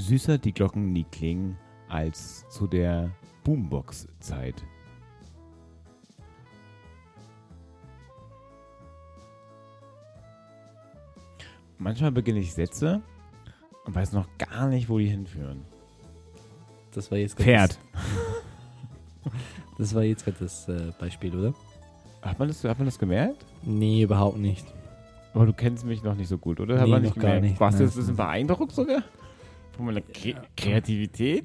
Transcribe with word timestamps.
süßer 0.00 0.38
die 0.38 0.52
Glocken 0.52 0.92
nie 0.92 1.04
klingen 1.04 1.56
als 1.88 2.46
zu 2.48 2.66
der 2.66 3.10
Boombox-Zeit. 3.44 4.62
Manchmal 11.78 12.10
beginne 12.12 12.40
ich 12.40 12.52
Sätze 12.52 13.02
und 13.84 13.94
weiß 13.94 14.12
noch 14.12 14.26
gar 14.38 14.68
nicht, 14.68 14.88
wo 14.88 14.98
die 14.98 15.06
hinführen. 15.08 15.62
Das 16.92 17.10
war 17.10 17.18
jetzt 17.18 17.38
Pferd. 17.38 17.78
Das, 17.92 19.32
das 19.78 19.94
war 19.94 20.02
jetzt 20.02 20.24
gerade 20.24 20.38
das 20.40 20.68
äh, 20.68 20.92
Beispiel, 20.98 21.34
oder? 21.36 21.54
Hat 22.22 22.38
man, 22.38 22.48
das, 22.48 22.64
hat 22.64 22.78
man 22.78 22.86
das 22.86 22.98
gemerkt? 22.98 23.44
Nee, 23.62 24.02
überhaupt 24.02 24.38
nicht. 24.38 24.66
Aber 25.34 25.46
du 25.46 25.52
kennst 25.52 25.84
mich 25.84 26.02
noch 26.02 26.16
nicht 26.16 26.28
so 26.28 26.36
gut, 26.38 26.58
oder? 26.58 26.78
Hat 26.80 26.86
Nee, 26.86 26.90
man 26.90 27.02
noch 27.02 27.10
nicht 27.10 27.14
gar 27.20 27.34
gemerkt. 27.34 27.44
nicht. 27.44 27.60
Warst 27.60 27.78
du 27.78 27.84
jetzt 27.84 27.94
ein 27.94 28.00
bisschen 28.00 28.16
beeindruckt 28.16 28.72
sogar? 28.72 29.02
Kre 29.78 30.34
Kreativität? 30.56 31.44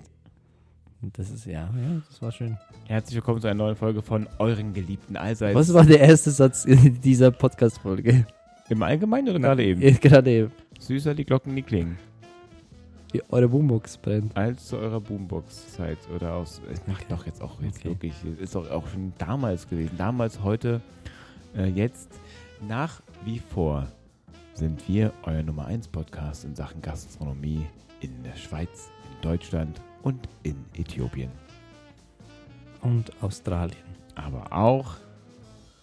Das 1.02 1.30
ist, 1.30 1.46
ja, 1.46 1.70
ja, 1.76 2.02
das 2.10 2.20
war 2.20 2.32
schön. 2.32 2.58
Herzlich 2.88 3.16
willkommen 3.16 3.40
zu 3.40 3.48
einer 3.48 3.64
neuen 3.64 3.76
Folge 3.76 4.02
von 4.02 4.28
euren 4.40 4.74
geliebten 4.74 5.16
Allseits. 5.18 5.54
Was 5.56 5.72
war 5.72 5.86
der 5.86 6.00
erste 6.00 6.32
Satz 6.32 6.66
in 6.66 7.00
dieser 7.00 7.30
Podcast-Folge? 7.30 8.26
Im 8.70 8.82
Allgemeinen 8.82 9.30
oder 9.30 9.40
gerade 9.40 9.64
eben? 9.64 9.82
Gerade 10.02 10.32
eben. 10.32 10.52
Süßer 10.80 11.14
die 11.14 11.26
Glocken 11.26 11.54
nie 11.54 11.62
klingen. 11.62 12.00
Wie 13.12 13.22
eure 13.30 13.50
Boombox 13.50 13.98
brennt. 13.98 14.36
Als 14.36 14.66
zu 14.66 14.78
eurer 14.78 15.00
Boombox-Zeit 15.00 16.00
oder 16.16 16.34
aus. 16.34 16.60
Es 16.72 16.88
macht 16.88 17.02
Okay. 17.04 17.06
doch 17.10 17.26
jetzt 17.28 17.40
auch 17.42 17.62
jetzt 17.62 17.82
Okay. 17.82 17.90
wirklich. 17.90 18.14
Ist 18.40 18.56
doch 18.56 18.68
auch 18.72 18.88
schon 18.88 19.14
damals 19.20 19.70
gewesen. 19.70 19.92
Damals, 20.00 20.42
heute, 20.42 20.82
äh, 21.56 21.68
jetzt. 21.68 22.10
Nach 22.68 23.00
wie 23.26 23.38
vor 23.40 23.88
sind 24.54 24.88
wir 24.88 25.14
euer 25.24 25.44
Nummer 25.44 25.66
1 25.66 25.88
Podcast 25.88 26.46
in 26.46 26.56
Sachen 26.56 26.82
Gastronomie 26.82 27.66
in 28.02 28.24
der 28.24 28.36
Schweiz, 28.36 28.90
in 29.12 29.22
Deutschland 29.22 29.82
und 30.04 30.30
in 30.44 30.56
Äthiopien. 30.76 31.32
Und 32.82 33.12
Australien. 33.22 33.78
Aber 34.16 34.52
auch 34.52 34.96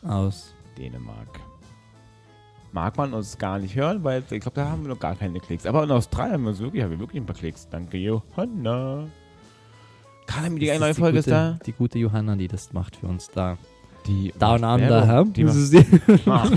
Aus. 0.03 0.55
Dänemark. 0.79 1.41
Mag 2.73 2.97
man 2.97 3.13
uns 3.13 3.37
gar 3.37 3.59
nicht 3.59 3.75
hören, 3.75 4.05
weil 4.05 4.23
ich 4.31 4.41
glaube, 4.41 4.53
da 4.55 4.69
haben 4.69 4.83
wir 4.83 4.91
noch 4.91 5.01
gar 5.01 5.17
keine 5.17 5.41
Klicks. 5.41 5.67
Aber 5.67 5.83
in 5.83 5.91
Australien 5.91 6.35
haben 6.35 6.45
wir, 6.45 6.59
wirklich, 6.59 6.83
haben 6.85 6.91
wir 6.93 7.01
wirklich 7.01 7.21
ein 7.21 7.27
paar 7.27 7.35
Klicks. 7.35 7.69
Danke, 7.69 7.99
Johanna. 7.99 9.09
Karl, 10.27 10.51
die 10.51 10.67
Das 10.67 10.79
neue 10.79 10.95
Folge 10.95 11.19
ist 11.19 11.29
da. 11.29 11.59
Die 11.67 11.73
gute 11.73 11.99
Johanna, 11.99 12.37
die 12.37 12.47
das 12.47 12.73
macht 12.73 12.95
für 12.97 13.09
uns 13.09 13.29
da. 13.31 13.59
Die 14.07 14.33
Down 14.39 14.61
macht 14.61 14.81
Under? 14.83 15.07
Werbung. 15.07 15.33
Die 15.33 15.45
macht, 16.27 16.53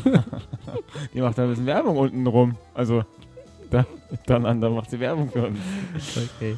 die 1.13 1.21
macht 1.21 1.37
da 1.37 1.43
ein 1.43 1.49
bisschen 1.49 1.65
Werbung 1.65 1.97
unten 1.97 2.25
rum. 2.27 2.55
Also, 2.73 3.03
da, 3.73 3.85
Down 4.27 4.45
Under 4.45 4.69
macht 4.69 4.91
sie 4.91 4.99
Werbung 4.99 5.29
für 5.29 5.47
uns. 5.47 5.57
okay. 6.37 6.55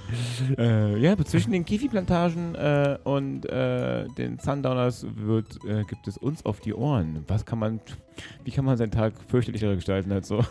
Äh, 0.58 1.00
ja, 1.00 1.14
aber 1.14 1.24
zwischen 1.24 1.52
den 1.52 1.64
Kiwi-Plantagen 1.64 2.56
äh, 2.56 2.98
und 3.04 3.46
äh, 3.46 4.06
den 4.18 4.38
Sundowners 4.38 5.06
wird, 5.16 5.58
äh, 5.66 5.84
gibt 5.86 6.08
es 6.08 6.18
uns 6.18 6.46
auf 6.46 6.60
die 6.60 6.74
Ohren. 6.74 7.24
Was 7.28 7.46
kann 7.46 7.60
man, 7.60 7.80
wie 8.44 8.52
kann 8.52 8.66
man 8.66 8.76
seinen 8.76 8.92
Tag 8.92 9.14
fürchterlicher 9.30 9.74
gestalten 9.76 10.12
als 10.12 10.28
so? 10.28 10.44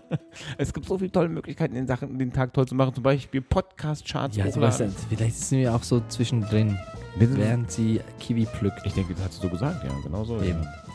es 0.58 0.72
gibt 0.72 0.86
so 0.86 0.96
viele 0.96 1.12
tolle 1.12 1.28
Möglichkeiten, 1.28 1.74
den, 1.74 1.86
Sachen, 1.86 2.18
den 2.18 2.32
Tag 2.32 2.54
toll 2.54 2.66
zu 2.66 2.74
machen. 2.74 2.94
Zum 2.94 3.02
Beispiel 3.02 3.42
Podcast-Charts. 3.42 4.36
Ja. 4.36 4.50
Sebastian, 4.50 4.94
vielleicht 5.10 5.36
sind 5.36 5.58
wir 5.58 5.74
auch 5.74 5.82
so 5.82 6.00
zwischendrin, 6.08 6.78
während 7.16 7.70
sie 7.70 8.00
Kiwi 8.20 8.46
pflückt. 8.46 8.80
Ich 8.86 8.94
denke, 8.94 9.12
das 9.14 9.26
hast 9.26 9.38
du 9.38 9.48
so 9.48 9.52
gesagt, 9.52 9.84
ja, 9.84 9.90
genau 10.02 10.24
so. 10.24 10.40
Eben. 10.40 10.62
Ja. 10.62 10.85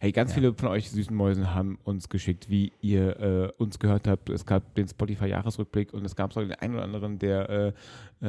Hey, 0.00 0.12
ganz 0.12 0.30
Ja. 0.30 0.34
viele 0.36 0.54
von 0.54 0.68
euch 0.68 0.90
süßen 0.90 1.14
Mäusen 1.14 1.54
haben 1.54 1.78
uns 1.84 2.08
geschickt, 2.08 2.48
wie 2.50 2.72
ihr 2.80 3.20
äh, 3.20 3.52
uns 3.62 3.78
gehört 3.78 4.06
habt. 4.08 4.28
Es 4.30 4.46
gab 4.46 4.74
den 4.74 4.88
Spotify-Jahresrückblick 4.88 5.92
und 5.94 6.04
es 6.04 6.16
gab 6.16 6.36
auch 6.36 6.40
den 6.42 6.52
einen 6.52 6.74
oder 6.74 6.84
anderen, 6.84 7.18
der 7.18 7.74
äh, 8.22 8.26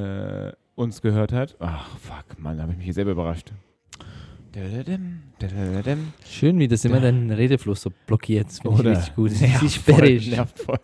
äh, 0.48 0.54
uns 0.76 1.02
gehört 1.02 1.31
hat. 1.34 1.56
Ach, 1.59 1.88
fuck, 1.98 2.40
Mann, 2.40 2.58
da 2.58 2.64
habe 2.64 2.72
ich 2.74 2.78
mich 2.78 2.86
hier 2.86 2.94
selber 2.94 3.12
überrascht. 3.12 3.52
Schön, 6.28 6.59
wie 6.59 6.68
das 6.68 6.86
immer 6.86 7.00
deinen 7.00 7.31
Redefluss 7.31 7.81
so 7.81 7.92
blockiert. 8.06 8.48
Das 8.48 8.60
finde 8.60 8.81
ich 8.92 8.98
richtig 8.98 9.16
gut. 9.16 9.31
Das 9.31 9.42
Nervt 9.42 9.64
ist 9.64 9.75
sperrig. 9.75 10.24
voll, 10.25 10.36
nervt 10.36 10.60
voll. 10.60 10.80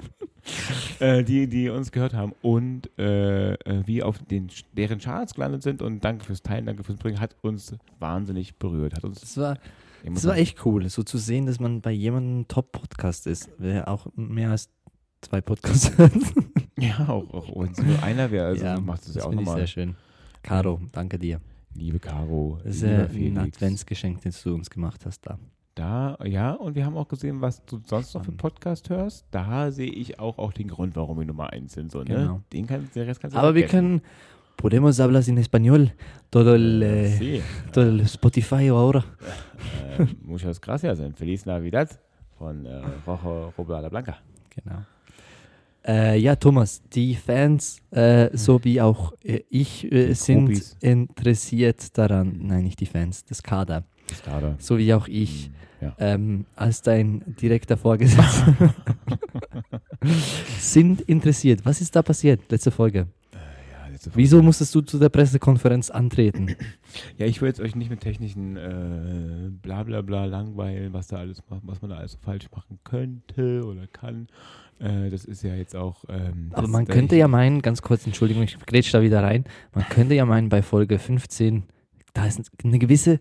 äh, 1.00 1.24
die, 1.24 1.48
die 1.48 1.70
uns 1.70 1.92
gehört 1.92 2.14
haben 2.16 2.34
und 2.42 2.90
äh, 2.98 3.56
wie 3.86 4.02
auf 4.02 4.18
den, 4.20 4.48
deren 4.76 4.98
Charts 5.00 5.36
gelandet 5.36 5.62
sind 5.62 5.84
und 5.84 6.04
danke 6.04 6.26
fürs 6.26 6.42
Teilen, 6.42 6.66
danke 6.66 6.84
fürs 6.84 6.98
Bringen, 6.98 7.20
hat 7.20 7.36
uns 7.44 7.76
wahnsinnig 8.00 8.56
berührt. 8.56 8.96
Hat 8.96 9.04
uns 9.04 9.22
Das 9.22 9.38
war, 9.38 9.58
das 10.04 10.14
war 10.26 10.32
sagen, 10.32 10.42
echt 10.42 10.66
cool, 10.66 10.90
so 10.90 11.04
zu 11.04 11.18
sehen, 11.18 11.46
dass 11.46 11.60
man 11.60 11.82
bei 11.82 11.92
jemandem 11.92 12.48
Top-Podcast 12.48 13.28
ist, 13.28 13.50
der 13.60 13.88
auch 13.88 14.08
mehr 14.16 14.52
als 14.52 14.70
zwei 15.22 15.42
Podcasts 15.42 15.92
hat. 15.98 16.12
Ja, 16.78 17.08
auch, 17.10 17.34
auch 17.34 17.62
wenn 17.64 17.72
es 17.72 17.82
nur 17.82 18.02
einer 18.04 18.32
wäre, 18.32 18.48
also 18.48 18.64
du 18.66 18.82
machst 18.82 19.08
es 19.10 19.16
ja 19.16 19.24
auch 19.26 19.34
nochmal. 19.34 19.58
sehr 19.58 19.68
schön. 19.68 19.96
Caro, 20.44 20.80
danke 20.94 21.20
dir. 21.20 21.42
Liebe 21.76 22.00
Caro, 22.00 22.60
Das 22.64 22.78
ist 22.78 22.84
äh, 22.84 23.08
ein. 23.14 23.38
Adventsgeschenk, 23.38 24.22
das 24.24 24.42
du 24.42 24.54
uns 24.56 24.70
gemacht 24.70 25.06
hast 25.06 25.26
da. 25.26 25.38
Da, 25.76 26.18
ja, 26.26 26.54
und 26.54 26.76
wir 26.76 26.86
haben 26.86 26.98
auch 26.98 27.08
gesehen, 27.08 27.40
was 27.42 27.64
du 27.66 27.80
sonst 27.86 28.14
noch 28.14 28.26
für. 28.26 28.32
Podcast 28.34 28.90
hörst. 28.90 29.26
Da 29.32 29.72
sehe 29.72 29.90
ich 29.90 30.20
auch, 30.20 30.38
auch 30.38 30.52
den 30.52 30.68
Grund, 30.68 30.96
warum 30.96 31.20
wir 31.20 31.26
Nummer 31.26 31.52
eins 31.54 31.74
sind. 31.74 31.92
So, 31.92 32.00
ne? 32.00 32.06
Genau. 32.06 32.42
Den 32.52 32.68
kann, 32.68 32.90
den 32.94 33.04
Rest 33.04 33.22
kannst 33.22 33.36
du 33.36 33.40
Aber 33.40 33.56
wir 33.56 33.66
können, 33.68 34.02
podemos 34.58 35.00
hablar 35.00 35.26
en 35.28 35.38
español, 35.38 35.92
todo 36.32 36.56
el, 36.56 36.82
eh, 36.82 37.18
Sí. 37.18 37.42
todo 37.72 37.86
el 37.86 38.06
Spotify 38.08 38.70
ahora. 38.70 39.06
muchas 40.24 40.60
gracias 40.62 41.00
und 41.00 41.18
Feliz 41.18 41.46
Navidad 41.46 42.00
von 42.38 42.66
äh, 42.66 42.82
Rojo 43.08 43.54
Robla 43.58 43.88
Blanca. 43.90 44.18
Genau. 44.56 44.80
Äh, 45.88 46.20
ja, 46.20 46.36
Thomas, 46.36 46.82
die 46.94 47.16
Fans, 47.16 47.82
äh, 47.92 48.30
so 48.36 48.64
wie 48.64 48.82
auch 48.82 49.14
äh, 49.24 49.42
ich, 49.50 49.90
äh, 49.92 50.14
sind 50.14 50.46
Profis. 50.46 50.78
interessiert 50.82 51.98
daran, 51.98 52.38
nein, 52.44 52.66
nicht 52.66 52.80
die 52.82 52.86
Fans, 52.86 53.24
das 53.26 53.42
Kader, 53.42 53.86
Das 54.08 54.22
Kader. 54.22 54.56
so 54.60 54.78
wie 54.78 54.94
auch 54.94 55.08
ich, 55.08 55.46
Hm, 55.48 55.54
Ja. 55.82 55.96
ähm, 55.98 56.46
als 56.58 56.82
dein 56.82 57.24
direkter 57.42 57.78
Vorgesetzter, 57.78 58.54
sind 60.60 61.00
interessiert. 61.02 61.66
Was 61.66 61.80
ist 61.80 61.96
da 61.96 62.02
passiert, 62.02 62.42
letzte 62.52 62.70
Folge? 62.72 63.08
Folge. 64.06 64.18
Wieso 64.18 64.42
musstest 64.42 64.74
du 64.76 64.82
zu 64.82 64.98
der 65.00 65.10
Pressekonferenz 65.10 65.90
antreten? 65.90 66.56
Ja, 67.18 67.26
ich 67.26 67.42
will 67.42 67.48
jetzt 67.50 67.60
euch 67.60 67.76
nicht 67.76 67.90
mit 67.90 68.02
technischen 68.02 68.56
äh, 68.58 69.50
bla 69.50 69.84
bla 69.84 70.02
bla 70.02 70.26
langweilen, 70.26 70.94
was 70.94 71.08
da 71.08 71.18
alles 71.18 71.42
was 71.50 71.82
man 71.82 71.92
da 71.92 71.98
alles 71.98 72.16
falsch 72.22 72.50
machen 72.56 72.80
könnte 72.84 73.64
oder 73.66 73.88
kann. 73.88 74.28
Äh, 74.80 75.10
das 75.10 75.26
ist 75.26 75.44
ja 75.44 75.54
jetzt 75.56 75.76
auch. 75.76 76.06
Ähm, 76.08 76.50
Aber 76.54 76.68
man 76.68 76.86
könnte 76.86 77.16
ja 77.18 77.28
meinen, 77.28 77.62
ganz 77.62 77.82
kurz, 77.82 78.06
Entschuldigung, 78.06 78.44
ich 78.44 78.58
grätsch 78.66 78.94
da 78.94 79.02
wieder 79.02 79.22
rein, 79.22 79.44
man 79.74 79.84
könnte 79.90 80.16
ja 80.16 80.26
meinen, 80.26 80.50
bei 80.50 80.62
Folge 80.62 80.98
15, 81.00 81.64
da 82.14 82.26
ist 82.26 82.50
eine 82.64 82.80
gewisse, 82.80 83.20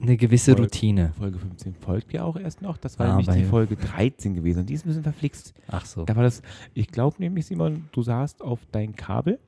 eine 0.00 0.16
gewisse 0.16 0.52
Folge- 0.52 0.62
Routine. 0.64 1.12
Folge 1.18 1.38
15 1.38 1.74
folgt 1.74 2.12
ja 2.12 2.22
auch 2.22 2.36
erst 2.36 2.62
noch. 2.62 2.76
Das 2.76 2.98
war 2.98 3.06
Ah, 3.08 3.16
nämlich 3.16 3.28
die 3.34 3.44
Folge 3.44 3.76
13 3.76 4.34
gewesen. 4.34 4.60
Und 4.60 4.68
die 4.70 4.74
ist 4.74 4.84
ein 4.84 4.88
bisschen 4.88 5.02
verflixt. 5.02 5.54
Ach 5.68 5.84
so. 5.86 6.04
Da 6.04 6.14
war 6.14 6.22
das, 6.22 6.42
ich 6.74 6.88
glaube 6.88 7.16
nämlich, 7.18 7.46
Simon, 7.46 7.86
du 7.92 8.02
saßt 8.02 8.42
auf 8.42 8.60
dein 8.70 8.94
Kabel 8.94 9.38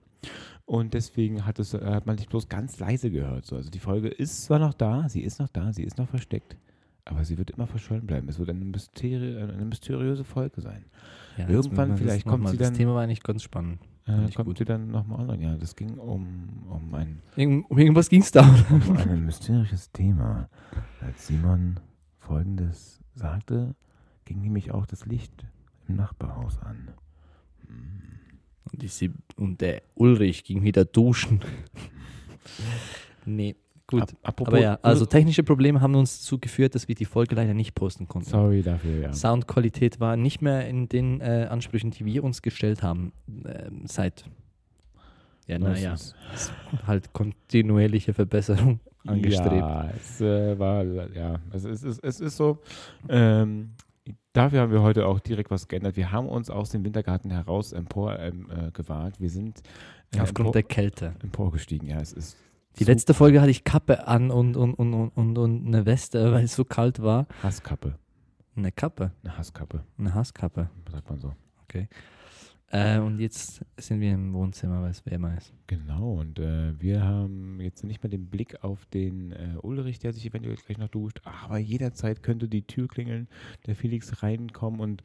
und 0.67 0.95
deswegen 0.95 1.45
hat, 1.47 1.59
es, 1.59 1.75
äh, 1.75 1.85
hat 1.85 2.07
man 2.07 2.17
dich 2.17 2.29
bloß 2.29 2.49
ganz 2.49 2.79
leise 2.79 3.11
gehört. 3.11 3.47
So. 3.47 3.57
Also 3.57 3.71
die 3.71 3.79
Folge 3.79 4.09
ist 4.09 4.45
zwar 4.45 4.59
noch 4.59 4.75
da, 4.75 5.09
sie 5.09 5.21
ist 5.23 5.39
noch 5.41 5.49
da, 5.49 5.73
sie 5.73 5.83
ist 5.83 5.99
noch 5.99 6.09
versteckt, 6.09 6.57
aber 7.05 7.25
sie 7.25 7.39
wird 7.39 7.51
immer 7.51 7.67
verschollen 7.67 8.07
bleiben. 8.07 8.29
Es 8.29 8.39
wird 8.39 8.51
eine, 8.51 8.65
Mysteri 8.65 9.37
eine 9.41 9.65
mysteriöse 9.65 10.25
Folge 10.25 10.61
sein. 10.61 10.85
Ja, 11.37 11.49
Irgendwann 11.49 11.97
vielleicht 11.97 12.27
kommt 12.27 12.49
sie 12.49 12.57
dann- 12.57 12.69
Das 12.71 12.79
Thema 12.79 12.95
war 12.95 13.03
eigentlich 13.03 13.23
ganz 13.23 13.43
spannend. 13.43 13.81
Äh, 14.07 14.31
kommt 14.35 14.47
gut. 14.49 14.59
sie 14.59 14.65
dann 14.65 14.91
nochmal 14.91 15.21
online? 15.21 15.43
Ja, 15.43 15.57
das 15.57 15.77
ging 15.77 15.99
um, 15.99 16.49
um, 16.69 16.95
ein, 16.95 17.23
Irgend, 17.37 17.71
um 17.71 17.79
irgendwas 17.79 18.09
ging 18.09 18.23
es 18.23 18.31
da. 18.33 18.43
um 18.71 18.97
ein 18.97 19.25
mysteriöses 19.27 19.93
Thema. 19.93 20.49
Als 21.01 21.27
Simon 21.29 21.79
folgendes 22.19 23.01
sagte, 23.15 23.75
ging 24.25 24.41
nämlich 24.41 24.73
auch 24.73 24.87
das 24.87 25.07
Licht 25.07 25.45
im 25.89 25.97
Nachbarhaus 25.97 26.59
an. 26.61 26.89
Hm. 27.67 28.03
Und, 28.73 28.89
Sib 28.91 29.15
und 29.37 29.61
der 29.61 29.83
Ulrich 29.95 30.45
ging 30.45 30.63
wieder 30.63 30.85
duschen. 30.85 31.41
nee, 33.25 33.57
gut. 33.87 34.03
Ap- 34.03 34.15
apropos, 34.23 34.55
Aber 34.55 34.63
ja, 34.63 34.79
also 34.83 35.07
technische 35.07 35.43
Probleme 35.43 35.81
haben 35.81 35.95
uns 35.95 36.21
dazu 36.21 36.39
geführt, 36.39 36.75
dass 36.75 36.89
wir 36.89 36.95
die 36.95 37.05
Folge 37.05 37.35
leider 37.35 37.55
nicht 37.55 37.75
posten 37.75 38.07
konnten. 38.09 38.31
sorry 38.31 38.63
dafür, 38.63 39.01
ja. 39.03 39.13
Soundqualität 39.13 40.01
war 40.01 40.17
nicht 40.17 40.43
mehr 40.43 40.69
in 40.69 40.89
den 40.89 41.21
äh, 41.21 41.47
Ansprüchen, 41.51 41.91
die 41.91 42.05
wir 42.05 42.23
uns 42.25 42.43
gestellt 42.43 42.83
haben, 42.83 43.13
ähm, 43.47 43.83
seit, 43.87 44.25
ja, 45.47 45.59
naja, 45.59 45.97
halt 46.87 47.13
kontinuierliche 47.13 48.15
Verbesserung 48.15 48.81
angestrebt. 49.07 49.53
Ja, 49.57 49.91
es 49.97 50.21
äh, 50.21 50.59
war, 50.59 50.85
ja, 50.85 51.41
es 51.53 51.65
ist, 51.65 51.83
es, 51.85 51.99
es 52.01 52.21
ist 52.21 52.37
so. 52.37 52.59
Ähm, 53.09 53.71
dafür 54.33 54.61
haben 54.61 54.73
wir 54.73 54.83
heute 54.83 55.07
auch 55.07 55.21
direkt 55.21 55.51
was 55.51 55.69
geändert. 55.69 55.97
Wir 55.97 56.13
haben 56.13 56.29
uns 56.29 56.51
aus 56.51 56.71
dem 56.71 56.85
Wintergarten 56.85 57.31
heraus 57.31 57.73
empor 57.73 58.19
ähm, 58.19 58.49
äh, 58.51 58.71
gewagt. 58.71 59.21
Wir 59.21 59.31
sind 59.31 59.61
äh, 60.15 60.21
Aufgrund 60.21 60.39
empor, 60.49 60.53
der 60.53 60.63
Kälte. 60.65 61.15
emporgestiegen. 61.23 61.89
Ja, 61.89 61.99
es 62.01 62.13
ist 62.13 62.37
Die 62.79 62.85
so 62.85 62.91
letzte 62.91 63.15
Folge 63.15 63.41
hatte 63.41 63.51
ich 63.51 63.65
Kappe 63.65 64.07
an 64.07 64.31
und, 64.31 64.57
und, 64.57 64.75
und, 64.75 64.93
und, 65.09 65.39
und, 65.39 65.67
eine 65.67 65.87
Weste, 65.87 66.33
weil 66.33 66.45
es 66.45 66.55
so 66.55 66.65
kalt 66.65 67.03
war. 67.03 67.27
Hasskappe. 67.43 67.97
Eine 68.57 68.73
Kappe, 68.73 69.13
Eine 69.23 69.39
Hasskappe, 69.39 69.85
eine 69.97 70.15
Hasskappe. 70.15 70.69
sagt 70.91 71.09
man 71.09 71.21
so. 71.21 71.33
Äh, 72.73 72.99
und 73.01 73.19
jetzt 73.19 73.65
sind 73.77 74.01
wir 74.01 74.13
im 74.13 74.33
Wohnzimmer, 74.33 74.81
weil 74.83 74.93
es 74.93 75.05
wärmer 75.05 75.37
ist. 75.37 75.53
Genau, 75.67 76.21
und 76.21 76.39
äh, 76.39 76.81
wir 76.81 77.03
haben 77.03 77.61
jetzt 77.61 77.83
nicht 77.83 78.01
mehr 78.03 78.11
den 78.11 78.31
Blick 78.31 78.63
auf 78.63 78.87
den 78.87 79.33
äh, 79.33 79.57
Ulrich, 79.61 79.99
der 79.99 80.13
sich 80.13 80.25
eventuell 80.25 80.55
gleich 80.55 80.79
noch 80.79 80.89
duscht, 80.89 81.21
aber 81.25 81.59
jederzeit 81.59 82.23
könnte 82.23 82.49
die 82.49 82.63
Tür 82.63 82.87
klingeln, 82.87 83.29
der 83.67 83.75
Felix 83.75 84.23
reinkommen 84.23 84.81
und 84.81 85.03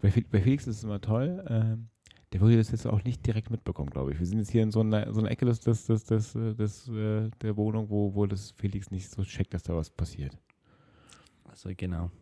bei, 0.00 0.12
bei 0.30 0.40
Felix 0.40 0.68
ist 0.68 0.78
es 0.78 0.84
immer 0.84 1.00
toll, 1.00 1.44
ähm, 1.48 1.88
der 2.32 2.40
würde 2.40 2.56
das 2.56 2.70
jetzt 2.70 2.86
auch 2.86 3.02
nicht 3.02 3.26
direkt 3.26 3.50
mitbekommen, 3.50 3.90
glaube 3.90 4.12
ich. 4.12 4.18
Wir 4.20 4.26
sind 4.26 4.38
jetzt 4.38 4.50
hier 4.52 4.62
in 4.62 4.70
so 4.70 4.80
einer, 4.80 5.12
so 5.12 5.18
einer 5.18 5.32
Ecke 5.32 5.46
des, 5.46 5.58
des, 5.58 5.86
des, 5.86 6.04
des, 6.04 6.34
äh, 6.36 6.54
des, 6.54 6.88
äh, 6.88 7.28
der 7.42 7.56
Wohnung, 7.56 7.90
wo, 7.90 8.14
wo 8.14 8.24
das 8.26 8.52
Felix 8.52 8.92
nicht 8.92 9.10
so 9.10 9.24
checkt, 9.24 9.52
dass 9.52 9.64
da 9.64 9.74
was 9.74 9.90
passiert. 9.90 10.38
Also 11.44 11.70
genau. 11.76 12.12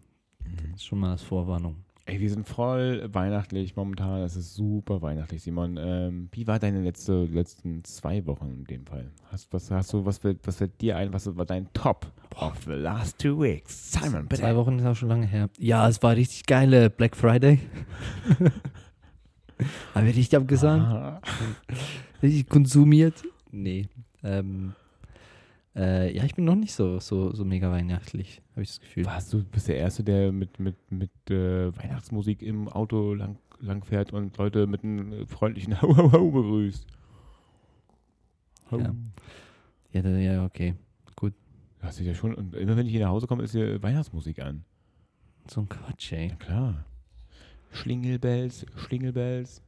Das 0.73 0.76
ist 0.76 0.85
schon 0.87 1.00
mal 1.00 1.11
als 1.11 1.23
Vorwarnung. 1.23 1.85
Ey, 2.08 2.20
wir 2.20 2.31
sind 2.31 2.49
voll 2.49 3.06
weihnachtlich 3.12 3.76
momentan. 3.76 4.22
Es 4.22 4.34
ist 4.34 4.55
super 4.55 5.02
weihnachtlich, 5.02 5.43
Simon. 5.43 5.76
Ähm, 5.78 6.31
wie 6.32 6.46
war 6.46 6.58
deine 6.58 6.81
letzte, 6.81 7.25
letzten 7.26 7.84
zwei 7.84 8.25
Wochen 8.25 8.50
in 8.50 8.64
dem 8.64 8.87
Fall? 8.87 9.10
Hast, 9.31 9.52
was 9.52 9.70
hast 9.70 9.93
du, 9.93 10.06
was 10.06 10.16
fällt, 10.16 10.38
was 10.46 10.56
fällt 10.56 10.81
dir 10.81 10.96
ein? 10.96 11.12
Was 11.12 11.37
war 11.37 11.44
dein 11.44 11.70
Top 11.75 12.10
of 12.34 12.62
the 12.64 12.72
last 12.72 13.19
two 13.19 13.38
weeks? 13.38 13.93
Simon, 13.93 14.26
bitte. 14.26 14.40
Zwei 14.40 14.56
Wochen 14.56 14.78
ist 14.78 14.87
auch 14.87 14.96
schon 14.96 15.10
lange 15.10 15.26
her. 15.26 15.50
Ja, 15.58 15.87
es 15.87 16.02
war 16.02 16.16
richtig 16.16 16.46
geile 16.46 16.88
Black 16.88 17.14
Friday. 17.14 17.58
Habe 19.94 20.08
ich 20.08 20.16
richtig 20.16 20.34
abgesagt? 20.38 21.22
Richtig 22.22 22.49
konsumiert? 22.49 23.22
Nee. 23.50 23.87
Ähm, 24.25 24.72
äh, 25.78 26.14
ja, 26.14 26.25
ich 26.25 26.34
bin 26.34 26.44
noch 26.44 26.56
nicht 26.56 26.72
so, 26.72 26.98
so, 26.98 27.32
so 27.32 27.44
mega 27.44 27.70
weihnachtlich, 27.70 28.42
habe 28.52 28.62
ich 28.62 28.70
das 28.70 28.80
Gefühl. 28.80 29.06
Warst 29.06 29.32
du 29.32 29.44
bist 29.44 29.69
der 29.69 29.76
Erste, 29.76 30.04
der 30.04 30.32
mit, 30.32 30.58
mit, 30.58 30.76
mit 30.90 31.10
äh, 31.30 31.75
Weihnachtsmusik 31.76 32.42
im 32.42 32.69
Auto 32.69 33.14
lang, 33.14 33.38
lang 33.60 33.84
fährt 33.84 34.12
und 34.12 34.36
Leute 34.36 34.66
mit 34.66 34.84
einem 34.84 35.12
äh, 35.12 35.26
freundlichen 35.26 35.80
Hau, 35.82 35.96
Hau, 35.96 36.12
Hau 36.12 36.30
begrüßt? 36.30 36.86
Hau. 38.70 38.78
Ja. 38.78 38.94
Ja, 39.92 40.02
da, 40.02 40.10
ja, 40.10 40.44
okay. 40.44 40.75
Das 41.80 42.00
ist 42.00 42.06
ja 42.06 42.14
schon, 42.14 42.34
und 42.34 42.56
immer 42.56 42.76
wenn 42.76 42.86
ich 42.86 42.92
hier 42.92 43.02
nach 43.02 43.10
Hause 43.10 43.26
komme, 43.26 43.44
ist 43.44 43.52
hier 43.52 43.80
Weihnachtsmusik 43.82 44.40
an. 44.40 44.64
So 45.46 45.60
ein 45.60 45.69
Quatsch, 45.69 46.12
ey. 46.12 46.28
Ja, 46.28 46.34
klar. 46.34 46.84
Schlingelbells, 47.70 48.66
Schlingelbells. 48.76 49.62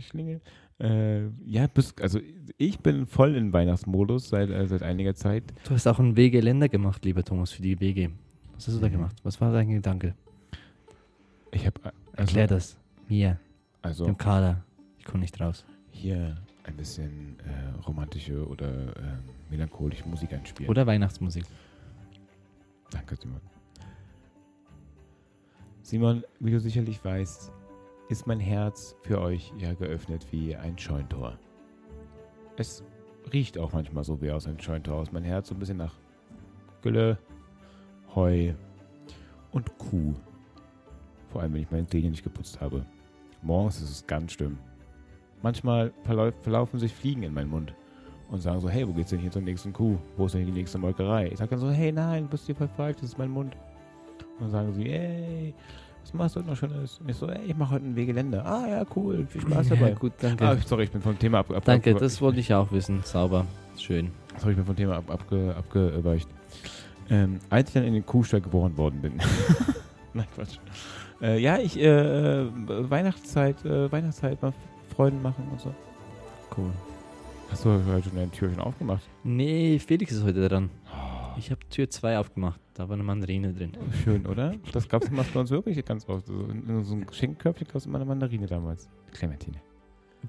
Schlingel. 0.00 0.40
Äh, 0.78 1.28
ja, 1.46 1.66
bis, 1.68 1.94
also 2.00 2.20
ich 2.58 2.78
bin 2.80 3.06
voll 3.06 3.34
in 3.34 3.52
Weihnachtsmodus 3.52 4.28
seit, 4.28 4.50
äh, 4.50 4.66
seit 4.66 4.82
einiger 4.82 5.14
Zeit. 5.14 5.44
Du 5.64 5.70
hast 5.74 5.86
auch 5.86 5.98
ein 5.98 6.16
WG-Länder 6.16 6.68
gemacht, 6.68 7.04
lieber 7.04 7.24
Thomas, 7.24 7.50
für 7.52 7.62
die 7.62 7.80
WG. 7.80 8.10
Was 8.54 8.68
hast 8.68 8.76
du 8.76 8.80
da 8.80 8.88
Mhm. 8.88 8.92
gemacht? 8.92 9.16
Was 9.22 9.40
war 9.40 9.52
dein 9.52 9.68
Gedanke? 9.70 10.14
Ich 11.52 11.64
habe 11.66 11.80
also, 11.84 11.94
Erklär 12.16 12.46
das. 12.46 12.76
Mir, 13.08 13.38
also 13.82 14.04
dem 14.04 14.18
Kader. 14.18 14.62
Ich 14.98 15.04
komme 15.06 15.20
nicht 15.20 15.40
raus. 15.40 15.64
hier 15.92 16.36
ein 16.64 16.76
bisschen 16.76 17.38
äh, 17.40 17.80
romantische 17.86 18.46
oder 18.46 18.68
äh, 18.96 19.16
melancholische 19.50 20.06
Musik 20.08 20.32
einspielen. 20.34 20.68
Oder 20.68 20.86
Weihnachtsmusik. 20.86 21.44
Danke, 22.90 23.16
Simon. 23.16 23.40
Simon, 25.82 26.24
wie 26.40 26.50
du 26.50 26.58
sicherlich 26.60 27.02
weißt, 27.04 27.52
ist 28.08 28.26
mein 28.26 28.40
Herz 28.40 28.96
für 29.02 29.20
euch 29.20 29.52
ja 29.58 29.74
geöffnet 29.74 30.26
wie 30.30 30.54
ein 30.54 30.78
Scheuntor. 30.78 31.38
Es 32.56 32.84
riecht 33.32 33.58
auch 33.58 33.72
manchmal 33.72 34.04
so 34.04 34.20
wie 34.22 34.30
aus 34.30 34.46
einem 34.46 34.60
Scheuntor 34.60 34.96
aus. 34.96 35.12
Mein 35.12 35.24
Herz 35.24 35.48
so 35.48 35.54
ein 35.54 35.58
bisschen 35.58 35.78
nach 35.78 35.94
Gülle, 36.82 37.18
Heu 38.14 38.52
und 39.50 39.76
Kuh. 39.78 40.14
Vor 41.30 41.42
allem, 41.42 41.54
wenn 41.54 41.62
ich 41.62 41.70
meine 41.70 41.86
Zähne 41.86 42.10
nicht 42.10 42.22
geputzt 42.22 42.60
habe. 42.60 42.86
Morgens 43.42 43.80
ist 43.80 43.90
es 43.90 44.06
ganz 44.06 44.32
schlimm. 44.32 44.58
Manchmal 45.42 45.92
verlau 46.02 46.30
verlaufen 46.42 46.78
sich 46.78 46.94
Fliegen 46.94 47.22
in 47.22 47.34
meinen 47.34 47.50
Mund 47.50 47.74
und 48.30 48.40
sagen 48.40 48.60
so, 48.60 48.68
hey, 48.68 48.88
wo 48.88 48.92
geht's 48.92 49.10
denn 49.10 49.20
hier 49.20 49.30
zur 49.30 49.42
nächsten 49.42 49.72
Kuh? 49.72 49.98
Wo 50.16 50.26
ist 50.26 50.34
denn 50.34 50.46
die 50.46 50.52
nächste 50.52 50.78
Molkerei? 50.78 51.28
Ich 51.28 51.38
sage 51.38 51.50
dann 51.50 51.58
so, 51.58 51.70
hey, 51.70 51.92
nein, 51.92 52.24
du 52.24 52.30
bist 52.30 52.46
hier 52.46 52.54
falsch, 52.54 52.96
das 53.00 53.10
ist 53.10 53.18
mein 53.18 53.30
Mund. 53.30 53.56
Und 54.38 54.40
dann 54.40 54.50
sagen 54.50 54.72
sie, 54.74 54.84
hey, 54.84 55.54
was 56.06 56.14
machst 56.14 56.36
du 56.36 56.40
heute 56.40 56.50
noch 56.50 56.56
Schönes? 56.56 56.98
Und 57.00 57.10
ich 57.10 57.16
so, 57.16 57.28
ey, 57.28 57.46
ich 57.46 57.56
mache 57.56 57.74
heute 57.74 57.86
ein 57.86 57.96
Wegelände. 57.96 58.44
Ah, 58.44 58.66
ja, 58.68 58.84
cool, 58.94 59.26
viel 59.26 59.40
Spaß 59.40 59.70
dabei. 59.70 59.90
Ja, 59.90 59.94
gut, 59.94 60.12
danke. 60.20 60.46
Ah, 60.46 60.56
sorry, 60.64 60.84
ich 60.84 60.90
bin 60.92 61.02
vom 61.02 61.18
Thema 61.18 61.38
ab, 61.40 61.50
ab 61.50 61.64
danke, 61.64 61.92
ab, 61.92 61.98
das 61.98 62.20
wollte 62.20 62.38
ich 62.38 62.54
auch 62.54 62.70
wissen. 62.70 63.00
Sauber. 63.02 63.44
Schön. 63.76 64.12
sorry, 64.38 64.52
ich 64.52 64.56
bin 64.56 64.66
vom 64.66 64.76
Thema 64.76 64.96
ab, 64.96 65.10
abge, 65.10 65.54
abgeweicht. 65.56 66.28
Ähm, 67.10 67.40
als 67.50 67.70
ich 67.70 67.74
dann 67.74 67.84
in 67.84 67.94
den 67.94 68.06
Kuhstall 68.06 68.40
geboren 68.40 68.76
worden 68.76 69.00
bin. 69.00 69.14
Nein, 70.14 70.26
Quatsch. 70.34 70.58
Äh, 71.20 71.40
ja, 71.40 71.58
ich, 71.58 71.78
äh, 71.78 72.42
äh, 72.42 72.50
Weihnachtszeit, 72.66 73.64
äh, 73.64 73.90
Weihnachtszeit 73.90 74.40
mal 74.42 74.52
Freuden 74.94 75.22
machen 75.22 75.46
und 75.50 75.60
so. 75.60 75.74
Cool. 76.56 76.70
Hast 77.50 77.64
du 77.64 77.70
heute 77.70 78.08
schon 78.08 78.16
dein 78.16 78.30
Türchen 78.32 78.60
aufgemacht? 78.60 79.02
Nee, 79.24 79.78
Felix 79.78 80.12
ist 80.12 80.24
heute 80.24 80.48
dran. 80.48 80.70
Ich 81.38 81.50
habe 81.50 81.60
Tür 81.70 81.88
2 81.90 82.18
aufgemacht. 82.18 82.60
Da 82.74 82.88
war 82.88 82.94
eine 82.94 83.02
Mandarine 83.02 83.52
drin. 83.52 83.72
schön, 84.04 84.26
oder? 84.26 84.54
Das 84.72 84.88
gab 84.88 85.02
es 85.02 85.10
bei 85.10 85.40
uns 85.40 85.50
wirklich 85.50 85.84
ganz 85.84 86.08
oft. 86.08 86.26
So 86.26 86.34
in, 86.46 86.68
in 86.68 86.84
so 86.84 86.94
einem 86.94 87.06
Geschenkkörbchen 87.06 87.66
gab 87.68 87.76
es 87.76 87.86
immer 87.86 87.96
eine 87.98 88.04
Mandarine 88.04 88.46
damals. 88.46 88.88
Clementine. 89.12 89.58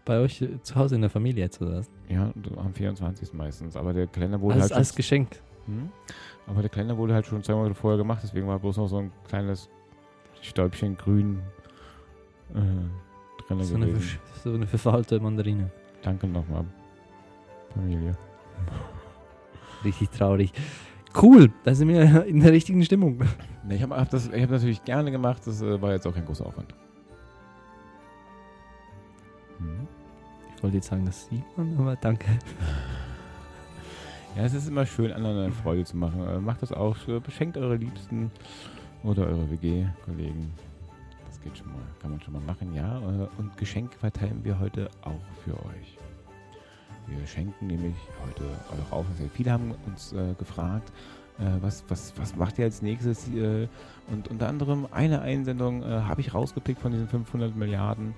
Bei 0.06 0.20
euch 0.20 0.42
äh, 0.42 0.62
zu 0.62 0.76
Hause 0.76 0.96
in 0.96 1.02
der 1.02 1.10
Familie 1.10 1.44
jetzt, 1.46 1.62
oder 1.62 1.78
was? 1.80 1.90
Ja, 2.10 2.32
am 2.58 2.74
24. 2.74 3.34
meistens. 3.34 3.76
Aber 3.76 3.94
der 3.94 4.08
Kalender 4.08 4.40
wurde 4.42 4.56
Als, 4.56 4.64
halt 4.64 4.74
als 4.74 4.90
schon, 4.90 4.96
Geschenk. 4.98 5.30
hm? 5.66 5.90
Aber 6.46 6.62
der 6.62 6.70
Kalender 6.70 6.98
wurde 6.98 7.14
halt 7.14 7.26
schon 7.26 7.42
zwei 7.44 7.54
Monate 7.56 7.74
vorher 7.76 7.98
gemacht, 7.98 8.20
deswegen 8.24 8.48
war 8.48 8.60
bloß 8.60 8.78
noch 8.78 8.88
so 8.88 8.98
ein 9.00 9.12
kleines 9.28 9.70
Stäubchen 10.42 10.96
grün 10.98 11.40
äh, 12.54 12.58
drin 13.48 13.64
So 13.64 13.76
eine, 13.76 13.88
gewesen. 13.88 14.02
versch- 14.36 14.42
so 14.44 14.54
eine 14.54 14.68
verfaulte 14.68 15.20
Mandarine. 15.20 15.72
Danke 16.04 16.28
nochmal, 16.28 16.64
Familie. 17.74 18.16
Richtig 19.84 20.10
traurig. 20.12 20.52
Cool, 21.22 21.52
da 21.64 21.74
sind 21.74 21.88
wir 21.88 22.26
in 22.28 22.40
der 22.40 22.52
richtigen 22.52 22.84
Stimmung. 22.84 23.20
Ich 23.70 23.82
habe 23.82 23.96
hab 23.96 24.10
das 24.10 24.28
ich 24.28 24.44
hab 24.44 24.50
natürlich 24.50 24.84
gerne 24.84 25.12
gemacht, 25.12 25.42
das 25.46 25.62
äh, 25.62 25.82
war 25.82 25.92
jetzt 25.92 26.06
auch 26.06 26.14
kein 26.14 26.26
großer 26.26 26.46
Aufwand. 26.46 26.74
Hm? 29.58 29.88
Ich 30.56 30.64
wollte 30.64 30.78
jetzt 30.78 30.88
sagen, 30.88 31.06
das 31.06 31.28
sieht 31.28 31.58
man, 31.58 31.76
aber 31.78 31.96
danke. 31.96 32.28
Ja, 34.36 34.44
es 34.44 34.54
ist 34.54 34.68
immer 34.68 34.86
schön, 34.86 35.12
anderen 35.12 35.46
eine 35.46 35.52
Freude 35.52 35.84
zu 35.84 35.98
machen. 35.98 36.28
Äh, 36.28 36.40
macht 36.40 36.62
das 36.62 36.72
auch. 36.72 36.96
äh, 37.08 37.20
Beschenkt 37.20 37.58
eure 37.58 37.76
Liebsten 37.76 38.32
oder 39.04 39.26
eure 39.26 39.50
WG-Kollegen. 39.50 40.52
Das 41.26 41.42
geht 41.42 41.58
schon 41.58 41.68
mal. 41.68 41.82
Kann 42.00 42.12
man 42.12 42.22
schon 42.22 42.34
mal 42.34 42.44
machen, 42.44 42.74
ja. 42.76 42.98
Und 43.38 43.58
Geschenke 43.58 43.98
verteilen 43.98 44.42
wir 44.44 44.60
heute 44.60 44.90
auch 45.02 45.22
für 45.44 45.54
euch. 45.54 45.97
Wir 47.08 47.26
schenken 47.26 47.68
nämlich 47.68 47.96
heute 48.26 48.44
eure 48.44 48.92
Aufmerksamkeit. 48.92 49.32
Viele 49.36 49.52
haben 49.52 49.74
uns 49.86 50.12
äh, 50.12 50.34
gefragt, 50.38 50.92
äh, 51.40 51.44
was, 51.62 51.84
was, 51.88 52.14
was 52.18 52.36
macht 52.36 52.60
ihr 52.60 52.66
als 52.66 52.82
nächstes? 52.82 53.28
Äh, 53.30 53.68
und 54.12 54.28
unter 54.28 54.48
anderem 54.50 54.88
eine 54.92 55.22
Einsendung 55.22 55.84
äh, 55.84 55.86
habe 55.86 56.22
ich 56.22 56.34
rausgepickt 56.34 56.82
von 56.82 56.92
diesen 56.92 57.08
500 57.08 57.56
Milliarden. 57.56 58.14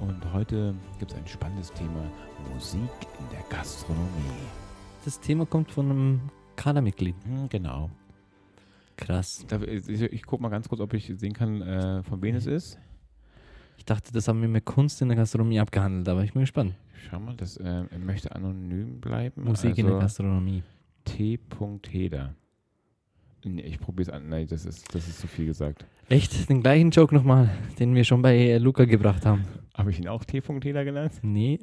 Und 0.00 0.32
heute 0.32 0.74
gibt 0.98 1.12
es 1.12 1.18
ein 1.18 1.26
spannendes 1.26 1.72
Thema: 1.72 2.02
Musik 2.54 2.80
in 3.18 3.28
der 3.30 3.44
Gastronomie. 3.50 4.08
Das 5.04 5.20
Thema 5.20 5.44
kommt 5.44 5.70
von 5.70 5.90
einem 5.90 6.20
Kadermitglied. 6.56 7.16
Hm, 7.24 7.48
genau. 7.48 7.90
Krass. 8.96 9.44
Da, 9.48 9.60
ich 9.62 9.88
ich 9.88 10.24
gucke 10.24 10.42
mal 10.42 10.50
ganz 10.50 10.68
kurz, 10.68 10.80
ob 10.80 10.94
ich 10.94 11.12
sehen 11.16 11.32
kann, 11.32 11.60
äh, 11.62 12.02
von 12.04 12.22
wem 12.22 12.36
es 12.36 12.46
ist. 12.46 12.78
Ich 13.80 13.86
dachte, 13.86 14.12
das 14.12 14.28
haben 14.28 14.42
wir 14.42 14.48
mit 14.48 14.66
Kunst 14.66 15.00
in 15.00 15.08
der 15.08 15.16
Gastronomie 15.16 15.58
abgehandelt, 15.58 16.06
aber 16.10 16.22
ich 16.22 16.34
bin 16.34 16.42
gespannt. 16.42 16.74
Schau 17.08 17.18
mal, 17.18 17.34
das 17.34 17.56
äh, 17.56 17.84
möchte 17.98 18.30
anonym 18.36 19.00
bleiben. 19.00 19.42
Musik 19.42 19.78
in 19.78 19.86
der 19.86 19.94
also 19.94 20.02
Gastronomie. 20.02 20.62
T. 21.06 21.38
Heder. 21.88 22.34
Nee, 23.42 23.62
ich 23.62 23.80
probiere 23.80 24.10
es 24.10 24.14
an. 24.14 24.28
Nein, 24.28 24.46
das 24.46 24.66
ist, 24.66 24.94
das 24.94 25.08
ist 25.08 25.18
zu 25.18 25.26
viel 25.26 25.46
gesagt. 25.46 25.86
Echt? 26.10 26.50
Den 26.50 26.60
gleichen 26.60 26.90
Joke 26.90 27.14
nochmal, 27.14 27.48
den 27.78 27.94
wir 27.94 28.04
schon 28.04 28.20
bei 28.20 28.36
äh, 28.36 28.58
Luca 28.58 28.84
gebracht 28.84 29.24
haben. 29.24 29.46
Habe 29.72 29.90
ich 29.90 29.98
ihn 29.98 30.08
auch 30.08 30.26
T. 30.26 30.42
Heder 30.42 30.84
genannt? 30.84 31.12
Nee. 31.22 31.58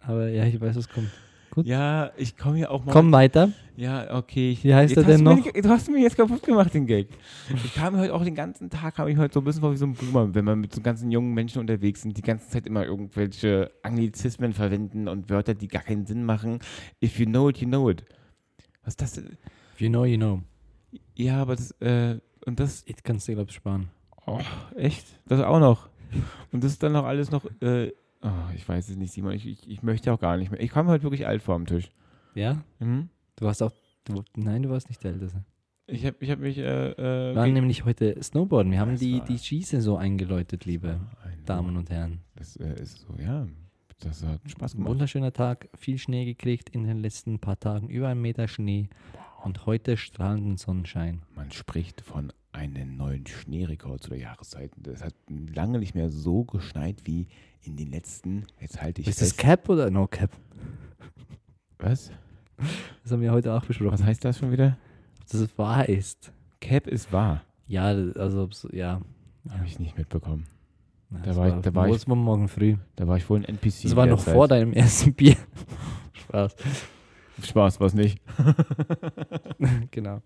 Aber 0.00 0.28
ja, 0.28 0.44
ich 0.44 0.60
weiß, 0.60 0.76
was 0.76 0.86
kommt. 0.86 1.10
Gut. 1.56 1.66
Ja, 1.66 2.10
ich 2.18 2.36
komme 2.36 2.58
hier 2.58 2.70
auch 2.70 2.84
mal. 2.84 2.92
Komm 2.92 3.10
weiter. 3.12 3.50
Ja, 3.76 4.14
okay. 4.14 4.52
Ich, 4.52 4.62
Wie 4.62 4.74
heißt 4.74 4.94
jetzt 4.94 5.04
er 5.04 5.04
denn 5.16 5.24
du 5.24 5.30
mir 5.30 5.36
noch? 5.36 5.44
nicht- 5.44 5.64
Du 5.64 5.68
hast 5.70 5.90
mir 5.90 5.98
jetzt 6.00 6.16
kaputt 6.16 6.42
gemacht, 6.42 6.72
den 6.74 6.86
Gag. 6.86 7.08
Ich 7.64 7.74
kam 7.74 7.94
mir 7.94 8.00
heute 8.00 8.14
auch 8.14 8.22
den 8.24 8.34
ganzen 8.34 8.68
Tag, 8.70 8.94
kam 8.96 9.08
ich 9.08 9.16
heute 9.16 9.32
so 9.34 9.40
ein 9.40 9.44
bisschen 9.44 9.62
vor 9.62 9.72
wie 9.72 9.76
so 9.78 9.86
ein 9.86 9.94
Boomer, 9.94 10.34
wenn 10.34 10.44
man 10.44 10.60
mit 10.60 10.74
so 10.74 10.80
ganzen 10.82 11.10
jungen 11.10 11.32
Menschen 11.34 11.58
unterwegs 11.60 12.02
sind, 12.02 12.16
die 12.16 12.22
ganze 12.22 12.48
Zeit 12.50 12.66
immer 12.66 12.84
irgendwelche 12.84 13.70
Anglizismen 13.82 14.52
verwenden 14.52 15.08
und 15.08 15.30
Wörter, 15.30 15.54
die 15.54 15.68
gar 15.68 15.82
keinen 15.82 16.04
Sinn 16.06 16.24
machen. 16.24 16.58
If 17.02 17.18
you 17.18 17.24
know 17.26 17.48
it, 17.48 17.56
you 17.58 17.66
know 17.66 17.88
it. 17.90 18.04
Was 18.84 18.92
ist 18.92 19.00
das? 19.02 19.12
denn? 19.14 19.38
If 19.74 19.80
you 19.80 19.88
know, 19.88 20.04
you 20.04 20.18
know. 20.18 20.42
Ja, 21.14 21.40
aber 21.40 21.56
das, 21.56 21.70
äh, 21.80 22.18
und 22.44 22.60
das, 22.60 22.82
Ich 22.86 23.02
kann 23.02 23.16
es 23.16 23.24
dir, 23.24 23.34
glaube 23.34 23.48
ich, 23.50 23.56
sparen. 23.56 23.88
oh, 24.26 24.38
echt? 24.76 25.06
Das 25.26 25.40
auch 25.40 25.58
noch. 25.58 25.88
Und 26.52 26.62
das 26.62 26.72
ist 26.72 26.82
dann 26.82 26.92
noch 26.92 27.04
alles 27.04 27.30
noch, 27.30 27.44
äh, 27.62 27.92
oh, 28.26 28.54
ich 28.54 28.68
weiß 28.68 28.88
es 28.88 28.96
nicht, 28.96 29.12
Simon, 29.12 29.32
ich, 29.32 29.46
ich, 29.46 29.68
ich 29.70 29.82
möchte 29.82 30.12
auch 30.12 30.20
gar 30.20 30.36
nicht 30.36 30.50
mehr. 30.50 30.60
Ich 30.60 30.70
komme 30.70 30.90
heute 30.90 31.04
wirklich 31.04 31.26
alt 31.26 31.42
vor 31.42 31.54
am 31.54 31.66
Tisch. 31.66 31.90
Ja? 32.34 32.62
Mhm. 32.78 33.08
Du 33.36 33.44
warst 33.46 33.62
auch. 33.62 33.72
Du, 34.04 34.22
nein, 34.36 34.62
du 34.62 34.70
warst 34.70 34.88
nicht 34.88 35.02
der 35.02 35.12
Älteste. 35.12 35.44
Ich 35.88 36.04
habe 36.04 36.16
ich 36.20 36.30
hab 36.30 36.38
mich. 36.40 36.58
Äh, 36.58 36.90
äh, 36.92 36.96
Wir 37.30 37.36
waren 37.36 37.52
nämlich 37.52 37.84
heute 37.84 38.20
Snowboarden. 38.22 38.72
Wir 38.72 38.80
haben 38.80 38.96
die, 38.96 39.20
die 39.20 39.38
Skisaison 39.38 39.98
eingeläutet, 39.98 40.64
liebe 40.64 41.00
Ein- 41.24 41.44
Damen 41.44 41.76
und 41.76 41.90
Herren. 41.90 42.20
Das 42.34 42.56
äh, 42.56 42.74
ist 42.82 43.00
so, 43.00 43.14
ja. 43.22 43.46
Das 44.00 44.22
hat 44.24 44.40
Spaß 44.50 44.74
Ein 44.74 44.78
gemacht. 44.78 44.90
wunderschöner 44.90 45.32
Tag, 45.32 45.68
viel 45.74 45.96
Schnee 45.98 46.24
gekriegt 46.26 46.68
in 46.70 46.84
den 46.84 46.98
letzten 46.98 47.38
paar 47.38 47.58
Tagen, 47.58 47.88
über 47.88 48.08
einen 48.08 48.20
Meter 48.20 48.46
Schnee 48.46 48.90
und 49.42 49.64
heute 49.64 49.96
strahlenden 49.96 50.56
Sonnenschein. 50.58 51.22
Man 51.34 51.50
spricht 51.50 52.00
von 52.02 52.32
einem 52.56 52.96
neuen 52.96 53.26
Schneerekord 53.26 54.02
zu 54.02 54.10
der 54.10 54.18
Jahreszeit. 54.18 54.70
Es 54.86 55.04
hat 55.04 55.14
lange 55.54 55.78
nicht 55.78 55.94
mehr 55.94 56.08
so 56.10 56.44
geschneit 56.44 57.02
wie 57.04 57.28
in 57.62 57.76
den 57.76 57.90
letzten. 57.90 58.46
Jetzt 58.60 58.80
halte 58.82 59.00
ich 59.02 59.08
Ist 59.08 59.20
das 59.20 59.28
fest. 59.28 59.38
Cap 59.38 59.68
oder 59.68 59.90
No 59.90 60.06
Cap? 60.06 60.30
Was? 61.78 62.10
Das 63.02 63.12
haben 63.12 63.20
wir 63.20 63.32
heute 63.32 63.52
auch 63.52 63.64
besprochen. 63.64 63.92
Was 63.92 64.02
heißt 64.02 64.24
das 64.24 64.38
schon 64.38 64.50
wieder? 64.52 64.76
dass 65.30 65.40
es 65.40 65.58
wahr 65.58 65.88
ist. 65.88 66.32
Cap 66.60 66.86
ist 66.86 67.12
wahr. 67.12 67.42
Ja, 67.66 67.86
also 67.86 68.48
so- 68.52 68.70
ja. 68.72 69.00
Habe 69.50 69.66
ich 69.66 69.78
nicht 69.80 69.98
mitbekommen. 69.98 70.46
Ja, 71.10 71.18
Da 71.18 71.24
das 71.26 71.36
war 71.36 71.48
ich- 71.48 71.62
da 71.62 71.74
war 71.74 71.86
ich- 71.88 71.94
das 71.94 72.08
war 72.08 72.14
morgen 72.16 72.48
früh. 72.48 72.76
Da 72.94 73.06
war 73.08 73.16
ich 73.16 73.28
wohl 73.28 73.38
ein 73.40 73.44
NPC. 73.44 73.82
Das 73.88 73.96
war 73.96 74.06
noch 74.06 74.16
derzeit. 74.18 74.34
vor 74.34 74.46
deinem 74.48 74.72
ersten 74.72 75.12
Bier. 75.14 75.36
Spaß. 76.14 76.54
Spaß, 77.42 77.80
was 77.80 77.92
nicht. 77.94 78.20
genau. 79.90 80.22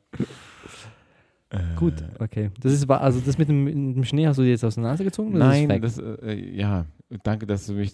Äh, 1.50 1.58
Gut, 1.76 1.94
okay. 2.18 2.50
Das 2.60 2.72
ist. 2.72 2.88
Also 2.88 3.20
das 3.24 3.36
mit 3.38 3.48
dem, 3.48 3.64
mit 3.64 3.74
dem 3.74 4.04
Schnee 4.04 4.26
hast 4.26 4.38
du 4.38 4.42
dir 4.42 4.50
jetzt 4.50 4.64
aus 4.64 4.76
der 4.76 4.84
Nase 4.84 5.02
gezogen? 5.04 5.34
oder 5.34 5.52
ist 5.52 5.66
Nein, 5.68 5.82
das 5.82 5.98
äh, 5.98 6.34
ja, 6.56 6.86
danke, 7.24 7.46
dass 7.46 7.66
du 7.66 7.72
mich 7.72 7.92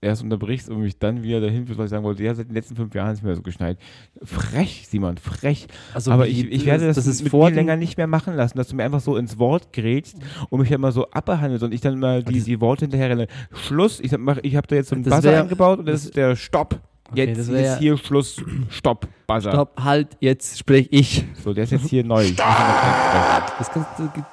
erst 0.00 0.22
unterbrichst 0.22 0.68
und 0.68 0.80
mich 0.82 0.98
dann 0.98 1.22
wieder 1.22 1.40
dahin 1.40 1.64
führst, 1.66 1.78
was 1.78 1.84
ich 1.86 1.90
sagen 1.90 2.04
wollte. 2.04 2.22
Ja, 2.24 2.34
seit 2.34 2.48
den 2.48 2.54
letzten 2.54 2.74
fünf 2.76 2.92
Jahren 2.94 3.12
ist 3.12 3.18
es 3.18 3.22
mehr 3.24 3.34
so 3.36 3.42
geschneit. 3.42 3.78
Frech, 4.22 4.86
Simon, 4.88 5.16
frech. 5.16 5.66
Also 5.94 6.10
Aber 6.10 6.26
ich, 6.26 6.44
ich 6.50 6.64
werde 6.66 6.86
das, 6.86 6.96
das 6.96 7.06
ist 7.06 7.22
mit 7.22 7.30
vor 7.30 7.44
mir 7.46 7.50
dem- 7.52 7.56
länger 7.56 7.76
nicht 7.76 7.96
mehr 7.96 8.06
machen 8.08 8.34
lassen, 8.34 8.56
dass 8.58 8.68
du 8.68 8.76
mir 8.76 8.84
einfach 8.84 9.00
so 9.00 9.16
ins 9.16 9.38
Wort 9.38 9.72
gerätst 9.72 10.16
und 10.50 10.60
mich 10.60 10.70
immer 10.72 10.90
so 10.92 11.08
abbehandelst 11.10 11.62
und 11.64 11.72
ich 11.72 11.80
dann 11.80 11.98
mal 12.00 12.22
die, 12.24 12.40
die 12.40 12.60
Worte 12.60 12.84
hinterher 12.86 13.10
renne. 13.10 13.26
Schluss, 13.52 14.00
ich, 14.00 14.16
mach, 14.18 14.38
ich 14.42 14.56
habe 14.56 14.66
da 14.66 14.74
jetzt 14.76 14.88
so 14.90 14.96
einen 14.96 15.04
Buzzer 15.04 15.40
eingebaut 15.42 15.78
und 15.80 15.86
das, 15.86 15.94
das- 16.00 16.04
ist 16.06 16.16
der 16.16 16.34
Stopp. 16.36 16.80
Okay, 17.12 17.26
Jetzt 17.26 17.48
ist 17.48 17.78
hier 17.78 17.98
Schluss. 17.98 18.42
Stopp, 18.70 19.06
Buzzer. 19.26 19.52
Stopp, 19.52 19.78
halt, 19.78 20.16
jetzt 20.20 20.58
sprech 20.58 20.88
ich. 20.90 21.24
So, 21.44 21.52
der 21.52 21.64
ist 21.64 21.72
jetzt 21.72 21.90
hier 21.90 22.04
neu. 22.04 22.26
Das 22.36 23.70
kannst, 23.70 23.88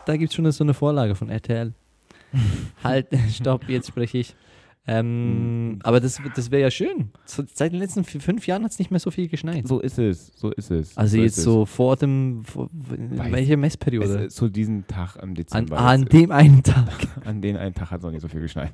da 0.06 0.16
gibt 0.18 0.32
es 0.32 0.36
schon 0.36 0.50
so 0.52 0.64
eine 0.64 0.74
Vorlage 0.74 1.14
von 1.14 1.30
RTL. 1.30 1.74
halt, 2.84 3.08
stopp, 3.34 3.68
jetzt 3.68 3.90
spreche 3.90 4.20
ich. 4.20 4.36
Ähm, 4.92 5.70
Mhm. 5.74 5.80
aber 5.84 6.00
das, 6.00 6.20
das 6.36 6.50
wäre 6.50 6.64
ja 6.64 6.72
schön. 6.72 7.12
Seit 7.26 7.74
den 7.74 7.80
letzten 7.80 8.04
vier, 8.04 8.20
fünf 8.22 8.48
Jahren 8.48 8.64
hat 8.64 8.72
es 8.72 8.80
nicht 8.80 8.90
mehr 8.90 9.00
so 9.00 9.12
viel 9.12 9.28
geschneit. 9.28 9.68
So 9.68 9.80
ist 9.80 10.00
es, 10.00 10.32
so 10.36 10.50
ist 10.52 10.72
es. 10.72 10.98
also 10.98 11.16
so 11.18 11.22
jetzt 11.24 11.38
ist 11.38 11.44
so 11.44 11.66
vor 11.66 11.96
dem, 11.96 12.44
vor, 12.44 12.70
welche 12.72 13.54
Es 13.54 13.60
Messperiode? 13.60 14.26
ist 14.26 14.36
so 14.36 14.50
diesen 14.50 14.88
Tag 14.88 15.16
im 15.18 15.30
An, 15.30 15.36
Dezember. 15.36 15.78
an 15.78 16.02
Jetzt- 16.02 16.14
dem 16.14 16.32
einen 16.32 16.64
Tag. 16.64 16.88
An 17.26 17.42
den 17.42 17.56
einen 17.58 17.76
Tag 17.76 17.92
hat 17.92 18.00
es 18.00 18.04
noch 18.04 18.12
nicht 18.12 18.22
so 18.22 18.28
viel 18.28 18.42
geschneit. 18.42 18.74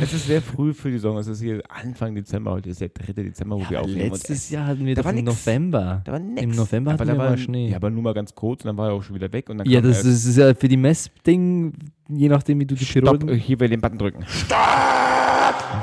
es 0.00 0.12
ist 0.14 0.26
sehr 0.26 0.40
früh 0.40 0.72
für 0.72 0.88
die 0.88 0.94
Saison. 0.98 1.18
Es 1.18 1.26
ist 1.26 1.40
hier 1.40 1.62
Anfang 1.68 2.14
Dezember. 2.14 2.52
Heute 2.52 2.70
ist 2.70 2.80
der 2.80 2.90
3. 2.90 3.12
Dezember, 3.14 3.56
wo 3.56 3.60
wir 3.60 3.70
Ja, 3.72 3.80
aufnehmen. 3.80 4.02
und 4.02 4.10
letztes 4.12 4.36
es- 4.44 4.50
Jahr 4.50 4.66
hatten 4.68 4.86
wir 4.86 4.94
da 4.94 5.02
doch 5.02 5.06
war 5.10 5.18
im 5.18 5.24
nix. 5.24 5.46
November. 5.46 6.02
Da 6.04 6.12
war 6.12 6.18
nix. 6.20 6.42
Im 6.42 6.50
November 6.50 6.92
aber 6.92 7.00
hatten 7.00 7.08
da 7.08 7.14
wir 7.14 7.18
war 7.18 7.30
mal 7.30 7.38
Schnee. 7.38 7.70
Ja, 7.70 7.76
aber 7.76 7.90
nur 7.90 8.02
mal 8.02 8.14
ganz 8.14 8.34
kurz 8.34 8.62
und 8.62 8.68
dann 8.68 8.76
war 8.76 8.88
er 8.90 8.94
auch 8.94 9.02
schon 9.02 9.16
wieder 9.16 9.32
weg. 9.32 9.48
Und 9.50 9.58
dann 9.58 9.68
Ja, 9.68 9.80
das 9.80 10.04
ist, 10.04 10.24
ist 10.26 10.36
ja 10.36 10.54
für 10.54 10.68
die 10.68 10.76
Messding, 10.76 11.72
je 12.08 12.28
nachdem 12.28 12.60
wie 12.60 12.66
du 12.66 12.74
die 12.76 12.84
Stopp, 12.84 13.04
Perioden... 13.18 13.34
hier 13.36 13.58
will 13.58 13.68
den 13.68 13.80
Button 13.80 13.98
drücken. 13.98 14.24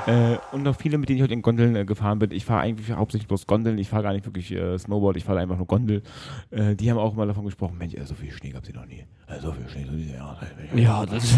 Äh, 0.08 0.38
und 0.52 0.64
noch 0.64 0.76
viele, 0.76 0.98
mit 0.98 1.10
denen 1.10 1.18
ich 1.18 1.24
heute 1.24 1.34
in 1.34 1.42
Gondeln 1.42 1.76
äh, 1.76 1.86
gefahren 1.86 2.20
bin. 2.20 2.32
Ich 2.32 2.46
fahre 2.46 2.62
eigentlich 2.62 2.92
hauptsächlich 2.92 3.28
bloß 3.28 3.48
Gondeln. 3.48 3.78
Ich 3.78 3.90
fahre 3.90 4.04
gar 4.04 4.14
nicht 4.14 4.26
wirklich 4.26 4.52
äh, 4.52 4.78
Snowboard, 4.78 5.18
ich 5.18 5.24
fahre 5.24 5.40
einfach 5.40 5.58
nur 5.58 5.68
Gondel. 5.68 6.02
Äh, 6.50 6.76
die 6.76 6.90
haben 6.90 6.98
auch 6.98 7.14
mal 7.14 7.28
davon 7.28 7.46
gesprochen, 7.46 7.78
Mensch, 7.78 7.94
äh, 7.96 8.06
so 8.06 8.16
viel 8.16 8.32
Schnee 8.32 8.50
gab 8.50 8.64
es 8.64 8.70
hier 8.70 8.80
noch 8.80 8.86
nie. 8.86 9.04
Äh, 9.28 9.40
so 9.42 9.52
viel 9.52 9.68
Schnee, 9.70 9.86
so 9.86 9.96
diese 9.96 10.16
Jahre. 10.16 10.48
Ja, 10.76 11.06
das, 11.06 11.38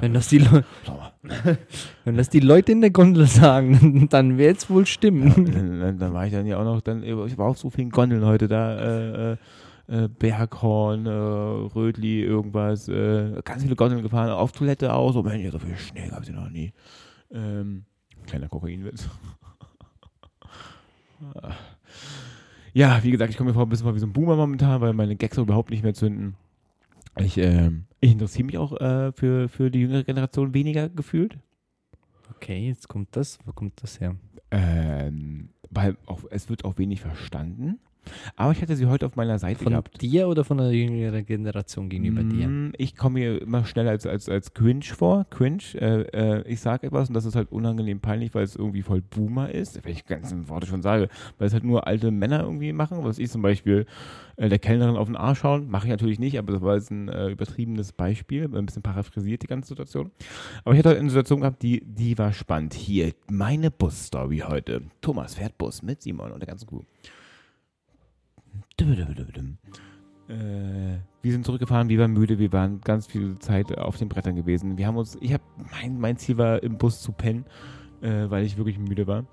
wenn, 0.00 0.14
das 0.14 0.28
die 0.28 0.40
wenn 2.04 2.16
das 2.16 2.28
die 2.30 2.40
Leute 2.40 2.72
in 2.72 2.80
der 2.80 2.90
Gondel 2.90 3.26
sagen, 3.26 4.08
dann 4.10 4.38
wird 4.38 4.58
es 4.58 4.70
wohl 4.70 4.82
Ja, 4.82 4.86
stimmen. 4.86 5.44
dann, 5.52 5.80
dann, 5.80 5.98
dann 5.98 6.12
war 6.14 6.26
ich 6.26 6.32
dann 6.32 6.46
ja 6.46 6.58
auch 6.58 6.64
noch, 6.64 6.80
dann, 6.80 7.02
ich 7.02 7.38
war 7.38 7.48
auf 7.48 7.58
so 7.58 7.70
vielen 7.70 7.90
Gondeln 7.90 8.24
heute 8.24 8.48
da, 8.48 9.36
Berghorn, 10.08 11.06
äh, 11.06 11.10
Rödli, 11.10 12.22
irgendwas, 12.22 12.88
äh, 12.88 13.42
ganz 13.44 13.62
viele 13.62 13.76
Gondeln 13.76 14.02
gefahren, 14.02 14.30
auf 14.30 14.52
Toilette 14.52 14.94
auch, 14.94 15.12
so, 15.12 15.22
Mensch, 15.22 15.50
so 15.50 15.58
viel 15.58 15.76
Schnee 15.76 16.08
gab 16.08 16.22
es 16.22 16.28
hier 16.28 16.36
noch 16.36 16.48
nie. 16.48 16.72
Ähm, 17.32 17.84
kleiner 18.26 18.48
Kokainwitz. 18.48 19.08
ja, 22.72 23.02
wie 23.02 23.10
gesagt, 23.10 23.30
ich 23.30 23.36
komme 23.36 23.50
mir 23.50 23.54
vor 23.54 23.64
ein 23.64 23.68
bisschen 23.68 23.86
mal 23.86 23.94
wie 23.94 24.00
so 24.00 24.06
ein 24.06 24.12
Boomer 24.12 24.36
momentan, 24.36 24.80
weil 24.80 24.92
meine 24.92 25.16
Gags 25.16 25.38
überhaupt 25.38 25.70
nicht 25.70 25.82
mehr 25.82 25.94
zünden. 25.94 26.36
Ich, 27.18 27.38
ähm, 27.38 27.84
ich 28.00 28.12
interessiere 28.12 28.46
mich 28.46 28.58
auch 28.58 28.72
äh, 28.80 29.12
für, 29.12 29.48
für 29.48 29.70
die 29.70 29.80
jüngere 29.80 30.04
Generation 30.04 30.54
weniger 30.54 30.88
gefühlt. 30.88 31.38
Okay, 32.30 32.68
jetzt 32.68 32.88
kommt 32.88 33.14
das. 33.16 33.38
Wo 33.44 33.52
kommt 33.52 33.82
das 33.82 34.00
her? 34.00 34.16
Ähm, 34.50 35.50
weil 35.70 35.96
auch, 36.06 36.22
es 36.30 36.48
wird 36.48 36.64
auch 36.64 36.78
wenig 36.78 37.00
verstanden. 37.00 37.78
Aber 38.36 38.52
ich 38.52 38.60
hatte 38.60 38.76
sie 38.76 38.86
heute 38.86 39.06
auf 39.06 39.16
meiner 39.16 39.38
Seite 39.38 39.62
Von 39.62 39.72
gehabt. 39.72 40.00
dir 40.02 40.28
oder 40.28 40.44
von 40.44 40.58
der 40.58 40.72
jüngeren 40.72 41.24
Generation 41.24 41.88
gegenüber 41.88 42.22
dir? 42.24 42.48
Mm, 42.48 42.72
Ich 42.78 42.96
komme 42.96 43.20
mir 43.20 43.40
immer 43.42 43.64
schnell 43.64 43.88
als, 43.88 44.06
als, 44.06 44.28
als 44.28 44.54
cringe 44.54 44.84
vor. 44.84 45.26
Cringe. 45.30 45.62
Äh, 45.74 46.02
äh, 46.40 46.48
ich 46.48 46.60
sage 46.60 46.86
etwas 46.88 47.08
und 47.08 47.14
das 47.14 47.24
ist 47.24 47.36
halt 47.36 47.52
unangenehm 47.52 48.00
peinlich, 48.00 48.34
weil 48.34 48.44
es 48.44 48.56
irgendwie 48.56 48.82
voll 48.82 49.00
Boomer 49.02 49.50
ist. 49.50 49.84
Wenn 49.84 49.92
ich 49.92 50.04
ganz 50.04 50.32
im 50.32 50.48
Worte 50.48 50.66
schon 50.66 50.82
sage. 50.82 51.08
Weil 51.38 51.46
es 51.46 51.52
halt 51.52 51.64
nur 51.64 51.86
alte 51.86 52.10
Männer 52.10 52.40
irgendwie 52.40 52.72
machen. 52.72 52.98
Was 53.02 53.18
ich 53.18 53.30
zum 53.30 53.42
Beispiel 53.42 53.86
äh, 54.36 54.48
der 54.48 54.58
Kellnerin 54.58 54.96
auf 54.96 55.06
den 55.06 55.16
Arsch 55.16 55.40
schauen. 55.40 55.68
Mache 55.70 55.86
ich 55.86 55.90
natürlich 55.90 56.18
nicht, 56.18 56.38
aber 56.38 56.52
das 56.52 56.62
war 56.62 56.74
jetzt 56.76 56.90
ein 56.90 57.08
äh, 57.08 57.28
übertriebenes 57.28 57.92
Beispiel. 57.92 58.44
Ein 58.44 58.66
bisschen 58.66 58.82
paraphrasiert 58.82 59.42
die 59.42 59.46
ganze 59.46 59.68
Situation. 59.68 60.10
Aber 60.64 60.74
ich 60.74 60.78
hatte 60.78 60.90
heute 60.90 61.00
eine 61.00 61.10
Situation 61.10 61.40
gehabt, 61.40 61.62
die, 61.62 61.82
die 61.84 62.18
war 62.18 62.32
spannend. 62.32 62.74
Hier, 62.74 63.12
meine 63.30 63.70
Bus-Story 63.70 64.42
heute. 64.46 64.82
Thomas 65.00 65.34
fährt 65.34 65.56
Bus 65.58 65.82
mit 65.82 66.02
Simon 66.02 66.32
und 66.32 66.40
der 66.40 66.48
ganzen 66.48 66.66
Crew. 66.68 66.80
Wir 71.20 71.32
sind 71.32 71.44
zurückgefahren, 71.44 71.88
wir 71.88 71.98
waren 71.98 72.12
müde, 72.12 72.38
wir 72.38 72.52
waren 72.52 72.80
ganz 72.80 73.06
viel 73.06 73.38
Zeit 73.38 73.76
auf 73.76 73.96
den 73.96 74.08
Brettern 74.08 74.34
gewesen. 74.34 74.78
Wir 74.78 74.86
haben 74.86 74.96
uns, 74.96 75.16
ich 75.20 75.32
habe, 75.32 75.42
mein, 75.70 75.98
mein 75.98 76.16
Ziel 76.16 76.38
war 76.38 76.62
im 76.62 76.78
Bus 76.78 77.00
zu 77.00 77.12
pennen, 77.12 77.44
äh, 78.00 78.30
weil 78.30 78.44
ich 78.44 78.56
wirklich 78.56 78.78
müde 78.78 79.06
war. 79.06 79.24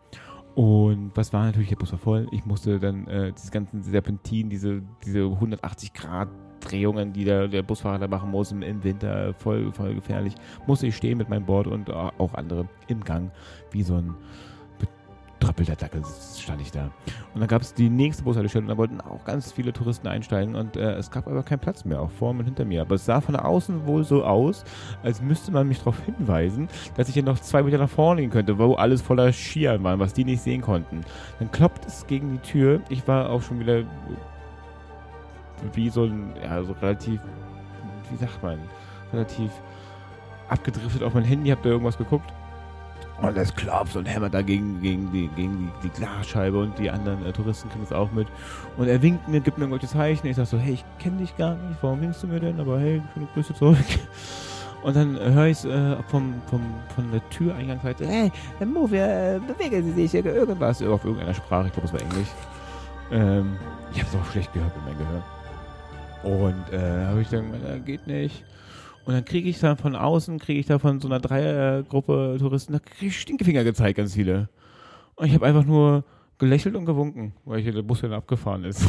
Und 0.55 1.11
was 1.15 1.31
war 1.31 1.45
natürlich, 1.45 1.69
der 1.69 1.77
Bus 1.77 1.91
war 1.91 1.99
voll. 1.99 2.27
Ich 2.31 2.45
musste 2.45 2.79
dann 2.79 3.07
äh, 3.07 3.31
diese 3.31 3.51
ganzen 3.51 3.81
Serpentinen, 3.81 4.49
diese, 4.49 4.81
diese 5.05 5.23
180 5.23 5.93
Grad 5.93 6.29
Drehungen, 6.59 7.13
die 7.13 7.23
der, 7.23 7.47
der 7.47 7.63
Busfahrer 7.63 7.99
da 7.99 8.07
machen 8.07 8.31
muss 8.31 8.51
im, 8.51 8.61
im 8.61 8.83
Winter, 8.83 9.33
voll, 9.35 9.71
voll 9.71 9.95
gefährlich, 9.95 10.35
musste 10.67 10.87
ich 10.87 10.95
stehen 10.95 11.17
mit 11.17 11.29
meinem 11.29 11.45
Board 11.45 11.67
und 11.67 11.89
auch 11.89 12.33
andere 12.33 12.67
im 12.87 13.03
Gang, 13.03 13.31
wie 13.71 13.83
so 13.83 13.95
ein 13.95 14.13
betröppelter 15.39 15.75
Dackel 15.75 16.03
stand 16.37 16.61
ich 16.61 16.71
da. 16.71 16.91
Und 17.33 17.39
dann 17.39 17.47
gab 17.47 17.61
es 17.61 17.73
die 17.73 17.89
nächste 17.89 18.23
Bushaltestelle 18.23 18.63
und 18.63 18.69
da 18.69 18.77
wollten 18.77 19.01
auch 19.01 19.23
ganz 19.25 19.51
viele 19.51 19.73
Touristen 19.73 20.07
einsteigen 20.07 20.55
und 20.55 20.75
äh, 20.75 20.93
es 20.93 21.11
gab 21.11 21.27
aber 21.27 21.43
keinen 21.43 21.59
Platz 21.59 21.85
mehr, 21.85 22.01
auch 22.01 22.11
vor 22.11 22.33
mir 22.33 22.39
und 22.39 22.45
hinter 22.45 22.65
mir. 22.65 22.81
Aber 22.81 22.95
es 22.95 23.05
sah 23.05 23.21
von 23.21 23.35
außen 23.35 23.87
wohl 23.87 24.03
so 24.03 24.23
aus, 24.23 24.63
als 25.03 25.21
müsste 25.21 25.51
man 25.51 25.67
mich 25.67 25.79
darauf 25.79 25.99
hinweisen, 26.05 26.67
dass 26.95 27.09
ich 27.09 27.15
ja 27.15 27.21
noch 27.21 27.39
zwei 27.39 27.63
Meter 27.63 27.77
nach 27.77 27.89
vorne 27.89 28.21
gehen 28.21 28.31
könnte, 28.31 28.57
wo 28.57 28.73
alles 28.73 29.01
voller 29.01 29.31
Skier 29.31 29.81
waren, 29.83 29.99
was 29.99 30.13
die 30.13 30.25
nicht 30.25 30.41
sehen 30.41 30.61
konnten. 30.61 31.01
Dann 31.39 31.51
klopft 31.51 31.85
es 31.85 32.05
gegen 32.07 32.33
die 32.33 32.39
Tür. 32.39 32.81
Ich 32.89 33.07
war 33.07 33.29
auch 33.29 33.41
schon 33.41 33.59
wieder 33.59 33.83
wie 35.73 35.89
so 35.89 36.05
ein, 36.05 36.33
ja, 36.41 36.63
so 36.63 36.73
relativ, 36.73 37.21
wie 38.09 38.17
sagt 38.17 38.41
man, 38.43 38.59
relativ 39.13 39.51
abgedriftet 40.49 41.03
auf 41.03 41.13
mein 41.13 41.23
Handy, 41.23 41.49
hab 41.49 41.61
da 41.63 41.69
irgendwas 41.69 41.97
geguckt. 41.97 42.33
Und 43.21 43.37
es 43.37 43.53
klopft 43.53 43.97
und 43.97 44.05
hämmert 44.05 44.33
da 44.33 44.41
gegen, 44.41 44.81
gegen, 44.81 45.11
die, 45.11 45.27
gegen 45.35 45.71
die, 45.81 45.87
die 45.87 45.89
Glasscheibe 45.89 46.57
und 46.57 46.77
die 46.79 46.89
anderen 46.89 47.25
äh, 47.25 47.33
Touristen 47.33 47.69
kriegen 47.69 47.83
es 47.83 47.91
auch 47.91 48.11
mit. 48.11 48.27
Und 48.77 48.87
er 48.87 49.01
winkt 49.01 49.27
mir, 49.27 49.41
gibt 49.41 49.57
mir 49.57 49.65
irgendwelche 49.65 49.91
Zeichen. 49.91 50.25
Ich 50.27 50.37
sag 50.37 50.47
so, 50.47 50.57
hey, 50.57 50.75
ich 50.75 50.85
kenne 50.99 51.17
dich 51.17 51.35
gar 51.35 51.55
nicht, 51.55 51.79
warum 51.81 52.01
winkst 52.01 52.23
du 52.23 52.27
mir 52.27 52.39
denn? 52.39 52.59
Aber 52.59 52.79
hey, 52.79 53.01
schöne 53.13 53.27
Grüße 53.33 53.53
zurück. 53.53 53.77
Und 54.83 54.95
dann 54.95 55.17
äh, 55.17 55.31
höre 55.31 55.47
ich 55.47 55.57
es 55.57 55.65
äh, 55.65 55.97
vom, 56.07 56.41
vom, 56.49 56.61
von 56.95 57.11
der 57.11 57.27
Türeingangsseite, 57.29 58.07
hey, 58.07 58.31
Herr 58.57 58.67
Mo, 58.67 58.89
wir 58.89 59.05
äh, 59.05 59.39
bewegen 59.45 59.83
Sie 59.83 60.07
sich, 60.07 60.25
irgendwas, 60.25 60.81
auf 60.81 61.03
irgendeiner 61.03 61.33
Sprache, 61.33 61.67
ich 61.67 61.73
glaube, 61.73 61.87
es 61.87 61.93
war 61.93 62.01
Englisch. 62.01 62.29
Ähm, 63.11 63.57
ich 63.91 63.99
habe 63.99 64.09
es 64.09 64.15
auch 64.15 64.31
schlecht 64.31 64.53
gehört 64.53 64.71
mit 64.77 64.85
meinem 64.85 64.97
Gehör. 64.99 65.23
Und 66.23 66.73
äh, 66.73 67.05
habe 67.07 67.21
ich 67.21 67.29
dann 67.29 67.51
gemeint, 67.51 67.65
äh, 67.65 67.79
geht 67.79 68.07
nicht. 68.07 68.45
Und 69.09 69.15
dann 69.15 69.25
kriege 69.25 69.49
ich 69.49 69.57
dann 69.59 69.75
von 69.75 69.95
außen, 69.95 70.37
kriege 70.37 70.59
ich 70.59 70.67
da 70.67 70.77
von 70.77 70.99
so 70.99 71.07
einer 71.07 71.19
Dreiergruppe 71.19 72.35
Touristen, 72.37 72.73
da 72.73 72.79
kriege 72.79 73.07
ich 73.07 73.19
Stinkefinger 73.19 73.63
gezeigt, 73.63 73.97
ganz 73.97 74.13
viele. 74.13 74.49
Und 75.15 75.25
ich 75.25 75.33
habe 75.33 75.47
einfach 75.47 75.65
nur 75.65 76.03
gelächelt 76.37 76.75
und 76.75 76.85
gewunken, 76.85 77.33
weil 77.43 77.59
hier 77.59 77.71
der 77.73 77.81
Bus 77.81 78.01
dann 78.01 78.13
abgefahren 78.13 78.63
ist. 78.65 78.85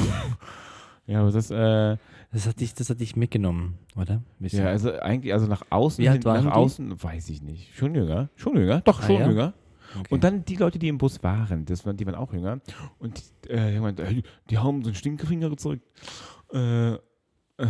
ja, 1.07 1.23
aber 1.23 1.31
das, 1.31 1.51
äh, 1.51 1.97
Das 2.35 2.47
hat 2.47 2.61
dich, 2.61 2.75
das 2.75 2.91
hat 2.91 3.01
dich 3.01 3.17
mitgenommen, 3.17 3.79
oder? 3.97 4.23
Ja, 4.41 4.67
also 4.67 4.93
eigentlich, 4.93 5.33
also 5.33 5.47
nach 5.47 5.63
außen, 5.71 6.05
Wie 6.05 6.11
alt 6.11 6.23
nach 6.23 6.43
die? 6.43 6.49
außen, 6.49 7.03
weiß 7.03 7.31
ich 7.31 7.41
nicht. 7.41 7.75
Schon 7.75 7.95
jünger, 7.95 8.29
schon 8.37 8.59
jünger, 8.59 8.83
doch, 8.83 9.01
Ah, 9.01 9.07
schon 9.07 9.21
ja? 9.21 9.27
jünger. 9.27 9.55
Okay. 10.01 10.07
Und 10.15 10.23
dann 10.23 10.45
die 10.45 10.57
Leute, 10.57 10.79
die 10.79 10.89
im 10.89 10.99
Bus 10.99 11.23
waren, 11.23 11.65
das 11.65 11.87
waren, 11.87 11.97
die 11.97 12.05
waren 12.05 12.15
auch 12.17 12.35
jünger. 12.35 12.61
Und 12.99 13.23
äh, 13.49 13.73
die, 13.73 14.03
hey, 14.03 14.23
die 14.51 14.59
haben 14.59 14.83
so 14.83 14.89
einen 14.91 14.97
Stinkefinger 14.97 15.49
gezeigt. 15.49 15.83
Äh, 16.53 16.99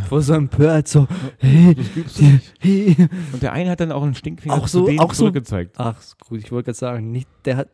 Vor 0.09 0.23
so 0.23 0.33
einem 0.35 0.49
Bird 0.49 0.87
so, 0.89 1.07
hey, 1.39 1.75
das 1.75 1.95
gibt's 1.95 2.21
nicht. 2.21 2.55
hey. 2.61 2.97
Und 3.33 3.43
der 3.43 3.53
eine 3.53 3.71
hat 3.71 3.81
dann 3.81 3.93
auch 3.93 4.03
einen 4.03 4.15
Stinkfinger 4.15 4.55
Auch 4.55 4.67
zu 4.69 4.81
so- 4.81 4.87
denen 4.87 5.01
auch 5.01 5.13
so- 5.15 5.21
zurückgezeigt. 5.25 5.75
Ach, 5.79 5.99
ist 5.99 6.19
gut, 6.19 6.39
ich 6.41 6.51
wollte 6.53 6.67
gerade 6.67 6.79
sagen, 6.79 7.11
nicht, 7.13 7.29
der 7.45 7.57
hat, 7.57 7.69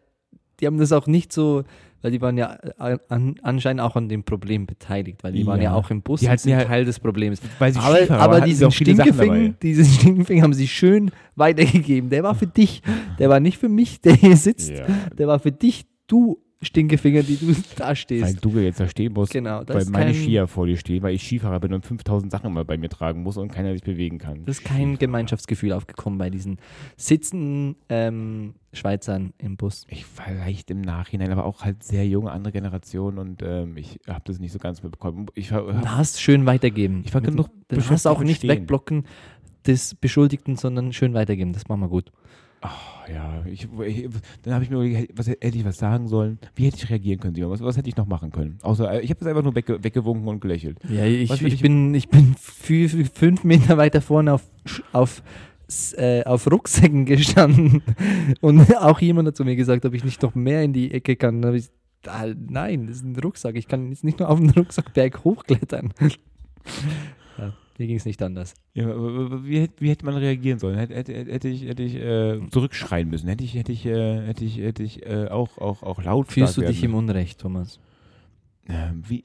die 0.60 0.66
haben 0.66 0.78
das 0.78 0.92
auch 0.92 1.06
nicht 1.06 1.32
so, 1.32 1.64
weil 2.02 2.10
die 2.12 2.20
waren 2.20 2.36
ja 2.38 2.56
äh, 2.78 2.98
an, 3.08 3.34
anscheinend 3.42 3.80
auch 3.82 3.96
an 3.96 4.08
dem 4.08 4.22
Problem 4.22 4.66
beteiligt, 4.66 5.24
weil 5.24 5.32
die 5.32 5.44
waren 5.46 5.60
ja 5.60 5.70
Ja. 5.70 5.74
auch 5.76 5.90
im 5.90 6.02
Bus 6.02 6.20
Die 6.20 6.28
und 6.28 6.38
sind 6.38 6.52
ja- 6.52 6.64
Teil 6.64 6.84
des 6.84 7.00
Problems. 7.00 7.40
Weil 7.58 7.72
sie 7.72 7.80
Aber, 7.80 7.96
Skifahrer 7.96 8.22
aber 8.22 8.40
diesen. 8.42 8.70
Stinkefinger, 8.70 9.48
diesen 9.62 9.84
Stinkefinger 9.84 10.42
haben 10.42 10.54
sie 10.54 10.68
schön 10.68 11.10
weitergegeben. 11.34 12.10
Der 12.10 12.22
war 12.22 12.34
für 12.34 12.46
dich, 12.46 12.82
der 13.18 13.28
war 13.28 13.40
nicht 13.40 13.58
für 13.58 13.68
mich, 13.68 14.00
der 14.00 14.14
hier 14.14 14.36
sitzt. 14.36 14.70
Ja. 14.70 14.86
Der 15.18 15.26
war 15.26 15.38
für 15.40 15.52
dich, 15.52 15.86
du 16.06 16.38
Stinkefinger, 16.62 17.22
die 17.22 17.36
du 17.36 17.54
da 17.76 17.88
Weil 17.88 17.96
stehst. 17.96 18.44
du 18.44 18.48
jetzt 18.58 18.80
da 18.80 18.88
stehen 18.88 19.12
musst, 19.12 19.32
Genau, 19.32 19.62
weil 19.66 19.84
meine 19.86 20.06
kein- 20.06 20.14
Skier 20.14 20.46
vor 20.46 20.66
dir 20.66 20.76
stehen, 20.78 21.02
weil 21.02 21.14
ich 21.14 21.22
Skifahrer 21.22 21.60
bin 21.60 21.74
und 21.74 21.84
5000 21.84 22.32
Sachen 22.32 22.46
immer 22.46 22.64
bei 22.64 22.78
mir 22.78 22.88
tragen 22.88 23.22
muss 23.22 23.36
und 23.36 23.52
keiner 23.52 23.72
sich 23.74 23.82
bewegen 23.82 24.18
kann. 24.18 24.44
Das 24.46 24.58
ist 24.58 24.64
kein 24.64 24.96
Gemeinschaftsgefühl 24.98 25.72
aufgekommen 25.72 26.18
bei 26.18 26.30
diesen 26.30 26.58
sitzenden 26.96 27.76
ähm, 27.90 28.54
Schweizern 28.72 29.32
im 29.38 29.56
Bus. 29.56 29.86
Ich 29.88 30.06
vielleicht 30.06 30.70
im 30.70 30.80
Nachhinein, 30.80 31.30
aber 31.30 31.44
auch 31.44 31.62
halt 31.62 31.82
sehr 31.82 32.06
junge, 32.08 32.32
andere 32.32 32.52
Generation 32.52 33.18
und 33.18 33.42
ähm, 33.42 33.76
ich 33.76 34.00
habe 34.08 34.22
das 34.24 34.38
nicht 34.38 34.52
so 34.52 34.58
ganz 34.58 34.82
mitbekommen. 34.82 35.26
Ich 35.34 35.52
war, 35.52 35.64
Und 35.64 35.94
hast 35.96 36.20
schön 36.20 36.46
weitergeben. 36.46 37.02
Ich 37.04 37.12
war 37.14 37.20
genug 37.20 37.48
Du 37.68 37.80
hast 37.90 38.06
auch 38.06 38.22
nicht 38.22 38.38
Stehen. 38.38 38.50
wegblocken 38.50 39.04
des 39.66 39.94
Beschuldigten, 39.94 40.56
sondern 40.56 40.92
schön 40.92 41.12
weitergeben. 41.14 41.52
Das 41.52 41.68
machen 41.68 41.80
wir 41.80 41.88
gut. 41.88 42.12
Oh, 42.62 43.12
ja, 43.12 43.44
ich, 43.46 43.68
ich, 43.86 44.08
dann 44.42 44.54
habe 44.54 44.64
ich 44.64 44.70
mir 44.70 44.76
überlegt, 44.76 45.12
was 45.16 45.28
hätte 45.28 45.46
ich 45.46 45.64
was 45.64 45.76
sagen 45.78 46.08
sollen? 46.08 46.38
Wie 46.56 46.64
hätte 46.66 46.76
ich 46.78 46.90
reagieren 46.90 47.20
können, 47.20 47.34
Simon? 47.34 47.50
Was, 47.50 47.60
was 47.60 47.76
hätte 47.76 47.88
ich 47.88 47.96
noch 47.96 48.06
machen 48.06 48.32
können? 48.32 48.58
Außer, 48.62 48.90
äh, 48.94 49.00
ich 49.02 49.10
habe 49.10 49.20
das 49.20 49.28
einfach 49.28 49.42
nur 49.42 49.54
wegge 49.54 49.82
weggewunken 49.84 50.26
und 50.26 50.40
gelächelt. 50.40 50.78
Ja, 50.88 51.04
ich, 51.04 51.30
ich, 51.30 51.42
ich- 51.42 51.60
bin, 51.60 51.94
ich 51.94 52.08
bin 52.08 52.34
fü- 52.34 52.88
fü- 52.88 53.08
fünf 53.12 53.44
Meter 53.44 53.76
weiter 53.76 54.00
vorne 54.00 54.32
auf, 54.32 54.42
auf, 54.92 55.22
äh, 55.96 56.24
auf 56.24 56.50
Rucksäcken 56.50 57.04
gestanden 57.04 57.82
und 58.40 58.74
auch 58.78 59.00
jemand 59.00 59.28
hat 59.28 59.36
zu 59.36 59.44
mir 59.44 59.54
gesagt, 59.54 59.84
ob 59.84 59.94
ich 59.94 60.02
nicht 60.04 60.22
noch 60.22 60.34
mehr 60.34 60.62
in 60.62 60.72
die 60.72 60.90
Ecke 60.92 61.14
kann. 61.16 61.42
Dann 61.42 61.52
hab 61.52 61.58
ich, 61.60 61.68
ah, 62.06 62.26
nein, 62.48 62.86
das 62.86 62.96
ist 62.96 63.04
ein 63.04 63.16
Rucksack. 63.16 63.54
Ich 63.56 63.68
kann 63.68 63.90
jetzt 63.90 64.02
nicht 64.02 64.18
nur 64.18 64.28
auf 64.30 64.40
den 64.40 64.50
Rucksackberg 64.50 65.22
hochklettern. 65.24 65.92
ja, 67.38 67.52
mir 67.78 67.86
ging 67.86 67.96
es 67.96 68.04
nicht 68.04 68.22
anders. 68.22 68.54
Ja, 68.74 68.86
wie, 69.44 69.60
hätte- 69.60 69.74
wie 69.80 69.88
hätte 69.90 70.04
man 70.04 70.14
reagieren 70.14 70.58
sollen? 70.58 70.76
Hätte, 70.78 70.94
hätte, 70.94 71.12
hätte 71.14 71.48
ich, 71.48 71.64
hätte 71.64 71.82
ich 71.82 71.94
äh, 71.96 72.40
zurückschreien 72.50 73.08
müssen? 73.08 73.28
Hätte 73.28 73.44
ich, 73.44 73.54
hätte 73.54 73.72
ich, 73.72 73.84
äh, 73.86 74.20
hätte 74.26 74.44
ich, 74.44 74.58
hätte 74.58 74.82
ich 74.82 75.04
äh, 75.06 75.28
auch, 75.28 75.58
auch, 75.58 75.82
auch 75.82 76.02
laut 76.02 76.32
Fühlst 76.32 76.56
du 76.56 76.62
dich 76.62 76.82
im 76.82 76.94
Unrecht, 76.94 77.40
Thomas? 77.40 77.80
ähm, 78.68 79.04
wie, 79.06 79.22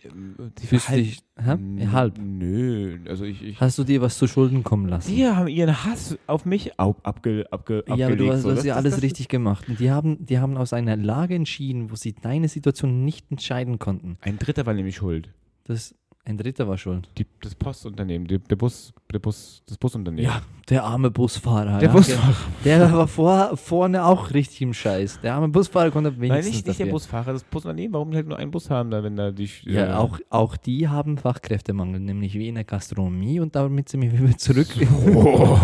die 0.61 0.67
Fühlst 0.67 0.89
du 0.89 0.95
dich 0.97 1.19
hä? 1.35 1.57
Halb? 1.91 2.19
Nö, 2.21 2.99
also 3.07 3.25
ich, 3.25 3.41
ich 3.41 3.59
Hast 3.59 3.75
du 3.79 3.83
dir 3.83 3.99
was 3.99 4.15
zu 4.19 4.27
Schulden 4.27 4.63
kommen 4.63 4.87
lassen? 4.87 5.15
die 5.15 5.25
haben 5.25 5.47
ihren 5.47 5.83
Hass 5.83 6.15
auf 6.27 6.45
mich 6.45 6.79
ab, 6.79 6.99
abge, 7.01 7.45
abge, 7.49 7.83
Ja, 7.95 8.05
aber 8.05 8.15
du 8.15 8.31
hast, 8.31 8.43
so. 8.43 8.49
Das- 8.53 8.63
ja 8.63 8.75
alles 8.75 8.93
das- 8.95 9.01
richtig 9.03 9.29
gemacht. 9.29 9.67
Und 9.67 9.79
die 9.79 9.89
haben, 9.89 10.23
die 10.23 10.37
haben 10.37 10.57
aus 10.57 10.73
einer 10.73 10.95
Lage 10.95 11.33
entschieden, 11.33 11.89
wo 11.89 11.95
sie 11.95 12.13
deine 12.13 12.49
Situation 12.49 13.03
nicht 13.03 13.31
entscheiden 13.31 13.79
konnten. 13.79 14.17
Ein 14.21 14.37
Dritter 14.37 14.67
war 14.67 14.75
nämlich 14.75 14.97
schuld. 14.97 15.29
Das, 15.63 15.95
ein 16.23 16.37
Dritter 16.37 16.67
war 16.67 16.77
schuld. 16.77 17.09
Die, 17.17 17.25
das 17.41 17.55
Postunternehmen, 17.55 18.27
die, 18.27 18.39
der 18.39 18.55
Bus, 18.55 18.93
der 19.11 19.19
Bus, 19.19 19.61
das 19.67 19.77
Busunternehmen. 19.77 20.29
Ja, 20.31 20.41
der 20.69 20.83
arme 20.83 21.11
Busfahrer. 21.11 21.79
Der 21.79 21.89
ja. 21.89 21.93
Busfahrer. 21.93 22.35
Der, 22.63 22.91
war 22.93 23.07
vor, 23.07 23.57
vorne 23.57 24.05
auch 24.05 24.33
richtig 24.33 24.61
im 24.61 24.73
Scheiß. 24.73 25.19
Der 25.21 25.33
arme 25.35 25.49
Busfahrer 25.49 25.91
konnte 25.91 26.11
wenigstens 26.19 26.45
Nein, 26.45 26.53
nicht, 26.55 26.67
nicht 26.67 26.79
der. 26.79 26.85
Busfahrer, 26.87 27.33
das 27.33 27.43
Busunternehmen. 27.43 27.93
Warum 27.93 28.11
die 28.11 28.17
halt 28.17 28.27
nur 28.27 28.37
einen 28.37 28.51
Bus 28.51 28.69
haben, 28.69 28.91
wenn 28.91 29.15
da 29.15 29.31
die. 29.31 29.49
äh, 29.65 29.73
Ja, 29.73 29.97
auch, 29.97 30.19
auch 30.29 30.57
die 30.57 30.87
haben 30.87 31.17
Fachkräftemangel, 31.17 31.99
nämlich 31.99 32.33
wie 32.35 32.47
in 32.47 32.55
der 32.55 32.63
Gastronomie 32.63 33.39
und 33.39 33.55
damit 33.55 33.89
sind 33.89 34.01
wir 34.01 34.11
wieder 34.13 34.37
zurück. 34.37 34.67
Oh, 35.13 35.57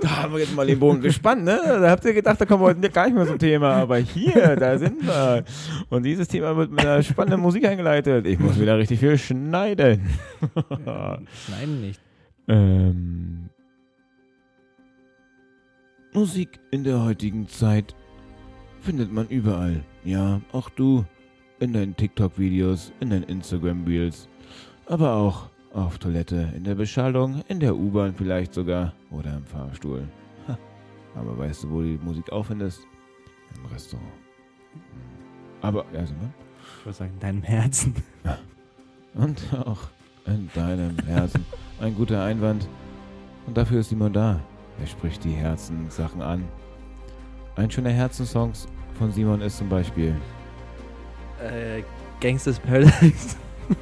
da 0.00 0.22
haben 0.22 0.32
wir 0.34 0.40
jetzt 0.40 0.54
mal 0.54 0.66
den 0.66 0.78
Bogen 0.78 1.00
gespannt, 1.00 1.44
ne? 1.44 1.60
Da 1.64 1.90
habt 1.90 2.04
ihr 2.04 2.12
gedacht, 2.14 2.40
da 2.40 2.44
kommen 2.44 2.62
wir 2.62 2.66
heute 2.68 2.90
gar 2.90 3.06
nicht 3.06 3.14
mehr 3.14 3.26
zum 3.26 3.38
Thema. 3.38 3.74
Aber 3.74 3.96
hier, 3.98 4.56
da 4.56 4.78
sind 4.78 5.04
wir. 5.06 5.44
Und 5.88 6.04
dieses 6.04 6.28
Thema 6.28 6.56
wird 6.56 6.70
mit 6.70 6.80
einer 6.80 7.02
spannenden 7.02 7.40
Musik 7.40 7.64
eingeleitet. 7.66 8.26
Ich 8.26 8.38
muss 8.38 8.58
wieder 8.60 8.78
richtig 8.78 9.00
viel 9.00 9.16
schneiden. 9.18 10.08
Nein, 10.84 11.80
nicht. 11.80 12.00
Ähm, 12.48 13.48
Musik 16.12 16.60
in 16.70 16.84
der 16.84 17.02
heutigen 17.02 17.48
Zeit 17.48 17.94
findet 18.80 19.12
man 19.12 19.28
überall. 19.28 19.84
Ja, 20.04 20.40
auch 20.52 20.70
du. 20.70 21.04
In 21.58 21.72
deinen 21.72 21.96
TikTok-Videos, 21.96 22.92
in 23.00 23.10
deinen 23.10 23.22
Instagram-Reels. 23.24 24.28
Aber 24.86 25.14
auch 25.14 25.48
auf 25.72 25.98
Toilette, 25.98 26.52
in 26.54 26.64
der 26.64 26.74
Beschallung, 26.74 27.42
in 27.48 27.60
der 27.60 27.74
U-Bahn 27.74 28.14
vielleicht 28.14 28.54
sogar. 28.54 28.92
Oder 29.10 29.36
im 29.36 29.44
Fahrstuhl. 29.44 30.06
Ha. 30.48 30.58
Aber 31.14 31.36
weißt 31.36 31.64
du, 31.64 31.70
wo 31.70 31.80
du 31.80 31.96
die 31.96 32.04
Musik 32.04 32.30
auffindest? 32.30 32.86
Im 33.56 33.66
Restaurant. 33.66 34.12
Aber, 35.62 35.84
ja, 35.92 36.06
Simon. 36.06 36.32
Ich 36.78 36.86
würde 36.86 36.96
sagen, 36.96 37.12
in 37.14 37.20
deinem 37.20 37.42
Herzen. 37.42 37.94
Und 39.14 39.42
auch 39.54 39.88
in 40.26 40.50
deinem 40.54 40.96
Herzen. 41.06 41.44
Ein 41.80 41.94
guter 41.94 42.22
Einwand. 42.22 42.68
Und 43.46 43.56
dafür 43.56 43.80
ist 43.80 43.90
Simon 43.90 44.12
da. 44.12 44.40
Er 44.80 44.86
spricht 44.86 45.24
die 45.24 45.32
Herzenssachen 45.32 46.22
an. 46.22 46.44
Ein 47.54 47.70
schöner 47.70 47.90
Herzenssong 47.90 48.52
von 48.98 49.12
Simon 49.12 49.40
ist 49.40 49.58
zum 49.58 49.68
Beispiel 49.68 50.14
Äh, 51.42 51.82
Gangsters 52.20 52.58
Paradise. 52.58 53.36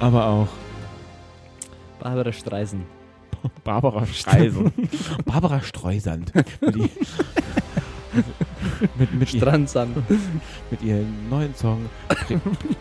aber 0.00 0.26
auch 0.26 0.48
Barbara 2.00 2.32
Streisand. 2.32 2.84
Barbara 3.64 4.06
Streisand. 4.06 4.72
Barbara 5.24 5.60
Streusand. 5.60 6.32
Mit, 8.96 9.14
mit, 9.14 9.28
Strandsand. 9.28 9.96
mit 10.70 10.82
ihrem 10.82 11.28
neuen 11.28 11.54
Song. 11.54 11.86
Bring, 12.26 12.40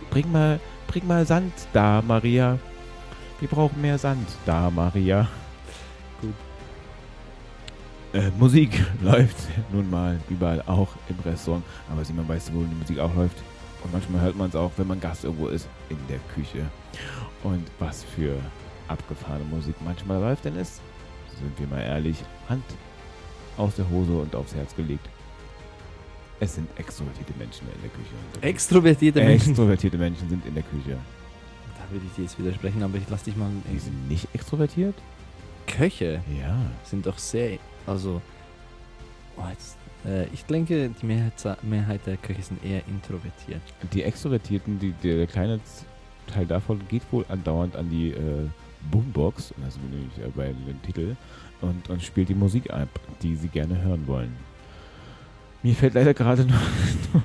bring, 0.09 0.31
mal, 0.31 0.59
bring 0.87 1.05
mal 1.05 1.25
Sand 1.25 1.53
da, 1.73 2.01
Maria. 2.01 2.57
Wir 3.39 3.47
brauchen 3.47 3.81
mehr 3.81 3.97
Sand 3.97 4.27
da, 4.45 4.71
Maria. 4.71 5.27
Gut. 6.21 6.33
Äh, 8.13 8.31
Musik 8.39 8.83
läuft 9.01 9.37
nun 9.71 9.89
mal 9.89 10.19
überall, 10.29 10.63
auch 10.65 10.89
im 11.09 11.19
Restaurant. 11.23 11.63
Aber 11.91 12.03
Simon 12.03 12.27
weiß, 12.27 12.51
wo 12.53 12.63
die 12.63 12.75
Musik 12.75 12.99
auch 12.99 13.13
läuft. 13.15 13.37
Und 13.83 13.93
manchmal 13.93 14.21
hört 14.21 14.35
man 14.35 14.49
es 14.49 14.55
auch, 14.55 14.71
wenn 14.77 14.87
man 14.87 14.99
Gast 14.99 15.23
irgendwo 15.23 15.47
ist, 15.47 15.67
in 15.89 15.99
der 16.09 16.19
Küche. 16.33 16.65
Und 17.43 17.67
was 17.79 18.03
für 18.03 18.37
abgefahrene 18.87 19.45
Musik 19.45 19.75
manchmal 19.83 20.19
läuft, 20.19 20.45
denn 20.45 20.55
es, 20.55 20.81
sind 21.37 21.59
wir 21.59 21.67
mal 21.67 21.81
ehrlich, 21.81 22.17
Hand 22.49 22.63
aus 23.57 23.75
der 23.75 23.89
Hose 23.89 24.13
und 24.13 24.35
aufs 24.35 24.55
Herz 24.55 24.75
gelegt. 24.75 25.07
Es 26.39 26.55
sind 26.55 26.67
extrovertierte 26.77 27.33
Menschen 27.37 27.67
in 27.67 27.81
der 27.81 27.89
Küche. 27.89 28.45
Extrovertierte 28.47 29.19
Menschen. 29.23 29.49
Extrovertierte 29.49 29.97
Menschen 29.97 30.29
sind 30.29 30.45
in 30.45 30.53
der 30.53 30.63
Küche. 30.63 30.97
Da 31.77 31.91
würde 31.93 32.05
ich 32.05 32.13
dir 32.15 32.23
jetzt 32.23 32.37
widersprechen, 32.37 32.83
aber 32.83 32.97
ich 32.97 33.09
lass 33.09 33.23
dich 33.23 33.35
mal. 33.35 33.49
Die 33.71 33.79
sind 33.79 34.07
nicht 34.07 34.27
extrovertiert? 34.33 34.95
Köche 35.65 36.21
Ja. 36.39 36.57
sind 36.83 37.05
doch 37.05 37.17
sehr. 37.17 37.57
Also. 37.85 38.21
Oh, 39.35 39.43
jetzt, 39.51 39.77
äh, 40.05 40.25
ich 40.33 40.45
denke, 40.45 40.89
die 41.01 41.05
Mehrheit, 41.05 41.33
Mehrheit 41.63 42.01
der 42.05 42.17
Köche 42.17 42.41
sind 42.41 42.63
eher 42.63 42.81
introvertiert. 42.87 43.61
Die 43.93 44.03
Extrovertierten, 44.03 44.79
die, 44.79 44.93
der 45.03 45.27
kleine 45.27 45.59
Teil 46.27 46.45
davon 46.45 46.81
geht 46.87 47.03
wohl 47.11 47.25
andauernd 47.29 47.75
an 47.75 47.89
die 47.89 48.11
äh, 48.11 48.47
Boombox, 48.91 49.53
ist 49.67 49.79
nämlich 49.81 50.17
äh, 50.17 50.29
bei 50.35 50.47
dem 50.47 50.81
Titel, 50.83 51.15
und, 51.61 51.89
und 51.89 52.01
spielt 52.03 52.29
die 52.29 52.35
Musik 52.35 52.71
ab, 52.71 52.89
die 53.21 53.35
sie 53.35 53.47
gerne 53.47 53.79
hören 53.81 54.05
wollen. 54.07 54.35
Mir 55.63 55.73
fällt 55.75 55.93
leider 55.95 56.13
gerade 56.13 56.45
nur, 56.45 56.59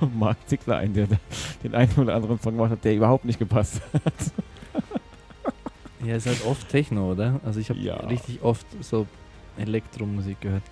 nur 0.01 0.11
Mark 0.11 0.38
Zickler 0.47 0.79
ein, 0.79 0.92
der 0.95 1.07
den 1.62 1.75
einen 1.75 1.92
oder 1.97 2.14
anderen 2.14 2.38
Song 2.40 2.55
gemacht 2.55 2.71
hat, 2.73 2.85
der 2.85 2.95
überhaupt 2.97 3.25
nicht 3.25 3.38
gepasst 3.38 3.81
hat. 3.92 4.03
Ja, 6.05 6.16
es 6.16 6.27
ist 6.27 6.40
halt 6.40 6.51
oft 6.51 6.68
Techno, 6.68 7.12
oder? 7.12 7.38
Also 7.45 7.61
ich 7.61 7.71
habe 7.71 7.79
Ja. 7.79 7.95
richtig 7.95 8.42
oft 8.42 8.66
so 8.81 9.07
Elektromusik 9.57 10.40
gehört. 10.40 10.64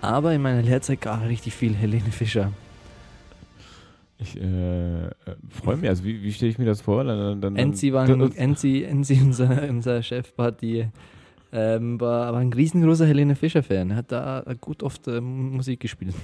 Aber 0.00 0.32
in 0.32 0.40
meiner 0.40 0.62
Lehrzeit 0.62 1.02
gar 1.02 1.28
richtig 1.28 1.52
viel 1.52 1.74
Helene 1.74 2.10
Fischer. 2.10 2.52
Ich 4.18 4.40
äh, 4.40 5.04
äh, 5.08 5.10
freue 5.50 5.76
mich, 5.76 5.90
also 5.90 6.04
wie, 6.04 6.22
wie 6.22 6.32
stelle 6.32 6.50
ich 6.50 6.58
mir 6.58 6.64
das 6.64 6.80
vor? 6.80 7.04
Dann, 7.04 7.38
dann, 7.38 7.54
Enzi 7.56 7.92
war, 7.92 8.06
dann- 8.06 8.22
ein, 8.22 8.34
Enzi, 8.34 8.82
Enzi 8.82 9.20
unser, 9.22 9.68
unser 9.68 10.02
Chef, 10.02 10.32
war, 10.38 10.52
die, 10.52 10.86
ähm, 11.52 12.00
war, 12.00 12.32
war 12.32 12.40
ein 12.40 12.52
riesengroßer 12.54 13.06
Helene 13.06 13.36
Fischer-Fan. 13.36 13.90
Er 13.90 13.96
hat 13.96 14.10
da 14.10 14.42
gut 14.58 14.82
oft 14.82 15.06
ähm, 15.06 15.50
Musik 15.54 15.80
gespielt. 15.80 16.14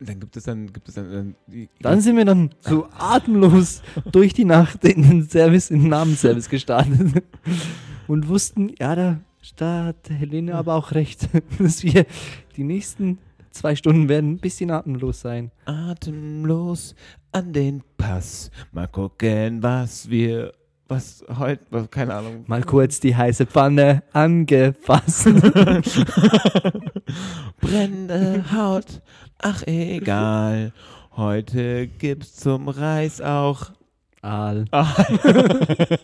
Dann 0.00 0.20
gibt 0.20 0.36
es 0.36 0.44
dann, 0.44 0.72
gibt 0.72 0.88
es 0.88 0.94
dann, 0.94 1.10
dann 1.10 1.34
die, 1.46 1.68
Dann 1.80 2.00
sind 2.00 2.16
wir 2.16 2.24
dann 2.24 2.50
so 2.60 2.88
atemlos 2.98 3.82
durch 4.12 4.34
die 4.34 4.44
Nacht 4.44 4.84
in 4.84 5.02
den 5.02 5.28
Service, 5.28 5.70
in 5.70 5.80
den 5.80 5.88
Namensservice 5.88 6.48
gestartet 6.48 7.24
und 8.06 8.28
wussten, 8.28 8.74
ja, 8.78 8.94
da, 8.94 9.20
da 9.56 9.84
hat 9.86 10.10
Helene 10.10 10.54
aber 10.54 10.74
auch 10.74 10.92
recht, 10.92 11.28
dass 11.58 11.82
wir 11.82 12.06
die 12.56 12.64
nächsten 12.64 13.18
zwei 13.50 13.74
Stunden 13.74 14.08
werden 14.08 14.32
ein 14.32 14.38
bisschen 14.38 14.70
atemlos 14.70 15.20
sein. 15.20 15.50
Atemlos 15.64 16.94
an 17.32 17.52
den 17.52 17.82
Pass. 17.96 18.50
Mal 18.72 18.88
gucken, 18.88 19.62
was 19.62 20.10
wir, 20.10 20.52
was 20.88 21.24
heute, 21.38 21.64
was, 21.70 21.90
keine 21.90 22.14
Ahnung. 22.14 22.44
Mal 22.46 22.62
kurz 22.62 23.00
die 23.00 23.16
heiße 23.16 23.46
Pfanne 23.46 24.02
angefasst. 24.12 25.24
Brennende 27.60 28.44
Haut, 28.52 29.02
ach 29.38 29.62
egal. 29.66 30.72
Heute 31.16 31.86
gibt's 31.86 32.36
zum 32.36 32.68
Reis 32.68 33.20
auch 33.20 33.72
Aal. 34.22 34.66
Aal. 34.70 35.06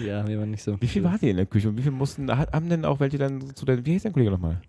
Ja, 0.00 0.26
wir 0.26 0.38
waren 0.38 0.50
nicht 0.50 0.62
so. 0.62 0.80
Wie 0.80 0.88
viel 0.88 1.04
war 1.04 1.18
die 1.18 1.30
in 1.30 1.36
der 1.36 1.46
Küche 1.46 1.68
und 1.68 1.78
wie 1.78 1.82
viel 1.82 1.92
mussten, 1.92 2.30
haben 2.30 2.68
denn 2.68 2.84
auch 2.84 3.00
welche 3.00 3.18
dann 3.18 3.54
zu 3.54 3.64
deinem, 3.64 3.86
wie 3.86 3.92
hieß 3.92 4.02
dein 4.02 4.12
Kollege 4.12 4.32
nochmal, 4.32 4.60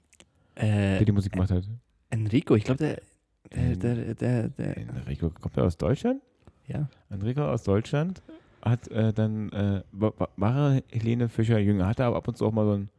der 0.55 1.01
Äh, 1.01 1.05
die 1.05 1.11
Musik 1.11 1.33
gemacht 1.33 1.51
hat? 1.51 1.63
Enrico, 2.09 2.55
ich 2.55 2.63
glaube, 2.63 2.77
der, 2.77 3.75
der, 3.75 3.95
der, 3.95 4.15
der, 4.15 4.49
der, 4.49 4.77
Enrico, 4.77 5.29
kommt 5.29 5.57
er 5.57 5.65
aus 5.65 5.77
Deutschland? 5.77 6.21
Ja. 6.67 6.87
Enrico 7.09 7.41
aus 7.49 7.63
Deutschland 7.63 8.21
hat 8.61 8.87
äh, 8.89 9.13
dann, 9.13 9.49
äh, 9.51 9.83
wa- 9.91 10.13
wa- 10.17 10.29
war 10.37 10.79
Helene 10.91 11.29
Fischer 11.29 11.59
jünger, 11.59 11.87
hat 11.87 11.99
er 11.99 12.07
aber 12.07 12.17
ab 12.17 12.27
und 12.27 12.37
zu 12.37 12.45
auch 12.45 12.51
mal 12.51 12.65
so 12.65 12.73
ein, 12.73 12.89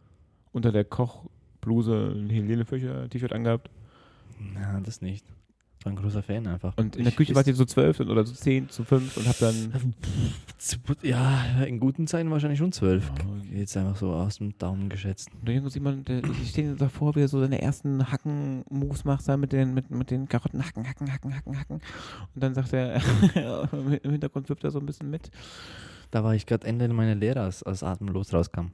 unter 0.52 0.70
der 0.72 0.84
Kochbluse 0.84 2.12
ein 2.14 2.30
Helene 2.30 2.64
Fischer 2.64 3.08
T-Shirt 3.08 3.32
angehabt. 3.32 3.68
Na, 4.54 4.80
das 4.80 5.00
nicht. 5.02 5.24
War 5.86 5.92
ein 5.92 5.96
großer 5.96 6.22
Fan 6.22 6.48
einfach. 6.48 6.76
Und 6.76 6.96
in 6.96 7.04
der 7.04 7.12
Ich- 7.12 7.16
Küche 7.16 7.32
wart 7.36 7.46
ihr 7.46 7.54
so 7.54 7.64
zwölf 7.64 8.00
oder 8.00 8.26
so 8.26 8.34
zehn, 8.34 8.68
zu 8.68 8.82
fünf 8.82 9.16
und 9.16 9.28
habt 9.28 9.40
dann, 9.40 9.94
Ja, 11.02 11.62
in 11.64 11.78
guten 11.78 12.08
Zeiten 12.08 12.28
wahrscheinlich 12.30 12.58
schon 12.58 12.72
zwölf. 12.72 13.08
Ja. 13.52 13.56
Jetzt 13.58 13.76
einfach 13.76 13.94
so 13.96 14.12
aus 14.12 14.38
dem 14.38 14.58
Daumen 14.58 14.88
geschätzt. 14.88 15.28
Und 15.32 15.48
dann 15.48 15.68
sieht 15.70 15.82
man, 15.82 16.04
der, 16.04 16.24
ich 16.24 16.50
stehe 16.50 16.74
davor, 16.74 17.14
wie 17.14 17.20
er 17.20 17.28
so 17.28 17.38
seine 17.40 17.62
ersten 17.62 18.10
Hacken-Moves 18.10 19.04
macht, 19.04 19.28
da 19.28 19.36
mit 19.36 19.52
den, 19.52 19.74
mit, 19.74 19.90
mit 19.92 20.10
den 20.10 20.28
Karotten 20.28 20.64
hacken, 20.66 20.88
hacken, 20.88 21.12
hacken, 21.12 21.36
hacken, 21.36 21.56
hacken. 21.60 21.80
Und 22.34 22.42
dann 22.42 22.52
sagt 22.54 22.72
er, 22.72 23.00
im 24.02 24.10
Hintergrund 24.10 24.48
wirft 24.48 24.64
er 24.64 24.72
so 24.72 24.80
ein 24.80 24.86
bisschen 24.86 25.08
mit. 25.08 25.30
Da 26.10 26.24
war 26.24 26.34
ich 26.34 26.46
gerade 26.46 26.66
Ende 26.66 26.88
meiner 26.88 27.14
Lehre, 27.14 27.42
als, 27.42 27.62
als 27.62 27.84
Atemlos 27.84 28.32
rauskam. 28.32 28.72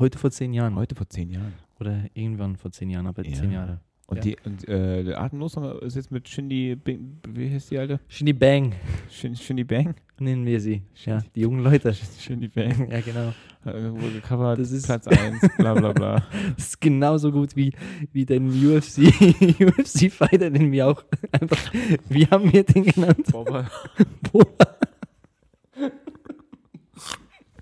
Heute 0.00 0.18
vor 0.18 0.32
zehn 0.32 0.52
Jahren. 0.52 0.74
Heute 0.74 0.96
vor 0.96 1.08
zehn 1.08 1.30
Jahren. 1.30 1.52
Oder 1.78 2.04
irgendwann 2.14 2.56
vor 2.56 2.72
zehn 2.72 2.90
Jahren, 2.90 3.06
aber 3.06 3.24
Ja. 3.24 3.34
zehn 3.36 3.52
Jahre. 3.52 3.80
Und, 4.06 4.18
Ja. 4.18 4.22
die, 4.22 4.36
und 4.44 4.68
äh, 4.68 5.02
der 5.02 5.20
Atemlos 5.20 5.56
ist 5.82 5.96
jetzt 5.96 6.10
mit 6.10 6.28
Shindy, 6.28 6.76
Bing- 6.76 7.18
wie 7.26 7.50
heißt 7.50 7.70
die 7.70 7.78
alte? 7.78 8.00
Shindy 8.08 8.34
Bang 8.34 8.74
Shin, 9.08 9.34
Shindy 9.34 9.64
Bang? 9.64 9.94
nennen 10.18 10.44
wir 10.44 10.60
sie. 10.60 10.82
Ja, 11.06 11.22
die 11.34 11.40
jungen 11.40 11.64
Leute. 11.64 11.94
Shindy 12.18 12.48
Bang. 12.48 12.90
ja, 12.90 13.00
genau. 13.00 13.32
Wurde 13.64 14.20
gecovert, 14.20 14.58
Das 14.58 14.72
ist- 14.72 14.84
Platz 14.84 15.06
1, 15.08 15.40
bla 15.56 15.72
bla 15.72 15.92
bla. 15.92 16.22
Das 16.54 16.66
ist 16.68 16.80
genauso 16.82 17.32
gut 17.32 17.56
wie, 17.56 17.72
wie 18.12 18.26
den 18.26 18.48
UFC, 18.50 18.98
UFC-Fighter, 19.58 20.50
den 20.50 20.70
wir 20.70 20.86
auch 20.88 21.02
einfach, 21.32 21.72
wie 22.10 22.26
haben 22.26 22.52
wir 22.52 22.62
den 22.62 22.84
genannt? 22.84 23.26
Bobber. 23.32 23.70
Boba. 24.30 24.76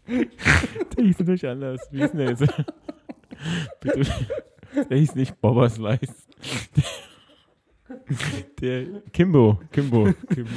Der 0.08 1.04
hieß 1.04 1.18
natürlich 1.20 1.46
anders. 1.46 1.80
Wie 1.92 2.00
hieß 2.02 2.10
denn 2.10 2.18
der 2.18 2.30
jetzt? 2.30 2.46
Bitte. 3.80 4.06
Der 4.90 4.98
hieß 4.98 5.14
nicht 5.14 5.40
Bobber 5.40 5.70
Slice. 5.70 6.12
Der 8.60 8.84
Kimbo. 9.12 9.58
Kimbo. 9.70 10.08
Kimbo. 10.32 10.50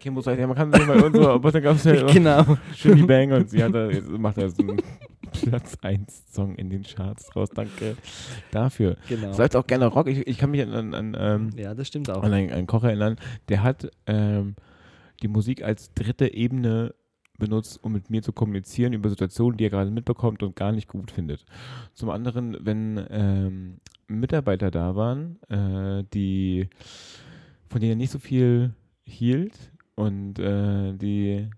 Kimbo 0.00 0.20
sagt, 0.20 0.38
ja, 0.38 0.46
man 0.46 0.56
kann 0.56 0.72
sehen 0.72 0.86
bei 0.86 1.02
uns, 1.02 1.18
aber 1.18 1.50
dann 1.52 1.62
gab 1.62 1.76
es 1.76 1.84
ja 1.84 2.06
Genau. 2.06 2.56
Shindy 2.74 3.02
Bang 3.02 3.32
und 3.32 3.50
sie 3.50 3.62
hat 3.62 3.74
da, 3.74 3.88
jetzt 3.90 4.08
macht 4.08 4.38
er 4.38 4.50
so 4.50 4.62
einen 4.62 4.80
Platz 5.32 5.76
1 5.82 6.32
Song 6.32 6.54
in 6.54 6.70
den 6.70 6.82
Charts 6.84 7.26
draus. 7.26 7.50
Danke 7.50 7.96
dafür. 8.50 8.96
genau. 9.08 9.32
Seid 9.32 9.56
auch 9.56 9.66
gerne 9.66 9.86
Rock. 9.86 10.06
Ich, 10.08 10.26
ich 10.26 10.38
kann 10.38 10.50
mich 10.52 10.62
an, 10.62 10.72
an, 10.72 10.94
an 10.94 11.16
ähm, 11.18 11.50
Ja, 11.58 11.74
das 11.74 11.88
stimmt 11.88 12.08
auch. 12.10 12.22
an 12.22 12.32
einen, 12.32 12.50
einen 12.52 12.66
Koch 12.66 12.84
erinnern, 12.84 13.16
der 13.48 13.62
hat 13.62 13.90
ähm, 14.06 14.54
die 15.22 15.28
Musik 15.28 15.62
als 15.62 15.92
dritte 15.94 16.32
Ebene 16.32 16.94
benutzt, 17.38 17.82
um 17.82 17.92
mit 17.92 18.10
mir 18.10 18.22
zu 18.22 18.32
kommunizieren 18.32 18.92
über 18.92 19.08
Situationen, 19.08 19.56
die 19.56 19.64
er 19.64 19.70
gerade 19.70 19.90
mitbekommt 19.90 20.42
und 20.42 20.56
gar 20.56 20.72
nicht 20.72 20.88
gut 20.88 21.10
findet. 21.10 21.44
Zum 21.94 22.10
anderen, 22.10 22.56
wenn 22.60 23.04
ähm, 23.10 23.80
Mitarbeiter 24.08 24.70
da 24.70 24.96
waren, 24.96 25.40
äh, 25.48 26.04
die 26.12 26.68
von 27.68 27.80
denen 27.80 27.92
er 27.92 27.96
nicht 27.96 28.12
so 28.12 28.18
viel 28.18 28.72
hielt 29.04 29.72
und 29.94 30.38
äh, 30.38 30.92
die 30.94 31.48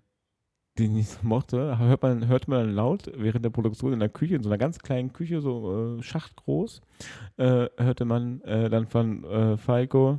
die 0.78 0.88
nicht 0.88 1.10
so 1.10 1.18
mochte, 1.22 1.78
hört 1.78 2.02
man, 2.02 2.28
hört 2.28 2.46
man 2.46 2.72
laut 2.72 3.10
während 3.16 3.44
der 3.44 3.50
Produktion 3.50 3.92
in 3.92 3.98
der 3.98 4.08
Küche, 4.08 4.36
in 4.36 4.42
so 4.42 4.48
einer 4.48 4.58
ganz 4.58 4.78
kleinen 4.78 5.12
Küche, 5.12 5.40
so 5.40 5.98
äh, 5.98 6.02
schachtgroß, 6.02 6.80
äh, 7.36 7.66
hörte 7.76 8.04
man 8.04 8.40
äh, 8.42 8.70
dann 8.70 8.86
von 8.86 9.24
äh, 9.24 9.56
Falco, 9.56 10.18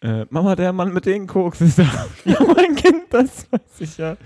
äh, 0.00 0.26
Mama, 0.30 0.56
der 0.56 0.72
Mann 0.72 0.92
mit 0.92 1.06
den 1.06 1.26
Koks 1.26 1.60
ist 1.60 1.78
da. 1.80 2.06
ja, 2.24 2.38
mein 2.54 2.76
Kind, 2.76 3.04
das 3.10 3.50
weiß 3.50 3.80
ich 3.80 3.98
ja. 3.98 4.16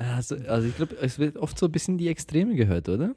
Also, 0.00 0.36
also 0.48 0.66
ich 0.66 0.76
glaube, 0.76 0.96
es 1.00 1.18
wird 1.18 1.36
oft 1.36 1.58
so 1.58 1.66
ein 1.66 1.72
bisschen 1.72 1.98
die 1.98 2.08
Extreme 2.08 2.54
gehört, 2.54 2.88
oder? 2.88 3.14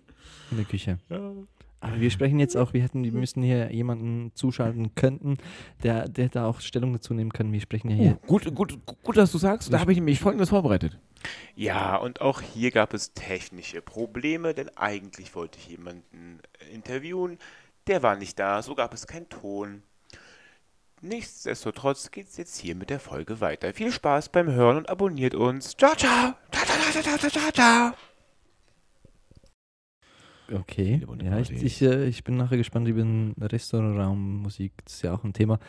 In 0.52 0.58
der 0.58 0.66
Küche. 0.66 1.00
ja. 1.10 1.34
Aber 1.80 2.00
wir 2.00 2.12
sprechen 2.12 2.40
jetzt 2.40 2.56
auch, 2.56 2.72
wir 2.72 2.82
hätten, 2.82 3.04
wir 3.04 3.12
müssen 3.12 3.44
hier 3.44 3.70
jemanden 3.74 4.32
zuschalten 4.36 4.96
könnten, 4.96 5.38
der, 5.84 6.08
der 6.08 6.30
da 6.30 6.46
auch 6.46 6.62
Stellung 6.62 6.94
dazu 6.94 7.14
nehmen 7.14 7.34
kann. 7.34 7.52
Wir 7.52 7.60
sprechen 7.60 7.90
ja 7.90 7.96
hier. 7.98 8.20
Oh, 8.24 8.28
gut, 8.28 8.56
gut, 8.56 8.80
gut, 9.04 9.18
dass 9.18 9.34
du 9.34 9.38
sagst, 9.38 9.72
da 9.72 9.82
habe 9.82 9.92
ich 9.92 9.98
nämlich 9.98 10.18
Folgendes 10.18 10.48
vorbereitet. 10.48 10.98
Ja, 11.56 11.98
und 11.98 12.22
auch 12.22 12.40
hier 12.40 12.72
gab 12.72 12.94
es 12.94 13.14
technische 13.14 13.82
Probleme, 13.82 14.54
denn 14.54 14.70
eigentlich 14.78 15.36
wollte 15.36 15.60
ich 15.60 15.68
jemanden 15.68 16.40
interviewen, 16.72 17.38
der 17.88 18.02
war 18.02 18.16
nicht 18.16 18.40
da, 18.40 18.62
so 18.62 18.76
gab 18.76 18.94
es 18.94 19.06
keinen 19.06 19.28
Ton. 19.28 19.84
Nichtsdestotrotz 21.04 22.12
geht 22.12 22.28
es 22.28 22.38
jetzt 22.38 22.58
hier 22.58 22.76
mit 22.76 22.90
der 22.90 22.98
Folge 22.98 23.42
weiter. 23.42 23.74
Viel 23.74 23.92
Spaß 23.92 24.30
beim 24.30 24.50
Hören 24.50 24.78
und 24.78 24.90
abonniert 24.90 25.36
uns. 25.36 25.76
Ciao, 25.76 25.94
ciao. 25.98 26.34
Ciao, 26.50 26.66
ciao, 26.66 27.04
ciao, 27.04 27.18
ciao, 27.18 27.30
ciao, 27.30 27.52
ciao. 27.52 27.92
Okay. 30.62 31.06
Ja, 31.22 31.40
ich, 31.40 31.52
ich, 31.52 31.82
äh, 31.82 32.06
ich 32.06 32.24
bin 32.24 32.38
nachher 32.38 32.56
gespannt 32.56 32.88
über 32.88 33.02
den 33.02 33.36
Restaurantraummusik. 33.38 34.72
Das 34.86 34.94
ist 34.94 35.02
ja 35.02 35.14
auch 35.14 35.26
ein 35.26 35.34
Thema. 35.34 35.60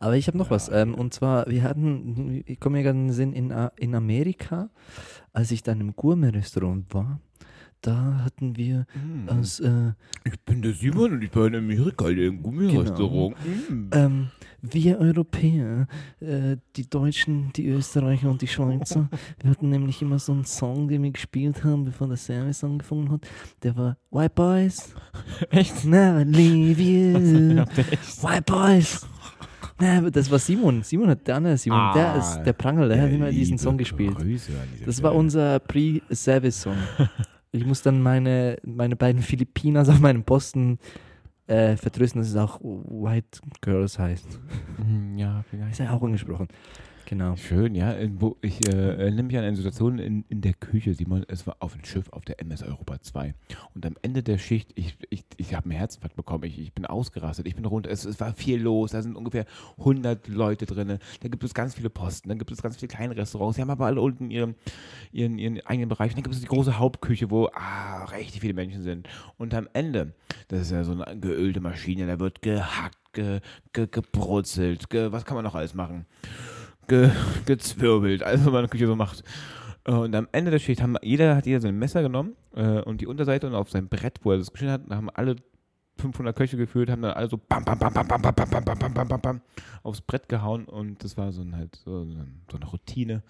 Aber 0.00 0.16
ich 0.16 0.26
habe 0.26 0.36
noch 0.36 0.50
was. 0.50 0.68
Ähm, 0.68 0.96
und 0.96 1.14
zwar, 1.14 1.46
wir 1.46 1.62
hatten, 1.62 2.42
ich 2.44 2.58
komme 2.58 2.78
mir 2.78 2.82
gerade 2.82 2.98
in 2.98 3.06
den 3.06 3.12
Sinn, 3.12 3.32
in, 3.32 3.54
in 3.76 3.94
Amerika, 3.94 4.70
als 5.32 5.52
ich 5.52 5.62
dann 5.62 5.80
im 5.80 5.94
Gourmet-Restaurant 5.94 6.92
war, 6.92 7.20
da 7.82 8.22
hatten 8.24 8.56
wir 8.56 8.86
als 9.26 9.60
äh, 9.60 9.92
Ich 10.24 10.38
bin 10.40 10.62
der 10.62 10.72
Simon 10.72 11.12
und 11.12 11.22
ich 11.22 11.34
war 11.34 11.46
in 11.46 11.56
Amerika 11.56 12.08
im 12.08 12.42
Gummirestaurant. 12.42 13.34
ähm, 13.92 14.28
wir 14.62 14.98
Europäer, 14.98 15.86
äh, 16.20 16.56
die 16.76 16.88
Deutschen, 16.88 17.50
die 17.54 17.68
Österreicher 17.68 18.30
und 18.30 18.42
die 18.42 18.46
Schweizer, 18.46 19.08
wir 19.40 19.50
hatten 19.50 19.70
nämlich 19.70 20.02
immer 20.02 20.18
so 20.18 20.32
einen 20.32 20.44
Song, 20.44 20.88
den 20.88 21.02
wir 21.02 21.10
gespielt 21.10 21.64
haben, 21.64 21.84
bevor 21.84 22.08
der 22.08 22.16
Service 22.18 22.62
angefangen 22.62 23.10
hat. 23.10 23.26
Der 23.62 23.76
war 23.76 23.96
White 24.10 24.32
Boys, 24.34 24.94
Echt? 25.50 25.84
never 25.84 26.24
leave 26.24 26.80
you. 26.82 27.56
White 28.22 28.42
Boys. 28.46 29.06
Na, 29.82 30.10
das 30.10 30.30
war 30.30 30.38
Simon. 30.38 30.82
Simon 30.82 31.08
hat 31.08 31.26
der 31.26 31.36
andere 31.36 31.56
Simon. 31.56 31.94
der 31.94 32.14
Ah, 32.14 32.18
ist 32.18 32.42
der 32.42 32.52
Prangel, 32.52 32.86
der 32.90 33.00
hat 33.00 33.10
immer 33.10 33.30
diesen 33.30 33.56
Song 33.56 33.78
gespielt. 33.78 34.14
Das 34.84 35.02
war 35.02 35.14
unser 35.14 35.58
Pre-Service-Song. 35.60 36.76
Ich 37.52 37.66
muss 37.66 37.82
dann 37.82 38.00
meine, 38.02 38.58
meine 38.64 38.96
beiden 38.96 39.22
Filipinas 39.22 39.88
auf 39.88 40.00
meinem 40.00 40.24
Posten 40.24 40.78
äh, 41.46 41.76
vertrösten, 41.76 42.20
dass 42.20 42.30
es 42.30 42.36
auch 42.36 42.60
White 42.62 43.40
Girls 43.60 43.98
heißt. 43.98 44.38
Mhm, 44.78 45.18
Ja, 45.18 45.40
Ist 45.40 45.46
vielleicht. 45.50 45.78
ja 45.80 45.92
auch 45.92 46.02
angesprochen. 46.02 46.46
Genau. 47.10 47.34
Schön, 47.34 47.74
ja. 47.74 47.92
äh, 47.94 48.08
ich 48.40 48.64
äh, 48.68 48.70
erinnere 48.70 49.24
mich 49.24 49.36
an 49.36 49.42
eine 49.42 49.56
Situation 49.56 49.98
in, 49.98 50.24
in 50.28 50.42
der 50.42 50.54
Küche, 50.54 50.94
Simon. 50.94 51.24
Es 51.26 51.44
war 51.44 51.56
auf 51.58 51.72
dem 51.72 51.84
Schiff 51.84 52.08
auf 52.10 52.24
der 52.24 52.40
MS 52.40 52.62
Europa 52.62 53.00
2. 53.00 53.34
Und 53.74 53.84
am 53.84 53.96
Ende 54.02 54.22
der 54.22 54.38
Schicht, 54.38 54.70
ich, 54.76 54.96
ich, 55.10 55.24
ich 55.36 55.52
habe 55.56 55.64
einen 55.64 55.76
Herzinfarkt 55.76 56.14
bekommen. 56.14 56.44
Ich, 56.44 56.60
ich 56.60 56.72
bin 56.72 56.86
ausgerastet. 56.86 57.48
Ich 57.48 57.56
bin 57.56 57.64
runter. 57.64 57.90
Es, 57.90 58.04
es 58.04 58.20
war 58.20 58.32
viel 58.32 58.62
los. 58.62 58.92
Da 58.92 59.02
sind 59.02 59.16
ungefähr 59.16 59.44
100 59.78 60.28
Leute 60.28 60.66
drin. 60.66 61.00
Da 61.20 61.28
gibt 61.28 61.42
es 61.42 61.52
ganz 61.52 61.74
viele 61.74 61.90
Posten. 61.90 62.28
Dann 62.28 62.38
gibt 62.38 62.52
es 62.52 62.62
ganz 62.62 62.76
viele 62.76 62.86
kleine 62.86 63.16
Restaurants. 63.16 63.56
Die 63.56 63.62
haben 63.62 63.70
aber 63.70 63.86
alle 63.86 64.00
unten 64.00 64.30
ihren, 64.30 64.54
ihren, 65.10 65.36
ihren 65.36 65.66
eigenen 65.66 65.88
Bereich. 65.88 66.12
Und 66.12 66.18
dann 66.18 66.22
gibt 66.22 66.36
es 66.36 66.42
die 66.42 66.46
große 66.46 66.78
Hauptküche, 66.78 67.28
wo 67.28 67.48
ah, 67.54 68.04
richtig 68.04 68.40
viele 68.40 68.54
Menschen 68.54 68.84
sind. 68.84 69.08
Und 69.36 69.52
am 69.52 69.66
Ende, 69.72 70.14
das 70.46 70.60
ist 70.60 70.70
ja 70.70 70.84
so 70.84 70.92
eine 70.92 71.18
geölte 71.18 71.60
Maschine, 71.60 72.06
da 72.06 72.20
wird 72.20 72.40
gehackt, 72.40 73.14
ge, 73.14 73.40
ge, 73.72 73.88
gebrutzelt. 73.90 74.88
Ge, 74.90 75.10
was 75.10 75.24
kann 75.24 75.34
man 75.34 75.42
noch 75.42 75.56
alles 75.56 75.74
machen? 75.74 76.06
Ge, 76.90 77.10
gezwirbelt, 77.46 78.22
alles, 78.22 78.44
was 78.44 78.52
man 78.52 78.64
in 78.64 78.70
Küche 78.70 78.86
so 78.86 78.96
macht. 78.96 79.22
Äh, 79.84 79.92
Und 79.92 80.14
am 80.14 80.28
Ende 80.32 80.50
der 80.50 80.58
Schicht 80.58 80.82
haben 80.82 80.96
jeder 81.02 81.36
hat 81.36 81.46
jeder 81.46 81.60
so 81.60 81.68
ein 81.68 81.78
Messer 81.78 82.02
genommen 82.02 82.36
äh, 82.54 82.80
und 82.82 83.00
die 83.00 83.06
Unterseite 83.06 83.46
und 83.46 83.54
auf 83.54 83.70
sein 83.70 83.88
Brett, 83.88 84.18
wo 84.22 84.32
er 84.32 84.38
das 84.38 84.52
geschnitten 84.52 84.90
hat, 84.90 84.96
haben 84.96 85.08
alle 85.10 85.36
500 85.96 86.34
Köche 86.36 86.56
geführt, 86.56 86.90
haben 86.90 87.02
dann 87.02 87.12
alle 87.12 87.28
so 87.28 87.38
bam, 87.38 87.64
bam, 87.64 87.78
bam, 87.78 87.92
bam, 87.92 88.08
bam, 88.08 88.20
bam, 88.22 88.34
bam, 88.34 88.50
bam, 88.50 88.64
bam, 88.64 88.94
bam, 88.94 89.08
bam, 89.08 89.20
bam, 89.20 89.40
aufs 89.82 90.00
Brett 90.00 90.28
gehauen 90.28 90.64
und 90.64 91.02
das 91.04 91.16
war 91.16 91.30
so, 91.32 91.42
ein, 91.42 91.54
halt 91.56 91.76
so, 91.76 92.04
so 92.04 92.56
eine 92.56 92.66
Routine, 92.66 93.22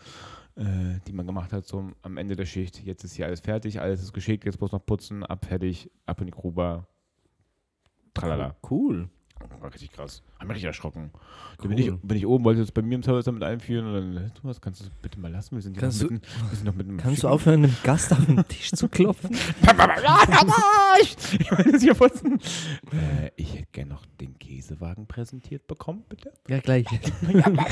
äh, 0.57 0.99
die 1.07 1.12
man 1.12 1.27
gemacht 1.27 1.53
hat, 1.53 1.66
so 1.66 1.90
am 2.03 2.16
Ende 2.16 2.37
der 2.37 2.46
Schicht. 2.46 2.83
Jetzt 2.83 3.05
ist 3.05 3.14
hier 3.14 3.27
alles 3.27 3.40
fertig, 3.40 3.81
alles 3.81 4.03
ist 4.03 4.12
geschickt, 4.12 4.44
jetzt 4.44 4.59
bloß 4.59 4.73
noch 4.73 4.85
putzen, 4.85 5.25
ab, 5.25 5.44
fertig, 5.44 5.90
ab 6.07 6.20
in 6.20 6.27
die 6.27 6.33
Gruber. 6.33 6.87
Tralala. 8.14 8.57
Cool. 8.68 9.09
War 9.61 9.72
richtig 9.74 9.92
krass. 9.92 10.22
Hab 10.38 10.46
mich 10.46 10.55
richtig 10.57 10.68
erschrocken. 10.68 11.11
Cool. 11.62 11.68
bin, 11.68 11.79
ich, 11.79 11.92
bin 12.03 12.16
ich 12.16 12.26
oben, 12.26 12.44
wollte 12.44 12.61
jetzt 12.61 12.72
bei 12.72 12.81
mir 12.83 12.94
im 12.94 13.03
Service 13.03 13.26
damit 13.26 13.42
einführen 13.42 13.87
und 13.87 14.14
dann, 14.14 14.33
Thomas, 14.35 14.61
kannst 14.61 14.81
du 14.81 14.85
das 14.85 14.92
bitte 15.03 15.20
mal 15.20 15.31
lassen? 15.31 15.55
Wir 15.57 15.62
sind 15.62 15.74
hier 15.74 15.83
Kannst 15.83 16.00
noch 16.00 16.09
du- 16.09 16.14
mitten, 16.14 16.26
wir 16.48 16.57
sind 16.57 16.64
noch 16.64 16.74
mit 16.74 16.88
einem 16.88 16.96
Kannst 16.96 17.22
du 17.22 17.29
aufhören, 17.29 17.64
einem 17.64 17.76
Gast 17.83 18.12
auf 18.12 18.24
den 18.24 18.46
Tisch 18.48 18.70
zu 18.72 18.88
klopfen? 18.88 19.31
Ich 21.38 21.50
meine, 21.50 21.72
das 21.72 21.83
hier 21.83 21.94
putzen. 21.94 22.38
Äh, 22.92 23.31
ich 23.37 23.55
hätte 23.55 23.68
gerne 23.72 23.90
noch 23.92 24.05
den 24.20 24.38
Käsewagen 24.38 25.07
präsentiert 25.07 25.66
bekommen, 25.66 26.05
bitte. 26.09 26.33
Ja, 26.48 26.59
gleich. 26.61 26.87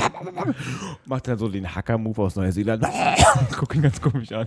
Macht 1.07 1.29
dann 1.29 1.39
so 1.39 1.49
den 1.49 1.75
Hacker-Move 1.75 2.23
aus 2.23 2.37
Neuseeland. 2.37 2.85
Guck 3.57 3.75
ihn 3.75 3.83
ganz 3.83 4.01
komisch 4.01 4.33
an. 4.33 4.47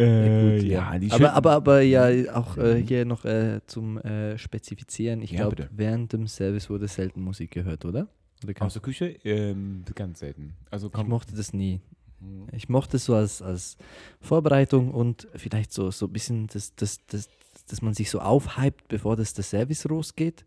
Äh, 0.00 0.04
Ja, 0.26 0.56
gut, 0.58 0.62
ja, 0.62 0.98
die 0.98 1.10
aber, 1.10 1.32
aber, 1.32 1.52
aber 1.52 1.80
ja, 1.80 2.34
auch 2.34 2.56
äh, 2.56 2.82
hier 2.82 3.04
noch 3.04 3.24
äh, 3.24 3.60
zum 3.66 3.98
äh, 3.98 4.38
Spezifizieren. 4.38 5.22
Ich 5.22 5.32
Ja, 5.32 5.48
glaube, 5.48 5.68
während 5.72 6.12
dem 6.12 6.26
Service 6.28 6.70
wurde 6.70 6.86
selten 6.88 7.22
Musik 7.22 7.50
gehört, 7.50 7.84
oder? 7.84 8.08
oder 8.44 8.62
aus 8.62 8.74
der 8.74 8.82
Küche? 8.82 9.16
Ähm, 9.24 9.84
ganz 9.94 10.20
selten. 10.20 10.54
Also 10.70 10.90
ich 10.96 11.06
mochte 11.06 11.34
das 11.34 11.52
nie. 11.52 11.80
Hm. 12.20 12.46
Ich 12.52 12.68
mochte 12.68 12.96
es 12.98 13.04
so 13.06 13.14
als, 13.14 13.42
als 13.42 13.76
Vorbereitung 14.20 14.92
und 14.92 15.26
vielleicht 15.34 15.72
so, 15.72 15.90
so 15.90 16.06
ein 16.06 16.12
bisschen, 16.12 16.46
dass, 16.46 16.74
dass, 16.76 17.04
dass, 17.06 17.28
dass 17.68 17.82
man 17.82 17.94
sich 17.94 18.10
so 18.10 18.20
aufhypt, 18.20 18.86
bevor 18.88 19.16
das 19.16 19.34
der 19.34 19.44
Service 19.44 19.84
losgeht. 19.84 20.44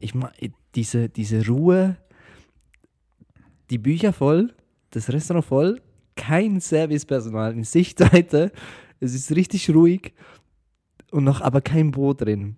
Ich 0.00 0.14
ma 0.14 0.32
diese, 0.74 1.08
diese 1.08 1.46
Ruhe, 1.46 1.96
die 3.70 3.78
Bücher 3.78 4.12
voll, 4.12 4.52
das 4.90 5.12
Restaurant 5.12 5.44
voll, 5.46 5.80
kein 6.16 6.60
Servicepersonal 6.60 7.52
in 7.52 7.64
Sichtweite. 7.64 8.52
Es 9.00 9.14
ist 9.14 9.34
richtig 9.34 9.70
ruhig 9.70 10.12
und 11.10 11.24
noch 11.24 11.40
aber 11.40 11.60
kein 11.60 11.90
Brot 11.90 12.22
drin. 12.22 12.56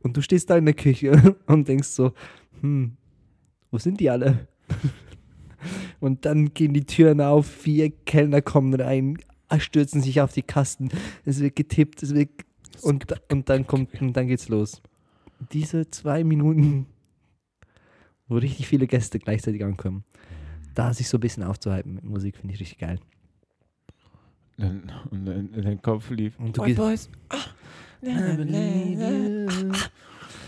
Und 0.00 0.16
du 0.16 0.22
stehst 0.22 0.50
da 0.50 0.56
in 0.56 0.64
der 0.64 0.74
Küche 0.74 1.36
und 1.46 1.68
denkst 1.68 1.88
so, 1.88 2.12
hm, 2.60 2.96
wo 3.70 3.78
sind 3.78 4.00
die 4.00 4.10
alle? 4.10 4.48
Und 6.00 6.24
dann 6.26 6.52
gehen 6.52 6.74
die 6.74 6.84
Türen 6.84 7.20
auf, 7.20 7.46
vier 7.46 7.90
Kellner 7.90 8.42
kommen 8.42 8.74
rein, 8.74 9.18
stürzen 9.58 10.02
sich 10.02 10.20
auf 10.20 10.32
die 10.32 10.42
Kasten, 10.42 10.90
es 11.24 11.40
wird 11.40 11.56
getippt, 11.56 12.02
es 12.02 12.14
wird 12.14 12.30
und, 12.82 13.06
und 13.32 13.48
dann 13.48 13.66
kommt 13.66 14.00
und 14.00 14.12
dann 14.12 14.28
geht's 14.28 14.48
los. 14.48 14.82
Diese 15.52 15.90
zwei 15.90 16.24
Minuten, 16.24 16.86
wo 18.28 18.36
richtig 18.36 18.68
viele 18.68 18.86
Gäste 18.86 19.18
gleichzeitig 19.18 19.64
ankommen, 19.64 20.04
da 20.76 20.92
sich 20.92 21.08
so 21.08 21.16
ein 21.16 21.20
bisschen 21.20 21.42
aufzuhalten 21.42 21.94
mit 21.94 22.04
Musik, 22.04 22.36
finde 22.36 22.54
ich 22.54 22.60
richtig 22.60 22.78
geil. 22.78 23.00
Dann, 24.58 24.92
und 25.10 25.26
dann 25.26 25.52
in 25.52 25.62
deinem 25.62 25.82
Kopf 25.82 26.10
lief. 26.10 26.38
Und 26.38 26.56
du, 26.56 26.62
White 26.62 26.76
Boys. 26.76 27.10
Ah, 27.28 27.36
you. 28.00 28.10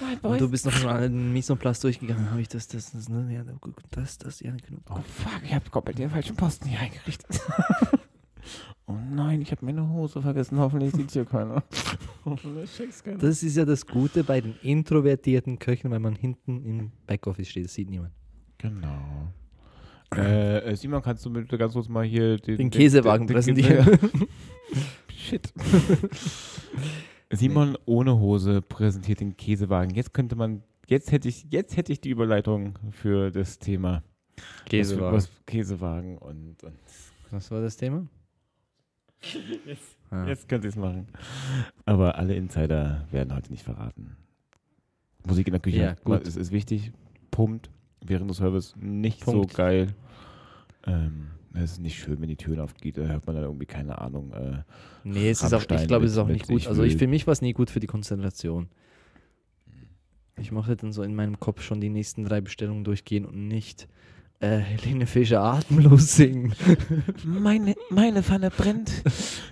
White 0.01 0.29
und 0.29 0.41
du 0.41 0.49
bist 0.49 0.65
noch 0.65 0.85
mal 0.85 1.03
en 1.03 1.43
place 1.59 1.81
durchgegangen. 1.81 2.31
Habe 2.31 2.41
ich 2.41 2.49
das, 2.49 2.69
das, 2.69 2.93
das, 2.93 3.09
ne? 3.09 3.35
Ja, 3.35 3.43
gut, 3.61 3.75
das, 3.91 4.19
das, 4.19 4.41
ja, 4.41 4.53
genug. 4.53 4.83
Oh 4.91 5.01
fuck, 5.03 5.43
ich 5.45 5.53
habe 5.53 5.69
komplett 5.71 5.99
den 5.99 6.11
falschen 6.11 6.37
Posten 6.37 6.69
hier 6.69 6.79
eingerichtet. 6.79 7.41
oh 8.87 8.97
nein, 9.11 9.43
ich 9.43 9.51
habe 9.51 9.65
meine 9.65 9.89
Hose 9.89 10.23
vergessen. 10.23 10.59
Hoffentlich 10.59 10.95
sieht 10.95 11.11
hier 11.11 11.25
keiner. 11.25 11.65
Hoffentlich 12.25 12.73
checkt's 12.75 13.03
keiner. 13.03 13.19
Das 13.19 13.43
ist 13.43 13.57
ja 13.57 13.65
das 13.65 13.87
Gute 13.87 14.25
bei 14.25 14.41
den 14.41 14.55
introvertierten 14.63 15.59
Köchen, 15.59 15.91
weil 15.91 16.01
man 16.01 16.15
hinten 16.15 16.65
im 16.65 16.93
Backoffice 17.07 17.49
steht. 17.49 17.65
Das 17.65 17.75
sieht 17.75 17.91
niemand. 17.91 18.13
Genau. 18.59 19.33
Äh, 20.15 20.59
äh, 20.71 20.77
Simon, 20.77 21.03
kannst 21.03 21.25
du 21.27 21.31
bitte 21.33 21.59
ganz 21.59 21.75
kurz 21.75 21.89
mal 21.89 22.05
hier 22.05 22.39
den, 22.39 22.57
Den 22.57 22.71
Käsewagen 22.71 23.27
den- 23.27 23.35
präsentieren. 23.35 23.99
Shit. 25.15 25.53
Simon 27.31 27.77
ohne 27.85 28.19
Hose 28.19 28.63
präsentiert 28.63 29.21
den 29.21 29.37
Käsewagen. 29.37 29.95
Jetzt 29.95 30.15
könnte 30.15 30.35
man, 30.37 30.63
jetzt 30.87 31.13
hätte 31.13 31.29
ich, 31.29 31.47
jetzt 31.51 31.77
hätte 31.77 31.93
ich 31.93 32.01
die 32.01 32.09
Überleitung 32.11 32.79
für 32.91 33.31
das 33.31 33.59
Thema. 33.59 34.03
Was, 34.71 34.99
was, 34.99 35.31
Käsewagen 35.47 36.17
und, 36.19 36.63
und 36.65 36.79
Was 37.31 37.51
war 37.51 37.61
das 37.61 37.77
Thema? 37.77 38.07
Ah. 40.11 40.27
Jetzt 40.27 40.49
könnt 40.49 40.65
ihr 40.65 40.71
es 40.71 40.77
machen. 40.77 41.07
Aber 41.85 42.15
alle 42.17 42.35
Insider 42.35 43.07
werden 43.11 43.35
heute 43.37 43.51
nicht 43.51 43.63
verraten. 43.63 44.17
Musik 45.27 45.49
in 45.49 45.53
der 45.53 45.61
Küche, 45.61 45.77
Ja, 45.83 45.97
gut. 46.03 46.27
es 46.27 46.35
ist 46.35 46.51
wichtig. 46.51 46.93
Pumpt. 47.31 47.69
Während 48.05 48.31
des 48.31 48.39
Service 48.39 48.75
nicht 48.81 49.21
Punkt. 49.21 49.51
so 49.51 49.57
geil. 49.57 49.95
Ähm, 50.87 51.29
es 51.55 51.73
ist 51.73 51.81
nicht 51.81 51.99
schön, 51.99 52.21
wenn 52.21 52.29
die 52.29 52.37
Türen 52.37 52.61
aufgeht. 52.61 52.97
Da 52.99 53.03
hört 53.03 53.27
man 53.27 53.35
dann 53.35 53.45
irgendwie, 53.45 53.67
keine 53.67 53.99
Ahnung. 53.99 54.33
Äh, 54.33 54.63
Nee, 55.05 55.31
es 55.31 55.43
ist 55.43 55.53
auch, 55.55 55.63
ich 55.63 55.87
glaube, 55.87 56.05
es 56.07 56.13
ist 56.13 56.19
auch 56.19 56.29
nicht 56.29 56.47
gut. 56.47 56.61
ich 56.61 56.69
Also 56.69 56.83
ich, 56.83 56.97
für 56.97 57.07
mich 57.07 57.27
war 57.27 57.33
es 57.33 57.41
nie 57.41 57.53
gut 57.53 57.71
für 57.71 57.81
die 57.81 57.87
Konzentration. 57.87 58.69
Ich 60.37 60.53
mochte 60.53 60.77
dann 60.77 60.93
so 60.93 61.03
in 61.03 61.15
meinem 61.15 61.41
Kopf 61.41 61.63
schon 61.63 61.81
die 61.81 61.89
nächsten 61.89 62.25
drei 62.25 62.41
Bestellungen 62.41 62.85
durchgehen 62.85 63.25
und 63.25 63.49
nicht 63.49 63.89
äh, 64.41 64.59
Helene 64.59 65.07
Fischer 65.07 65.43
atemlos 65.43 66.15
singen. 66.17 66.55
meine, 67.25 67.75
meine 67.91 68.23
Pfanne 68.23 68.51
brennt, 68.51 68.91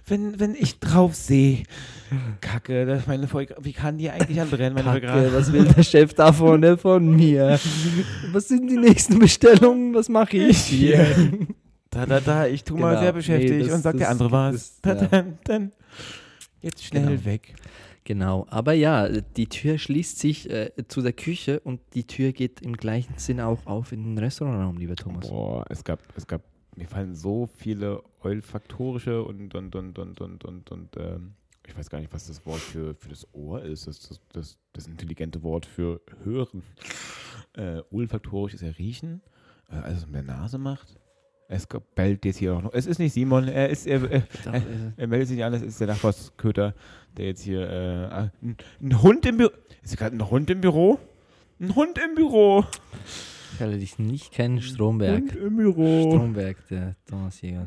wenn, 0.06 0.38
wenn 0.38 0.54
ich 0.54 0.78
drauf 0.78 1.14
sehe. 1.14 1.64
Kacke, 2.40 2.86
das 2.86 3.06
meine 3.08 3.26
Folge. 3.26 3.56
Wie 3.60 3.72
kann 3.72 3.98
die 3.98 4.10
eigentlich 4.10 4.40
anbrennen, 4.40 4.74
meine 4.74 5.00
Kacke, 5.00 5.30
was 5.34 5.52
will 5.52 5.64
der 5.64 5.82
Chef 5.82 6.14
da 6.14 6.32
vorne 6.32 6.76
von 6.78 7.16
mir? 7.16 7.58
Was 8.32 8.48
sind 8.48 8.68
die 8.70 8.76
nächsten 8.76 9.18
Bestellungen? 9.18 9.92
Was 9.94 10.08
mache 10.08 10.36
ich 10.36 10.58
hier? 10.58 11.04
Da, 11.90 12.06
da, 12.06 12.20
da, 12.20 12.46
ich 12.46 12.62
tu 12.62 12.76
mal 12.76 12.90
Genau. 12.90 13.00
sehr 13.00 13.12
Nee, 13.12 13.16
beschäftigt 13.16 13.66
das- 13.68 13.74
und 13.74 13.82
sagt 13.82 13.98
der 13.98 14.06
das 14.08 14.12
andere 14.12 14.28
gibt 14.28 14.32
was. 14.32 14.54
es, 14.54 14.80
Da, 14.82 14.94
ja. 14.94 15.06
dann, 15.06 15.38
dann. 15.44 15.72
Jetzt 16.62 16.84
schnell 16.84 17.06
Genau. 17.06 17.24
weg. 17.24 17.54
Genau, 18.06 18.46
aber 18.50 18.72
ja, 18.72 19.08
die 19.08 19.48
Tür 19.48 19.78
schließt 19.78 20.20
sich 20.20 20.48
äh, 20.48 20.70
zu 20.86 21.02
der 21.02 21.12
Küche 21.12 21.58
und 21.58 21.80
die 21.94 22.06
Tür 22.06 22.30
geht 22.30 22.62
im 22.62 22.76
gleichen 22.76 23.18
Sinne 23.18 23.46
auch 23.46 23.66
auf 23.66 23.90
in 23.90 24.04
den 24.04 24.18
Restaurantraum, 24.18 24.78
lieber 24.78 24.94
Thomas. 24.94 25.28
Boah, 25.28 25.64
es 25.68 25.82
gab, 25.82 25.98
es 26.16 26.24
gab, 26.24 26.40
mir 26.76 26.86
fallen 26.86 27.16
so 27.16 27.48
viele 27.56 28.00
olfaktorische 28.20 29.24
und, 29.24 29.52
und, 29.56 29.74
und, 29.74 29.98
und, 29.98 30.20
und, 30.20 30.44
und, 30.44 30.70
und 30.70 30.96
ähm, 30.96 31.34
ich 31.66 31.76
weiß 31.76 31.90
gar 31.90 31.98
nicht, 31.98 32.14
was 32.14 32.28
das 32.28 32.46
Wort 32.46 32.60
für, 32.60 32.94
für 32.94 33.08
das 33.08 33.26
Ohr 33.34 33.62
ist. 33.62 33.88
Das, 33.88 33.98
das, 33.98 34.20
das, 34.32 34.58
das 34.72 34.86
intelligente 34.86 35.42
Wort 35.42 35.66
für 35.66 36.00
hören. 36.22 36.62
Äh, 37.54 37.82
olfaktorisch 37.90 38.54
ist 38.54 38.62
ja 38.62 38.70
riechen, 38.70 39.20
äh, 39.68 39.78
also 39.78 40.02
was 40.02 40.06
mit 40.06 40.14
der 40.14 40.22
Nase 40.22 40.58
macht. 40.58 40.94
Es 41.48 41.66
bellt 41.94 42.24
jetzt 42.24 42.38
hier 42.38 42.54
auch 42.54 42.62
noch. 42.62 42.72
Es 42.72 42.86
ist 42.86 42.98
nicht 42.98 43.12
Simon, 43.12 43.46
er 43.46 43.68
ist, 43.68 43.86
er, 43.86 44.02
er, 44.10 44.22
äh, 44.52 44.62
er 44.96 45.06
meldet 45.06 45.28
sich 45.28 45.44
an, 45.44 45.54
es 45.54 45.62
ist 45.62 45.80
der 45.80 45.86
Nachbarsköter, 45.88 46.74
der 47.16 47.26
jetzt 47.26 47.42
hier, 47.42 47.68
äh, 47.68 48.14
ah, 48.14 48.30
ein, 48.42 48.56
ein 48.82 49.02
Hund 49.02 49.24
im 49.26 49.38
Büro, 49.38 49.50
ist 49.82 49.96
gerade 49.96 50.16
ein 50.16 50.30
Hund 50.30 50.50
im 50.50 50.60
Büro? 50.60 50.98
Ein 51.60 51.74
Hund 51.74 51.98
im 51.98 52.14
Büro. 52.14 52.64
ich 53.54 53.60
werde 53.60 53.78
dich 53.78 53.98
nicht 53.98 54.32
kennen, 54.32 54.60
Stromberg. 54.60 55.22
Hund 55.22 55.36
im 55.36 55.56
Büro. 55.56 56.10
Stromberg, 56.12 56.56
der 56.68 56.96
Thomas 57.06 57.40
Jäger. 57.40 57.64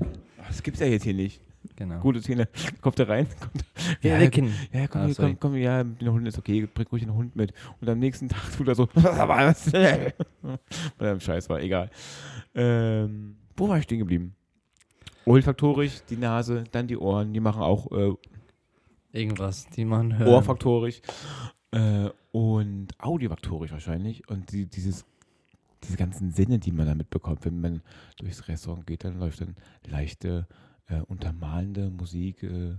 Das 0.48 0.62
gibt's 0.64 0.80
ja 0.80 0.88
jetzt 0.88 1.04
hier 1.04 1.14
nicht. 1.14 1.42
Genau. 1.76 2.00
Gute 2.00 2.22
Szene. 2.22 2.48
Kommt 2.82 3.00
er 3.00 3.10
rein? 3.10 3.28
Kommt, 3.40 3.66
Wir 4.02 4.12
ja, 4.12 4.20
wecken. 4.20 4.54
ja, 4.72 4.88
komm, 4.88 5.02
Ah, 5.02 5.06
hier, 5.06 5.16
komm, 5.16 5.40
komm, 5.40 5.56
ja, 5.56 5.84
der 5.84 6.12
Hund 6.14 6.28
ist 6.28 6.38
okay, 6.38 6.68
bring 6.74 6.88
ruhig 6.88 7.04
den 7.04 7.14
Hund 7.14 7.36
mit. 7.36 7.54
Und 7.82 7.90
am 7.90 8.00
nächsten 8.00 8.30
Tag 8.30 8.42
tut 8.56 8.68
er 8.68 8.76
so, 8.76 8.88
was? 8.94 9.74
Weil 9.74 10.14
er 11.00 11.12
im 11.14 11.20
Scheiß 11.20 11.50
war, 11.50 11.62
egal. 11.62 11.90
Ähm, 12.56 13.36
wo 13.58 13.68
war 13.68 13.78
ich 13.78 13.84
stehen 13.84 14.00
geblieben? 14.00 14.36
Olfaktorisch, 15.26 16.00
die 16.10 16.18
Nase, 16.18 16.64
dann 16.72 16.88
die 16.88 16.98
Ohren, 16.98 17.34
die 17.34 17.40
machen 17.40 17.62
auch 17.62 17.92
äh, 17.92 18.14
Irgendwas, 19.12 19.68
die 19.68 19.86
man 19.86 20.18
hört. 20.18 20.30
ohrfaktorisch 20.30 21.02
äh, 21.72 22.10
und 22.32 22.88
audiofaktorisch 23.00 23.72
wahrscheinlich. 23.72 24.28
Und 24.30 24.52
die, 24.52 24.66
dieses, 24.66 25.06
diese 25.84 25.98
ganzen 25.98 26.32
Sinne, 26.32 26.60
die 26.60 26.72
man 26.72 26.86
da 26.86 26.96
mitbekommt, 26.96 27.46
wenn 27.46 27.62
man 27.62 27.82
durchs 28.18 28.48
Restaurant 28.48 28.86
geht, 28.86 29.04
dann 29.04 29.20
läuft 29.20 29.42
dann 29.42 29.56
leichte, 29.88 30.48
äh, 30.88 31.02
untermalende 31.02 31.90
Musik 31.90 32.44
äh, 32.44 32.76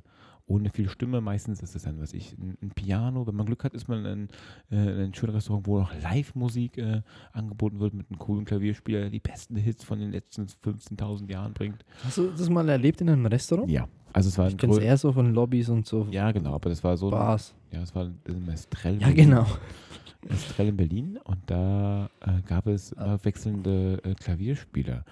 ohne 0.51 0.69
viel 0.71 0.89
Stimme. 0.89 1.21
Meistens 1.21 1.63
ist 1.63 1.77
es 1.77 1.83
dann, 1.85 2.01
was 2.01 2.13
ich, 2.13 2.37
ein, 2.37 2.59
ein 2.61 2.71
Piano. 2.71 3.27
Wenn 3.27 3.37
man 3.37 3.47
Glück 3.47 3.63
hat, 3.63 3.73
ist 3.73 3.89
man 3.89 4.05
in, 4.05 4.29
äh, 4.71 4.77
in 4.83 4.89
einem 4.89 5.15
schönen 5.15 5.35
Restaurant, 5.35 5.67
wo 5.67 5.79
noch 5.79 5.93
Live-Musik 6.03 6.77
äh, 6.79 7.03
angeboten 7.33 7.79
wird 7.79 7.95
mit 7.95 8.11
einem 8.11 8.19
coolen 8.19 8.45
Klavierspieler, 8.45 9.01
der 9.03 9.11
die 9.11 9.21
besten 9.21 9.57
Hits 9.57 9.85
von 9.85 10.01
den 10.01 10.11
letzten 10.11 10.47
15.000 10.47 11.31
Jahren 11.31 11.53
bringt. 11.53 11.85
Hast 12.05 12.19
du 12.19 12.31
das 12.31 12.49
mal 12.51 12.69
erlebt 12.69 13.01
in 13.01 13.09
einem 13.09 13.27
Restaurant? 13.27 13.71
Ja, 13.71 13.87
also 14.13 14.29
es 14.29 14.37
war 14.39 14.47
ein 14.47 14.51
Ich 14.51 14.57
kenne 14.59 14.73
es 14.73 14.79
eher 14.79 14.97
so 14.97 15.13
von 15.13 15.33
Lobbys 15.33 15.69
und 15.69 15.87
so. 15.87 16.07
Ja, 16.11 16.33
genau, 16.33 16.55
aber 16.55 16.69
das 16.71 16.83
war 16.83 16.97
so. 16.97 17.07
ein- 17.07 17.13
Bars. 17.13 17.55
Ja, 17.71 17.83
es 17.83 17.95
war 17.95 18.07
ein 18.07 18.45
Mestrel. 18.45 19.01
Ja, 19.01 19.11
genau. 19.13 19.47
Estrell 20.29 20.69
in 20.69 20.77
Berlin 20.77 21.19
und 21.25 21.39
da 21.47 22.11
äh, 22.21 22.43
gab 22.47 22.67
es 22.67 22.93
immer 22.93 23.25
wechselnde 23.25 24.01
äh, 24.05 24.15
Klavierspieler. 24.15 25.05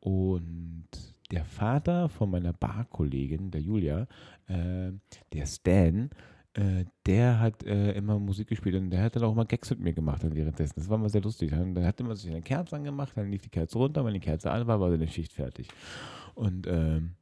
Und 0.00 0.84
der 1.30 1.44
Vater 1.44 2.08
von 2.08 2.30
meiner 2.30 2.52
Barkollegin, 2.52 3.50
der 3.50 3.60
Julia, 3.60 4.06
äh, 4.48 4.92
der 5.32 5.46
Stan, 5.46 6.10
äh, 6.54 6.84
der 7.04 7.40
hat 7.40 7.64
äh, 7.64 7.92
immer 7.92 8.18
Musik 8.18 8.48
gespielt 8.48 8.76
und 8.76 8.90
der 8.90 9.02
hat 9.02 9.16
dann 9.16 9.24
auch 9.24 9.32
immer 9.32 9.44
Gags 9.44 9.70
mit 9.70 9.80
mir 9.80 9.92
gemacht 9.92 10.24
dann 10.24 10.34
währenddessen. 10.34 10.74
Das 10.76 10.88
war 10.88 10.98
mal 10.98 11.08
sehr 11.08 11.20
lustig. 11.20 11.50
Dann, 11.50 11.74
dann 11.74 11.84
hat 11.84 12.00
immer 12.00 12.16
sich 12.16 12.30
eine 12.30 12.42
Kerze 12.42 12.76
angemacht, 12.76 13.12
dann 13.14 13.30
lief 13.30 13.42
die 13.42 13.50
Kerze 13.50 13.78
runter, 13.78 14.04
wenn 14.04 14.14
die 14.14 14.20
Kerze 14.20 14.50
an 14.50 14.66
war, 14.66 14.80
war 14.80 14.90
seine 14.90 15.08
Schicht 15.08 15.32
fertig. 15.32 15.68
Und 16.34 16.66
ähm, 16.66 17.14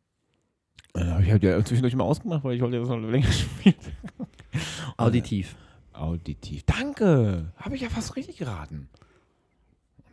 dann 0.92 1.10
habe 1.10 1.24
ich 1.24 1.30
halt 1.32 1.42
ja 1.42 1.64
zwischendurch 1.64 1.96
mal 1.96 2.04
ausgemacht, 2.04 2.44
weil 2.44 2.54
ich 2.54 2.62
wollte 2.62 2.78
das 2.78 2.88
noch 2.88 2.98
länger 2.98 3.32
spielen. 3.32 3.74
Auditiv. 4.96 5.56
Auditiv. 5.92 6.62
Danke! 6.64 7.52
Habe 7.56 7.74
ich 7.74 7.82
ja 7.82 7.88
fast 7.88 8.14
richtig 8.16 8.36
geraten. 8.36 8.88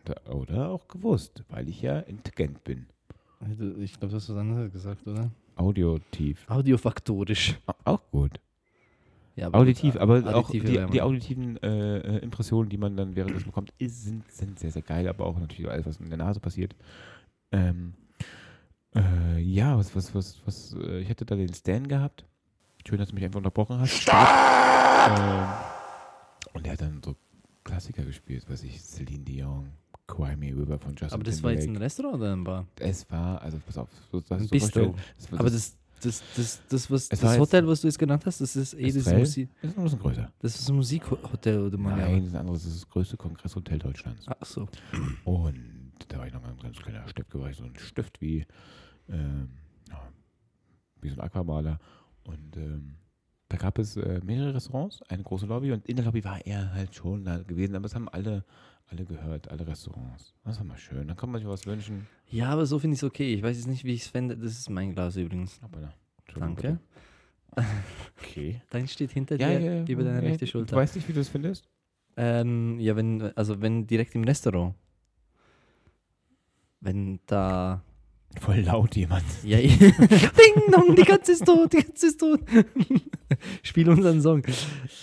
Und, 0.08 0.30
oder 0.32 0.70
auch 0.70 0.88
gewusst, 0.88 1.44
weil 1.50 1.70
ich 1.70 1.82
ja 1.82 2.00
intelligent 2.00 2.64
bin. 2.64 2.88
Ich 3.80 3.94
glaube, 4.00 4.12
du 4.12 4.16
hast 4.18 4.30
was 4.30 4.38
anderes 4.38 4.72
gesagt, 4.72 5.08
oder? 5.08 5.32
Audiotief. 5.56 6.50
Audiofaktorisch. 6.50 7.56
Au- 7.66 7.74
Auch 7.94 8.02
gut. 8.12 8.40
Ja, 9.36 9.52
Auditiv, 9.54 9.94
gut, 9.94 10.02
aber 10.02 10.16
auditive 10.18 10.36
auch 10.36 10.52
die, 10.88 10.92
die 10.94 11.02
auditiven 11.02 11.58
äh, 11.64 11.98
äh, 12.00 12.18
Impressionen, 12.20 12.70
die 12.70 12.78
man 12.78 12.96
dann 12.98 13.16
währenddessen 13.16 13.46
bekommt, 13.48 13.74
ist, 13.78 14.04
sind, 14.04 14.30
sind 14.32 14.60
sehr, 14.60 14.72
sehr 14.72 14.82
geil, 14.82 15.08
aber 15.08 15.26
auch 15.26 15.40
natürlich 15.40 15.70
alles, 15.72 15.86
was 15.86 15.98
in 15.98 16.10
der 16.10 16.18
Nase 16.18 16.40
passiert. 16.40 16.76
Ähm, 17.52 17.94
äh, 18.96 19.40
ja, 19.40 19.78
was, 19.78 19.96
was, 19.96 20.14
was, 20.14 20.38
was, 20.46 20.76
äh, 20.84 21.00
ich 21.00 21.10
hätte 21.10 21.26
da 21.26 21.36
den 21.36 21.54
Stan 21.54 21.88
gehabt. 21.88 22.26
Schön, 22.88 22.98
dass 23.00 23.10
du 23.10 23.16
mich 23.16 23.24
einfach 23.24 23.38
unterbrochen 23.38 23.80
hast. 23.80 24.08
Ähm, 24.10 25.48
und 26.54 26.68
er 26.68 26.74
hat 26.74 26.82
dann 26.82 27.02
so 27.04 27.16
Klassiker 27.64 28.04
gespielt, 28.04 28.50
weiß 28.50 28.64
ich, 28.64 28.82
Celine 28.82 29.24
Dion, 29.24 29.70
Cry 30.12 30.36
Me 30.36 30.48
River 30.48 30.78
von 30.78 30.92
Justin 30.92 31.14
Aber 31.14 31.24
das 31.24 31.42
war 31.42 31.52
jetzt 31.52 31.62
ein 31.62 31.66
Timberlake. 31.74 31.86
Restaurant 31.86 32.16
oder 32.16 32.34
ein 32.34 32.44
Bar? 32.44 32.68
Es 32.80 33.10
war, 33.10 33.42
also 33.42 33.58
pass 33.66 33.78
auf, 33.78 33.90
das 34.12 34.32
Ein 34.32 34.40
ist 34.42 34.52
Bistro. 34.52 34.96
das, 35.18 35.40
Aber 35.40 35.50
das, 35.50 35.78
das, 36.02 36.24
das, 36.36 36.62
das, 36.70 36.92
was, 36.92 37.10
das 37.10 37.40
Hotel, 37.40 37.68
was 37.68 37.82
du 37.82 37.88
jetzt 37.88 38.00
genannt 38.00 38.26
hast, 38.26 38.42
das 38.42 38.56
ist 38.56 38.74
eh 38.74 38.88
das, 38.88 38.96
Estrell 38.98 39.20
Musik, 39.20 39.50
ist 39.62 39.70
noch 39.70 39.78
ein 39.78 39.84
bisschen 39.84 40.00
größer. 40.00 40.32
das 40.40 40.60
ist 40.60 40.70
ein 40.70 40.76
Musikhotel 40.76 41.60
oder 41.60 41.78
man 41.78 41.98
Nein, 41.98 42.18
das 42.20 42.28
ist 42.28 42.34
ein 42.34 42.40
anderes, 42.42 42.64
das 42.64 42.74
ist 42.74 42.82
das 42.84 42.90
größte 42.90 43.18
Kongresshotel 43.18 43.80
Deutschlands. 43.80 44.26
Ach 44.28 44.46
so. 44.46 44.68
Und 45.24 45.62
da 46.08 46.18
war 46.18 46.28
ich 46.28 46.34
noch 46.34 46.44
ein 46.44 46.58
ganz 46.58 46.78
kleiner 46.78 47.08
Stift, 47.08 47.34
war 47.36 47.50
ich 47.50 47.58
so 47.58 47.64
ein 47.64 47.76
Stift 47.78 48.20
wie, 48.22 48.46
ähm, 49.10 49.50
wie 51.02 51.10
so 51.10 51.16
ein 51.16 51.22
Aquamaler. 51.22 51.80
Und 52.24 52.58
ähm, 52.58 52.96
da 53.50 53.58
gab 53.58 53.78
es 53.80 53.98
äh, 53.98 54.22
mehrere 54.24 54.56
Restaurants, 54.56 55.02
eine 55.04 55.24
große 55.24 55.46
Lobby 55.46 55.72
und 55.72 55.86
in 55.88 55.98
der 55.98 56.06
Lobby 56.06 56.24
war 56.24 56.46
er 56.46 56.74
halt 56.74 56.96
schon 56.96 57.26
da 57.26 57.38
gewesen, 57.44 57.76
aber 57.76 57.86
es 57.86 57.96
haben 57.96 58.08
alle, 58.10 58.44
alle 58.92 59.06
gehört, 59.06 59.50
alle 59.50 59.66
Restaurants. 59.66 60.34
Das 60.44 60.58
war 60.60 60.66
mal 60.66 60.78
schön. 60.78 61.08
Dann 61.08 61.16
kann 61.18 61.32
man 61.32 61.40
sich 61.40 61.50
was 61.50 61.66
wünschen. 61.66 62.08
Ja, 62.28 62.50
aber 62.50 62.66
so 62.66 62.78
finde 62.78 62.96
ich 62.96 63.00
es 63.00 63.04
okay. 63.04 63.34
Ich 63.34 63.42
weiß 63.42 63.56
jetzt 63.58 63.68
nicht, 63.68 63.84
wie 63.86 63.94
ich 63.94 64.02
es 64.02 64.08
fände. 64.08 64.38
Das 64.38 64.52
ist 64.52 64.70
mein 64.70 64.92
Glas 64.94 65.16
übrigens. 65.16 65.60
Entschuldigung, 66.20 66.56
Danke. 66.56 66.80
bitte. 67.56 67.66
Okay. 68.22 68.62
Dein 68.70 68.88
steht 68.88 69.12
hinter 69.12 69.38
Ja, 69.40 69.48
dir 69.50 69.60
ja, 69.60 69.74
ja, 69.76 69.86
über 69.86 70.04
deine 70.04 70.22
rechte 70.22 70.46
Du 70.46 70.52
Schulter. 70.52 70.76
weißt 70.76 70.96
nicht, 70.96 71.08
wie 71.08 71.14
du 71.14 71.20
es 71.22 71.30
findest? 71.30 71.70
Ähm, 72.18 72.80
ja, 72.80 72.96
wenn, 72.96 73.22
also 73.38 73.62
wenn 73.62 73.88
direkt 73.88 74.14
im 74.16 74.24
Restaurant. 74.26 74.76
Wenn 76.82 77.20
da. 77.28 77.84
Voll 78.40 78.62
laut 78.62 78.96
jemand. 78.96 79.24
Ja, 79.44 79.58
Ding 79.60 80.72
dong, 80.72 80.96
die 80.96 81.04
Katze 81.04 81.34
ist 81.34 81.46
tot, 81.46 81.72
die 81.74 81.78
Katze 81.84 82.08
ist 82.08 82.20
tot. 82.20 82.40
Spiel 83.64 83.88
unseren 83.90 84.20
Song. 84.22 84.42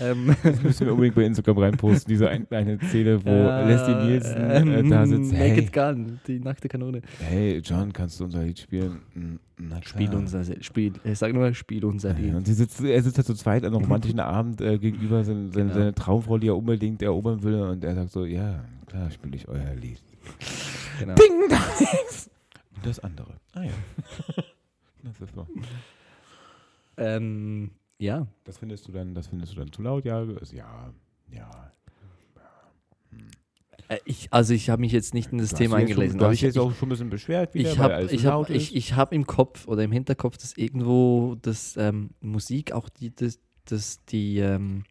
Ähm, 0.00 0.34
Das 0.42 0.62
müssen 0.62 0.86
wir 0.86 0.92
unbedingt 0.92 1.14
bei 1.14 1.24
Instagram 1.24 1.58
reinposten, 1.58 2.10
diese 2.10 2.28
ein, 2.28 2.46
eine 2.50 2.78
Szene, 2.80 3.24
wo 3.24 3.30
Leslie 3.30 4.04
Nielsen 4.06 4.36
äh, 4.36 4.88
da 4.88 5.06
sitzt. 5.06 5.32
Hey, 5.32 5.50
Naked 5.50 5.72
Gun, 5.72 6.20
die 6.26 6.40
nackte 6.40 6.68
Kanone. 6.68 7.02
hey, 7.20 7.58
John, 7.64 7.92
kannst 7.92 8.18
du 8.18 8.24
unser 8.24 8.42
Lied 8.42 8.58
spielen? 8.58 8.98
"Mm, 9.14 9.34
Na 9.58 9.80
Spiel 9.82 10.08
klar." 10.08 10.18
unser 10.20 10.42
Spiel. 10.62 10.92
Ich 11.04 11.18
sag 11.18 11.32
nur, 11.32 11.54
spiel 11.54 11.84
unser 11.84 12.10
Ja, 12.12 12.18
Lied. 12.18 12.34
und 12.34 12.46
sie 12.46 12.54
sitzt, 12.54 12.80
er 12.82 13.02
sitzt 13.02 13.18
halt 13.18 13.26
zu 13.26 13.34
zweit 13.34 13.64
an 13.64 13.72
einem 13.74 13.82
romantischen 13.84 14.20
Abend 14.20 14.60
äh, 14.60 14.78
gegenüber 14.78 15.22
seine, 15.24 15.48
seine, 15.52 15.64
Genau. 15.66 15.74
seine 15.74 15.94
Traumfrau, 15.94 16.38
die 16.38 16.48
er 16.48 16.56
unbedingt 16.56 17.02
erobern 17.02 17.42
will. 17.42 17.54
Und 17.62 17.84
er 17.84 17.94
sagt 17.94 18.10
so, 18.10 18.24
ja, 18.24 18.64
klar 18.86 19.10
spiele 19.10 19.36
ich 19.36 19.46
euer 19.48 19.74
Lied. 19.80 20.00
Genau. 20.98 21.14
Ding, 21.14 21.48
dong. 21.48 21.58
Das 22.82 22.98
andere. 23.00 23.34
Ah 23.52 23.62
ja. 23.64 23.72
das, 25.02 25.20
ist 25.20 25.34
so. 25.34 25.46
Ähm, 26.96 27.70
ja, 27.98 28.26
das 28.44 28.58
findest 28.58 28.86
du 28.88 28.92
dann, 28.92 29.14
das 29.14 29.28
findest 29.28 29.52
du 29.52 29.56
dann 29.56 29.72
zu 29.72 29.82
laut, 29.82 30.04
ja? 30.04 30.22
Ja, 30.52 30.92
ja. 31.30 31.72
Äh, 33.88 33.98
Ich, 34.04 34.28
also 34.32 34.54
ich 34.54 34.70
habe 34.70 34.80
mich 34.80 34.92
jetzt 34.92 35.14
nicht 35.14 35.32
in 35.32 35.38
das 35.38 35.50
Du 35.50 35.56
Thema 35.56 35.76
eingelesen. 35.76 36.20
Hast 36.20 36.34
ich, 36.34 36.42
jetzt 36.42 36.58
auch 36.58 36.74
schon 36.74 36.88
ein 36.88 36.90
bisschen 36.90 37.10
beschwert 37.10 37.54
wieder, 37.54 37.70
ich 37.70 37.78
habe 37.78 38.04
ich 38.10 38.26
hab, 38.26 38.50
ich, 38.50 38.76
ich 38.76 38.94
hab 38.94 39.12
im 39.12 39.26
Kopf 39.26 39.66
oder 39.66 39.82
im 39.82 39.92
Hinterkopf, 39.92 40.36
dass 40.36 40.56
irgendwo 40.56 41.36
das 41.40 41.76
ähm, 41.76 42.10
Musik 42.20 42.72
auch 42.72 42.88
die, 42.88 43.14
das, 43.14 43.40
das 43.64 44.04
die, 44.06 44.38
ähm, 44.38 44.84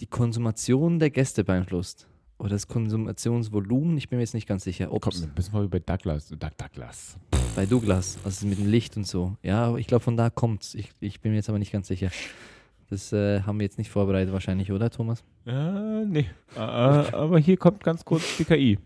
die 0.00 0.06
Konsumation 0.06 0.98
der 0.98 1.10
Gäste 1.10 1.44
beeinflusst. 1.44 2.06
Oder 2.42 2.50
das 2.50 2.66
Konsumationsvolumen, 2.66 3.96
ich 3.96 4.08
bin 4.08 4.18
mir 4.18 4.24
jetzt 4.24 4.34
nicht 4.34 4.48
ganz 4.48 4.64
sicher. 4.64 4.92
Ob 4.92 5.02
Kommt 5.02 5.22
ein 5.22 5.32
bisschen 5.32 5.62
wie 5.62 5.68
bei 5.68 5.78
Douglas. 5.78 6.26
Doug, 6.26 6.50
Douglas. 6.58 7.16
bei 7.54 7.66
Douglas, 7.66 8.18
also 8.24 8.48
mit 8.48 8.58
dem 8.58 8.66
Licht 8.68 8.96
und 8.96 9.06
so. 9.06 9.36
Ja, 9.44 9.66
aber 9.66 9.78
ich 9.78 9.86
glaube, 9.86 10.02
von 10.02 10.16
da 10.16 10.28
kommt's. 10.28 10.74
Ich, 10.74 10.90
ich 10.98 11.20
bin 11.20 11.30
mir 11.30 11.36
jetzt 11.36 11.48
aber 11.48 11.60
nicht 11.60 11.70
ganz 11.70 11.86
sicher. 11.86 12.10
Das 12.90 13.12
äh, 13.12 13.42
haben 13.42 13.60
wir 13.60 13.64
jetzt 13.64 13.78
nicht 13.78 13.90
vorbereitet 13.90 14.32
wahrscheinlich, 14.32 14.72
oder 14.72 14.90
Thomas? 14.90 15.22
Ja, 15.44 16.04
nee. 16.04 16.28
Äh, 16.56 16.58
aber 16.58 17.38
hier 17.38 17.56
kommt 17.56 17.84
ganz 17.84 18.04
kurz 18.04 18.36
die 18.38 18.44
KI. 18.44 18.80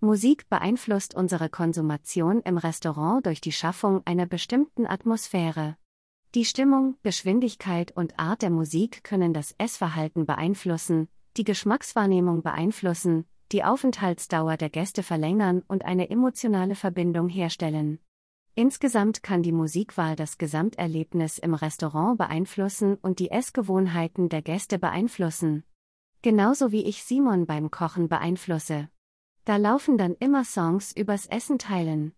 Musik 0.00 0.48
beeinflusst 0.48 1.14
unsere 1.14 1.50
Konsumation 1.50 2.40
im 2.40 2.56
Restaurant 2.56 3.26
durch 3.26 3.42
die 3.42 3.52
Schaffung 3.52 4.00
einer 4.06 4.24
bestimmten 4.24 4.86
Atmosphäre. 4.86 5.76
Die 6.34 6.46
Stimmung, 6.46 6.96
Geschwindigkeit 7.02 7.94
und 7.94 8.18
Art 8.18 8.40
der 8.40 8.48
Musik 8.48 9.04
können 9.04 9.34
das 9.34 9.54
Essverhalten 9.58 10.24
beeinflussen, 10.24 11.08
die 11.36 11.44
Geschmackswahrnehmung 11.44 12.42
beeinflussen, 12.42 13.26
die 13.52 13.64
Aufenthaltsdauer 13.64 14.56
der 14.56 14.70
Gäste 14.70 15.02
verlängern 15.02 15.62
und 15.66 15.84
eine 15.84 16.10
emotionale 16.10 16.74
Verbindung 16.74 17.28
herstellen. 17.28 17.98
Insgesamt 18.54 19.22
kann 19.22 19.42
die 19.42 19.52
Musikwahl 19.52 20.16
das 20.16 20.36
Gesamterlebnis 20.36 21.38
im 21.38 21.54
Restaurant 21.54 22.18
beeinflussen 22.18 22.96
und 22.96 23.18
die 23.18 23.30
Essgewohnheiten 23.30 24.28
der 24.28 24.42
Gäste 24.42 24.78
beeinflussen. 24.78 25.64
Genauso 26.22 26.70
wie 26.70 26.84
ich 26.84 27.02
Simon 27.02 27.46
beim 27.46 27.70
Kochen 27.70 28.08
beeinflusse. 28.08 28.88
Da 29.44 29.56
laufen 29.56 29.96
dann 29.96 30.14
immer 30.20 30.44
Songs 30.44 30.92
übers 30.92 31.26
Essen 31.26 31.58
teilen. 31.58 32.12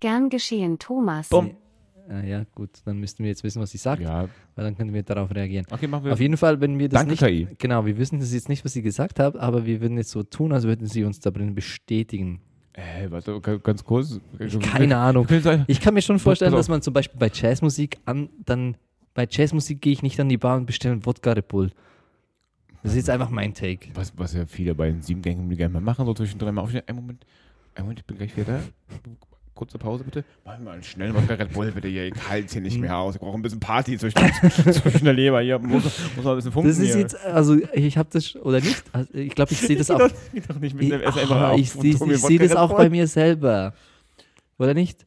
Gern 0.00 0.30
geschehen, 0.30 0.78
Thomas. 0.78 1.28
Bumm. 1.28 1.56
Äh, 2.10 2.28
ja, 2.30 2.44
gut, 2.54 2.70
dann 2.84 2.98
müssten 2.98 3.22
wir 3.22 3.30
jetzt 3.30 3.44
wissen, 3.44 3.62
was 3.62 3.70
sie 3.70 3.78
sagt, 3.78 4.02
Ja, 4.02 4.28
weil 4.56 4.64
dann 4.64 4.76
können 4.76 4.92
wir 4.92 5.02
darauf 5.02 5.32
reagieren. 5.34 5.66
okay, 5.70 5.86
machen 5.86 6.04
wir. 6.04 6.12
Auf 6.12 6.20
jeden 6.20 6.36
Fall, 6.36 6.60
wenn 6.60 6.78
wir 6.78 6.88
das 6.88 6.98
Danke, 7.06 7.12
nicht. 7.12 7.48
KI. 7.50 7.56
Genau, 7.58 7.86
wir 7.86 7.96
wissen 7.98 8.18
das 8.20 8.32
jetzt 8.32 8.48
nicht, 8.48 8.64
was 8.64 8.72
sie 8.72 8.82
gesagt 8.82 9.18
hat, 9.20 9.36
aber 9.36 9.66
wir 9.66 9.80
würden 9.80 9.96
jetzt 9.96 10.10
so 10.10 10.22
tun, 10.22 10.52
als 10.52 10.64
würden 10.64 10.86
sie 10.86 11.04
uns 11.04 11.20
darin 11.20 11.54
bestätigen. 11.54 12.40
Äh, 12.74 13.10
warte, 13.10 13.40
ga- 13.40 13.56
ganz 13.58 13.84
kurz. 13.84 14.18
Keine 14.62 14.96
Ahnung. 14.96 15.26
Ich 15.66 15.80
kann 15.80 15.94
mir 15.94 16.02
schon 16.02 16.18
vorstellen, 16.18 16.52
dass 16.52 16.68
man 16.68 16.80
zum 16.82 16.94
Beispiel 16.94 17.18
bei 17.18 17.30
Jazzmusik 17.32 17.98
an, 18.06 18.30
dann 18.46 18.76
bei 19.14 19.26
Jazzmusik 19.30 19.80
gehe 19.82 19.92
ich 19.92 20.02
nicht 20.02 20.18
an 20.18 20.28
die 20.30 20.38
Bar 20.38 20.56
und 20.56 20.66
bestelle 20.66 20.92
einen 20.92 21.04
Wodka 21.06 21.32
Red 21.32 21.48
Bull. 21.48 21.70
Das 22.82 22.92
ist 22.92 22.96
jetzt 22.96 23.10
einfach 23.10 23.28
mein 23.30 23.54
Take. 23.54 23.90
Was, 23.94 24.12
was 24.16 24.34
ja 24.34 24.44
viele 24.46 24.74
bei 24.74 24.86
den 24.90 25.02
sieben 25.02 25.22
Gängen 25.22 25.48
gerne 25.50 25.74
mal 25.74 25.80
machen, 25.80 26.04
so 26.06 26.14
zwischendrin 26.14 26.54
mal 26.54 26.62
aufstehen. 26.62 26.82
Einen 26.86 26.96
Moment, 26.96 27.24
einen 27.74 27.84
Moment, 27.84 28.00
ich 28.00 28.06
bin 28.06 28.16
gleich 28.16 28.34
wieder 28.36 28.46
da. 28.58 28.60
Kurze 29.54 29.76
Pause 29.78 30.02
bitte. 30.04 30.24
Mach 30.46 30.58
mal 30.60 30.72
einen 30.72 30.82
schnellen 30.82 31.14
Wodka 31.14 31.34
Red 31.34 31.52
Bull 31.52 31.70
bitte 31.72 31.86
hier. 31.86 32.06
Ich 32.06 32.28
halte 32.28 32.52
hier 32.52 32.62
nicht 32.62 32.78
mehr 32.78 32.96
aus. 32.96 33.14
Ich 33.16 33.20
brauche 33.20 33.36
ein 33.36 33.42
bisschen 33.42 33.60
Party 33.60 33.98
zwischen, 33.98 34.18
zwischen 34.72 35.04
der 35.04 35.12
Leber 35.12 35.40
hier. 35.42 35.58
Muss, 35.58 35.84
muss 36.16 36.24
mal 36.24 36.30
ein 36.32 36.36
bisschen 36.36 36.52
funken 36.52 36.70
Das 36.70 36.78
ist 36.78 36.92
hier. 36.92 37.00
jetzt, 37.00 37.16
also 37.24 37.56
ich 37.74 37.98
habe 37.98 38.08
das, 38.12 38.34
oder 38.36 38.60
nicht? 38.60 38.82
Also, 38.92 39.12
ich 39.12 39.34
glaube, 39.34 39.52
ich 39.52 39.60
sehe 39.60 39.76
das 39.76 39.90
auch. 39.90 39.98
doch, 39.98 40.10
einfach 40.34 40.56
Ah, 41.30 41.54
ich 41.54 41.74
ich, 41.82 42.00
ich 42.00 42.18
sehe 42.20 42.38
das 42.38 42.56
auch 42.56 42.74
bei 42.74 42.88
mir 42.88 43.06
selber. 43.06 43.74
Oder 44.58 44.74
nicht? 44.74 45.04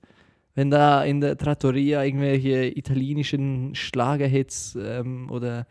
Wenn 0.56 0.72
da 0.72 1.04
in 1.04 1.22
der 1.22 1.38
Trattoria 1.38 2.04
irgendwelche 2.04 2.66
italienischen 2.66 3.76
Schlagerhits 3.76 4.78
ähm, 4.82 5.30
oder 5.30 5.68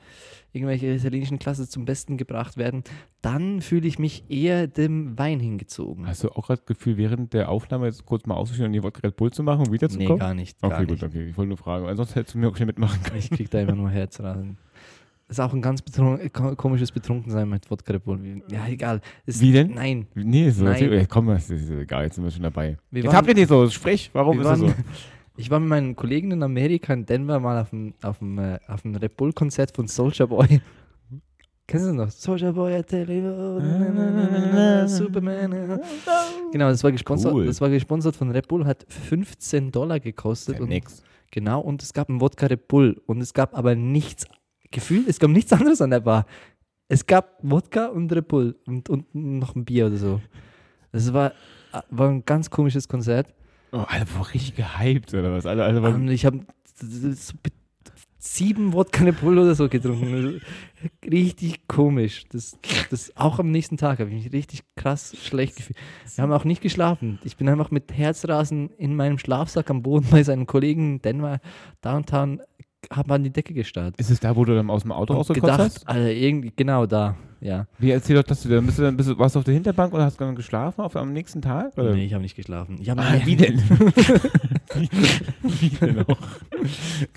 irgendwelche 0.52 0.94
italienischen 0.94 1.38
Klasse 1.38 1.68
zum 1.68 1.84
Besten 1.84 2.16
gebracht 2.16 2.56
werden, 2.56 2.84
dann 3.22 3.60
fühle 3.60 3.88
ich 3.88 3.98
mich 3.98 4.24
eher 4.28 4.66
dem 4.66 5.18
Wein 5.18 5.40
hingezogen. 5.40 6.06
Hast 6.06 6.22
du 6.22 6.28
auch 6.28 6.46
gerade 6.46 6.60
das 6.60 6.66
Gefühl, 6.66 6.96
während 6.96 7.32
der 7.32 7.48
Aufnahme 7.48 7.86
jetzt 7.86 8.06
kurz 8.06 8.26
mal 8.26 8.34
auszustehen 8.34 8.66
und 8.66 8.72
die 8.72 8.82
Wodka 8.82 9.00
Red 9.02 9.16
Bull 9.16 9.32
zu 9.32 9.42
machen 9.42 9.60
und 9.60 9.68
nee, 9.68 9.74
wiederzukommen? 9.74 10.18
gar 10.18 10.34
nicht. 10.34 10.60
Gar 10.60 10.72
okay, 10.72 10.80
nicht. 10.82 11.00
gut, 11.00 11.02
okay. 11.02 11.28
Ich 11.28 11.36
wollte 11.36 11.48
nur 11.48 11.58
fragen. 11.58 11.86
Ansonsten 11.86 12.14
hättest 12.14 12.34
du 12.34 12.38
mir 12.38 12.48
auch 12.48 12.56
schnell 12.56 12.66
mitmachen 12.66 13.02
können. 13.02 13.18
Ich 13.18 13.30
krieg 13.30 13.50
da 13.50 13.60
immer 13.60 13.74
nur 13.74 13.90
Herzrasen. 13.90 14.58
Das 15.26 15.38
ist 15.38 15.40
auch 15.44 15.54
ein 15.54 15.62
ganz 15.62 15.80
betrun 15.80 16.18
ko- 16.32 16.54
komisches 16.54 16.92
Betrunkensein 16.92 17.48
mit 17.48 17.70
Wodka 17.70 17.92
Red 17.94 18.04
Bull. 18.04 18.42
Ja, 18.50 18.66
egal. 18.68 19.00
Das- 19.24 19.40
Wie 19.40 19.52
denn? 19.52 19.72
Nein. 19.74 20.06
Nee, 20.14 20.50
so. 20.50 20.64
Nein. 20.64 20.92
Ja, 20.92 21.06
komm, 21.06 21.28
das 21.28 21.48
ist 21.50 21.70
egal, 21.70 22.04
jetzt 22.04 22.16
sind 22.16 22.24
wir 22.24 22.30
schon 22.30 22.42
dabei. 22.42 22.76
Wir 22.90 23.02
jetzt 23.02 23.06
waren- 23.08 23.16
habt 23.16 23.28
ihr 23.28 23.34
nicht 23.34 23.48
so, 23.48 23.68
sprich, 23.70 24.10
warum 24.12 24.38
ist 24.40 24.44
das 24.46 24.58
so? 24.58 24.66
waren- 24.68 24.84
Ich 25.36 25.50
war 25.50 25.58
mit 25.58 25.68
meinen 25.68 25.96
Kollegen 25.96 26.30
in 26.30 26.42
Amerika, 26.44 26.94
in 26.94 27.04
Denver, 27.06 27.40
mal 27.40 27.60
auf 27.60 27.70
dem, 27.70 27.92
auf 28.02 28.18
dem, 28.20 28.38
äh, 28.38 28.56
auf 28.68 28.82
dem 28.82 28.94
Red 28.94 29.16
Bull-Konzert 29.16 29.74
von 29.74 29.88
Soulja 29.88 30.26
Boy. 30.26 30.60
Kennst 31.66 31.86
du 31.86 31.88
das 31.88 31.96
noch? 31.96 32.10
Soulja 32.10 32.52
Boy, 32.52 32.84
Superman. 34.86 35.50
na. 35.50 35.80
Genau, 36.52 36.68
das 36.68 36.84
war, 36.84 36.92
gesponsert, 36.92 37.32
Cool. 37.34 37.46
das 37.46 37.60
war 37.60 37.70
gesponsert 37.70 38.14
von 38.16 38.30
Red 38.30 38.48
Bull, 38.48 38.64
hat 38.64 38.84
15 38.88 39.72
Dollar 39.72 40.00
gekostet. 40.00 40.56
Ja, 40.56 40.62
und, 40.62 40.68
nix. 40.68 41.02
genau, 41.30 41.60
und 41.60 41.82
es 41.82 41.92
gab 41.92 42.08
einen 42.08 42.20
Wodka 42.20 42.46
Red 42.46 42.68
Bull. 42.68 43.00
Und 43.06 43.20
es 43.20 43.34
gab 43.34 43.56
aber 43.56 43.74
nichts, 43.74 44.26
gefühlt, 44.74 45.08
es 45.08 45.18
gab 45.18 45.30
nichts 45.30 45.52
anderes 45.52 45.80
an 45.80 45.90
der 45.90 46.00
Bar. 46.00 46.26
Es 46.88 47.06
gab 47.06 47.38
Wodka 47.42 47.86
und 47.86 48.12
Red 48.12 48.28
Bull 48.28 48.56
und, 48.66 48.90
und 48.90 49.14
noch 49.14 49.54
ein 49.56 49.64
Bier 49.64 49.86
oder 49.86 49.96
so. 49.96 50.20
Das 50.92 51.12
war, 51.14 51.32
war 51.90 52.08
ein 52.10 52.24
ganz 52.26 52.50
komisches 52.50 52.86
Konzert. 52.86 53.32
Oh, 53.72 53.84
alle 53.88 54.04
waren 54.12 54.22
richtig 54.22 54.54
gehypt, 54.54 55.14
oder 55.14 55.32
was? 55.32 55.46
Alle, 55.46 55.64
alle 55.64 55.82
waren, 55.82 55.94
Und 55.94 56.08
ich 56.08 56.26
habe 56.26 56.40
so 56.80 57.32
be- 57.42 57.50
sieben 58.18 58.72
Wodka 58.72 59.02
Red 59.04 59.20
Bull 59.20 59.38
oder 59.38 59.54
so 59.54 59.68
getrunken. 59.68 60.40
Richtig 61.04 61.66
komisch. 61.66 62.24
Das, 62.30 62.56
das, 62.90 63.16
auch 63.16 63.38
am 63.38 63.50
nächsten 63.50 63.76
Tag 63.76 63.98
habe 63.98 64.10
ich 64.10 64.16
mich 64.24 64.32
richtig 64.32 64.62
krass 64.76 65.16
schlecht 65.22 65.56
gefühlt. 65.56 65.78
Wir 66.14 66.22
haben 66.22 66.32
auch 66.32 66.44
nicht 66.44 66.62
geschlafen. 66.62 67.18
Ich 67.24 67.36
bin 67.36 67.48
einfach 67.48 67.70
mit 67.70 67.92
Herzrasen 67.92 68.70
in 68.78 68.94
meinem 68.94 69.18
Schlafsack 69.18 69.68
am 69.70 69.82
Boden 69.82 70.06
bei 70.10 70.22
seinen 70.22 70.46
Kollegen 70.46 70.94
in 70.94 71.02
Denver, 71.02 71.40
Downtown, 71.80 72.40
habe 72.92 73.14
an 73.14 73.24
die 73.24 73.30
Decke 73.30 73.54
gestarrt. 73.54 73.94
ist 73.98 74.10
es 74.10 74.20
da, 74.20 74.34
wo 74.36 74.44
du 74.44 74.54
dann 74.54 74.70
aus 74.70 74.82
dem 74.82 74.92
Auto 74.92 75.22
gedacht, 75.32 75.58
hast? 75.58 75.88
Alter, 75.88 76.10
irgendwie, 76.10 76.52
genau 76.54 76.86
da, 76.86 77.16
ja. 77.40 77.66
Wie 77.78 77.90
erzähl 77.90 78.16
doch, 78.16 78.22
dass 78.22 78.42
du 78.42 78.48
dann 78.48 78.64
bist 78.66 78.78
du 78.78 78.82
dann 78.82 78.96
bist 78.96 79.08
du, 79.08 79.18
warst 79.18 79.34
du 79.34 79.38
auf 79.40 79.44
der 79.44 79.54
Hinterbank 79.54 79.92
oder 79.94 80.04
hast 80.04 80.18
du 80.20 80.24
dann 80.24 80.34
geschlafen 80.34 80.80
auf, 80.80 80.96
am 80.96 81.12
nächsten 81.12 81.42
Tag? 81.42 81.76
Oder? 81.76 81.94
Nee, 81.94 82.06
ich 82.06 82.12
habe 82.14 82.22
nicht 82.22 82.36
geschlafen. 82.36 82.78
Ich 82.80 82.88
hab 82.90 82.98
Ah, 82.98 83.14
wie 83.24 83.36
denn? 83.36 83.60
wie, 85.42 85.68
denn 85.68 85.98
auch? 86.00 86.18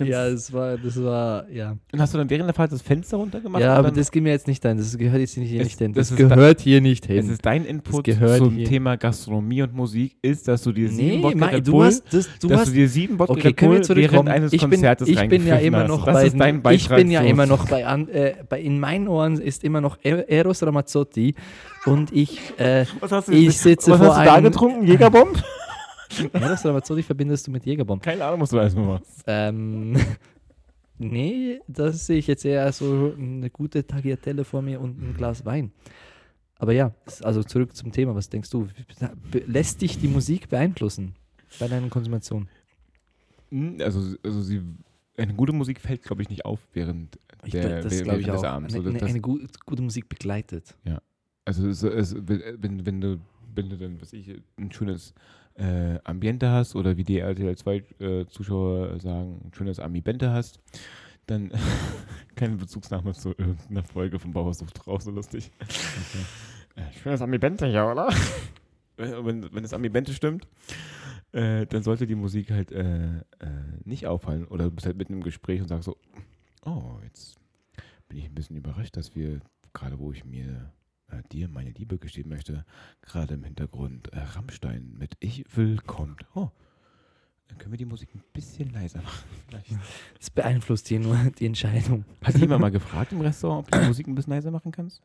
Ja, 0.03 0.29
das 0.29 0.51
war, 0.53 0.77
das 0.77 1.01
war, 1.01 1.49
ja. 1.49 1.75
Und 1.91 1.99
hast 2.01 2.13
du 2.13 2.17
dann 2.17 2.29
während 2.29 2.47
der 2.47 2.53
Fahrt 2.53 2.71
das 2.71 2.81
Fenster 2.81 3.17
runtergemacht? 3.17 3.61
Ja, 3.61 3.75
aber 3.75 3.91
das 3.91 4.11
geht 4.11 4.23
mir 4.23 4.29
jetzt 4.31 4.47
nicht 4.47 4.65
ein. 4.65 4.77
Das 4.77 4.97
gehört 4.97 5.19
jetzt 5.21 5.33
hier 5.35 5.61
Es- 5.61 5.67
nicht 5.67 5.79
hin. 5.79 5.93
das 5.93 6.09
Das, 6.09 6.17
gehört 6.17 6.61
hier 6.61 6.81
nicht 6.81 7.05
es 7.09 7.11
hin. 7.25 7.29
ist 7.31 7.45
dein 7.45 7.65
Input 7.65 8.03
gehört 8.03 8.37
zum 8.39 8.55
hier. 8.55 8.65
Thema 8.67 8.97
Gastronomie 8.97 9.61
und 9.63 9.73
Musik, 9.73 10.17
ist, 10.21 10.47
dass 10.47 10.63
du 10.63 10.71
dir 10.71 10.89
sieben 10.89 11.17
Nee, 11.17 11.23
Wodka 11.23 11.37
Mai, 11.37 11.59
du 11.61 11.71
Bull, 11.71 11.85
hast, 11.87 12.03
das, 12.11 12.27
du 12.39 12.47
dass 12.47 12.61
hast 12.61 12.69
du 12.69 12.73
dir 12.73 12.89
sieben 12.89 13.17
Wodka 13.19 13.33
Okay, 13.33 13.53
Bull 13.53 13.81
während 13.95 14.29
eines 14.29 14.53
Ich 14.53 14.61
bin, 14.61 14.71
Konzertes 14.71 15.07
ich 15.07 15.27
bin 15.29 15.45
ja 15.47 15.55
immer 15.57 15.79
hast. 15.83 15.87
noch 15.89 16.05
das 16.05 16.13
bei, 16.15 16.25
ist 16.27 16.39
dein 16.39 16.61
ich 16.71 16.89
bin 16.89 17.11
ja 17.11 17.21
immer 17.21 17.45
noch 17.45 17.67
bei, 17.67 17.81
äh, 17.81 18.33
bei, 18.47 18.61
in 18.61 18.79
meinen 18.79 19.07
Ohren 19.07 19.39
ist 19.39 19.63
immer 19.63 19.81
noch 19.81 19.97
Eros 20.07 20.63
Ramazzotti 20.63 21.35
und 21.85 22.11
ich, 22.13 22.57
äh, 22.59 22.85
Was 22.99 23.11
hast 23.11 23.27
du, 23.27 23.33
ich 23.33 23.57
sitze 23.57 23.91
was 23.91 23.99
vor 23.99 24.15
hast 24.15 24.21
du 24.21 24.25
da 24.25 24.39
getrunken? 24.39 24.85
Jägerbomb? 24.87 25.41
Eros 26.33 26.65
Ramazzotti 26.65 27.03
verbindest 27.03 27.47
du 27.47 27.51
mit 27.51 27.65
Jägerbomb. 27.65 28.01
Keine 28.01 28.23
Ahnung, 28.25 28.41
was 28.41 28.49
du 28.49 28.57
weißt, 28.57 28.75
Mama. 28.75 29.01
Ähm, 29.27 29.97
nee, 30.97 31.59
das 31.67 32.05
sehe 32.07 32.17
ich 32.17 32.27
jetzt 32.27 32.45
eher 32.45 32.71
so 32.71 33.13
eine 33.17 33.49
gute 33.49 33.85
Tagliatelle 33.85 34.43
vor 34.43 34.61
mir 34.61 34.79
und 34.79 35.01
ein 35.01 35.13
Glas 35.15 35.45
Wein. 35.45 35.71
Aber 36.59 36.73
ja, 36.73 36.91
also 37.21 37.43
zurück 37.43 37.75
zum 37.75 37.91
Thema. 37.91 38.15
Was 38.15 38.29
denkst 38.29 38.49
du? 38.49 38.67
Lässt 39.45 39.81
dich 39.81 39.99
die 39.99 40.07
Musik 40.07 40.49
beeinflussen 40.49 41.13
bei 41.59 41.67
deiner 41.67 41.89
Konsumation? 41.89 42.47
Hm, 43.51 43.77
Also, 43.83 44.15
also 44.23 44.41
sie, 44.41 44.61
eine 45.17 45.33
gute 45.35 45.53
Musik 45.53 45.79
fällt, 45.79 46.03
glaube 46.03 46.23
ich, 46.23 46.29
nicht 46.29 46.45
auf 46.45 46.59
während 46.73 47.19
Ich, 47.47 47.53
der, 47.53 47.81
das 47.81 48.03
glaube 48.03 48.21
ich 48.21 48.31
auch. 48.31 48.43
Abends. 48.43 48.75
Eine, 48.75 48.89
eine, 48.89 49.01
eine 49.01 49.21
gu 49.21 49.39
gute 49.65 49.81
Musik 49.81 50.09
begleitet. 50.09 50.75
Also 51.45 51.67
es, 51.67 51.81
es, 51.83 52.15
wenn, 52.27 52.85
wenn 52.85 53.01
du 53.01 53.19
wenn 53.57 53.69
du 53.69 53.77
dann, 53.77 53.99
was 53.99 54.13
ich, 54.13 54.29
ein 54.57 54.71
schönes 54.71 55.13
äh, 55.55 55.99
Ambiente 56.03 56.49
hast 56.49 56.75
oder 56.75 56.95
wie 56.95 57.03
die 57.03 57.19
RTL 57.19 57.57
2 57.57 57.83
äh, 57.99 58.25
Zuschauer 58.27 58.99
sagen, 58.99 59.41
ein 59.43 59.53
schönes 59.53 59.79
Ambiente 59.79 60.31
hast, 60.31 60.59
dann 61.25 61.51
keine 62.35 62.55
Bezugsnahme 62.55 63.13
zu 63.13 63.29
irgendeiner 63.29 63.83
Folge 63.83 64.19
von 64.19 64.31
Bauersucht 64.31 64.87
raus, 64.87 65.03
so 65.03 65.11
lustig. 65.11 65.51
Äh, 66.75 66.93
schönes 67.01 67.21
Ambiente, 67.21 67.65
ja, 67.67 67.91
oder? 67.91 68.09
wenn, 68.97 69.53
wenn 69.53 69.63
das 69.63 69.73
Ambiente 69.73 70.13
stimmt, 70.13 70.47
äh, 71.31 71.65
dann 71.65 71.83
sollte 71.83 72.07
die 72.07 72.15
Musik 72.15 72.51
halt 72.51 72.71
äh, 72.71 73.17
äh, 73.17 73.21
nicht 73.83 74.07
auffallen 74.07 74.45
oder 74.45 74.65
du 74.65 74.71
bist 74.71 74.85
halt 74.85 74.97
mitten 74.97 75.13
im 75.13 75.23
Gespräch 75.23 75.61
und 75.61 75.67
sagst 75.67 75.85
so, 75.85 75.97
oh, 76.65 76.99
jetzt 77.03 77.36
bin 78.07 78.17
ich 78.17 78.25
ein 78.25 78.35
bisschen 78.35 78.55
überrascht, 78.55 78.97
dass 78.97 79.15
wir, 79.15 79.39
gerade 79.73 79.99
wo 79.99 80.11
ich 80.11 80.25
mir 80.25 80.73
äh, 81.09 81.21
dir 81.31 81.47
meine 81.47 81.71
Liebe 81.71 81.97
gestehen 81.97 82.29
möchte, 82.29 82.65
gerade 83.01 83.35
im 83.35 83.43
Hintergrund 83.43 84.11
äh, 84.13 84.19
Rammstein 84.19 84.93
mit 84.97 85.15
Ich 85.19 85.45
will 85.55 85.77
kommt. 85.77 86.25
Oh, 86.35 86.49
dann 87.47 87.57
können 87.57 87.71
wir 87.71 87.77
die 87.77 87.85
Musik 87.85 88.09
ein 88.13 88.23
bisschen 88.33 88.71
leiser 88.71 89.01
machen. 89.01 89.27
Vielleicht. 89.47 89.71
Das 90.19 90.29
beeinflusst 90.29 90.87
hier 90.87 90.99
nur 90.99 91.17
die 91.37 91.45
Entscheidung. 91.45 92.05
Hat 92.23 92.37
jemand 92.37 92.61
mal 92.61 92.71
gefragt 92.71 93.11
im 93.11 93.21
Restaurant, 93.21 93.65
ob 93.67 93.71
du 93.71 93.79
die 93.79 93.87
Musik 93.87 94.07
ein 94.07 94.15
bisschen 94.15 94.33
leiser 94.33 94.51
machen 94.51 94.71
kannst? 94.71 95.01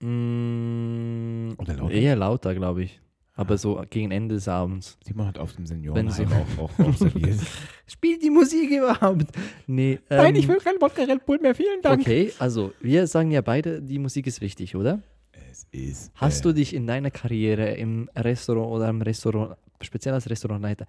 Mm, 0.00 1.52
Oder 1.56 1.74
lauter? 1.76 1.90
Eher 1.94 2.16
lauter, 2.16 2.54
glaube 2.54 2.84
ich. 2.84 3.00
Aber 3.38 3.58
so 3.58 3.82
gegen 3.90 4.10
Ende 4.10 4.34
des 4.34 4.48
Abends. 4.48 4.96
Simon 5.04 5.26
hat 5.26 5.38
auf 5.38 5.52
dem 5.52 5.66
Seniorenheim 5.66 6.10
so- 6.28 6.34
auch, 6.34 6.70
auch, 6.70 6.78
auch 6.86 6.94
serviert. 6.96 7.38
Spielt 7.86 8.22
die 8.22 8.30
Musik 8.30 8.70
überhaupt? 8.70 9.26
Nee. 9.66 9.98
ähm, 10.08 10.34
kein 10.58 10.80
Wodka 10.80 11.02
Red 11.02 11.24
Bull 11.26 11.38
mehr, 11.40 11.54
vielen 11.54 11.80
Okay, 11.84 12.32
also 12.38 12.72
wir 12.80 13.06
sagen 13.06 13.30
ja 13.30 13.42
beide, 13.42 13.82
die 13.82 13.98
Musik 13.98 14.26
ist 14.26 14.40
wichtig, 14.40 14.74
oder? 14.74 15.02
Es 15.50 15.66
ist. 15.70 16.12
Hast 16.14 16.40
äh, 16.40 16.42
du 16.44 16.54
dich 16.54 16.74
in 16.74 16.86
deiner 16.86 17.10
Karriere 17.10 17.74
im 17.74 18.08
Restaurant 18.16 18.70
oder 18.72 18.88
im 18.88 19.02
Restaurant, 19.02 19.56
speziell 19.82 20.14
als 20.14 20.28
Restaurantleiter, 20.30 20.86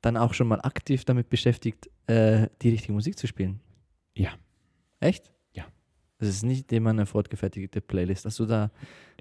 dann 0.00 0.16
auch 0.16 0.34
schon 0.34 0.48
mal 0.48 0.60
aktiv 0.60 1.04
damit 1.04 1.30
beschäftigt, 1.30 1.88
äh, 2.08 2.48
die 2.60 2.70
richtige 2.70 2.92
Musik 2.92 3.16
zu 3.16 3.26
spielen? 3.28 3.60
Ja. 4.16 4.30
Echt? 5.00 5.30
Das 6.24 6.34
ist 6.36 6.42
nicht 6.44 6.72
immer 6.72 6.90
eine 6.90 7.06
fortgefertigte 7.06 7.80
Playlist. 7.80 8.24
Hast 8.24 8.38
du 8.38 8.46
da, 8.46 8.70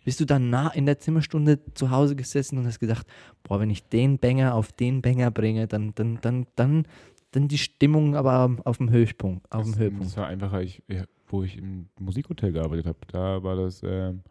bist 0.04 0.20
du 0.20 0.26
da 0.26 0.40
nah 0.40 0.70
in 0.70 0.86
der 0.86 1.00
Zimmerstunde 1.00 1.60
zu 1.74 1.90
Hause 1.92 2.16
gesessen 2.16 2.58
und 2.58 2.66
hast 2.66 2.80
gedacht, 2.80 3.06
boah, 3.44 3.60
wenn 3.60 3.70
ich 3.70 3.88
den 3.90 4.18
Banger 4.20 4.56
auf 4.56 4.72
den 4.72 5.02
Banger 5.02 5.32
bringe, 5.32 5.68
dann, 5.68 5.94
dann, 5.96 6.20
dann, 6.22 6.46
dann, 6.56 6.86
dann 7.32 7.48
die 7.48 7.58
Stimmung 7.58 8.16
aber 8.16 8.56
auf 8.66 8.78
dem 8.78 8.90
Höchstpunkt, 8.90 9.52
auf 9.52 9.64
dem 9.64 9.72
Das, 9.72 9.80
Höhepunkt. 9.80 10.06
das 10.06 10.18
war 10.18 10.28
einfacher, 10.28 10.62
ich, 10.62 10.82
wo 11.28 11.44
ich 11.44 11.58
im 11.58 11.88
Musikhotel 12.00 12.52
gearbeitet 12.52 12.86
habe. 12.88 12.98
Da 13.08 13.44
war 13.44 13.56
das. 13.56 13.82
Ähm, 13.84 14.22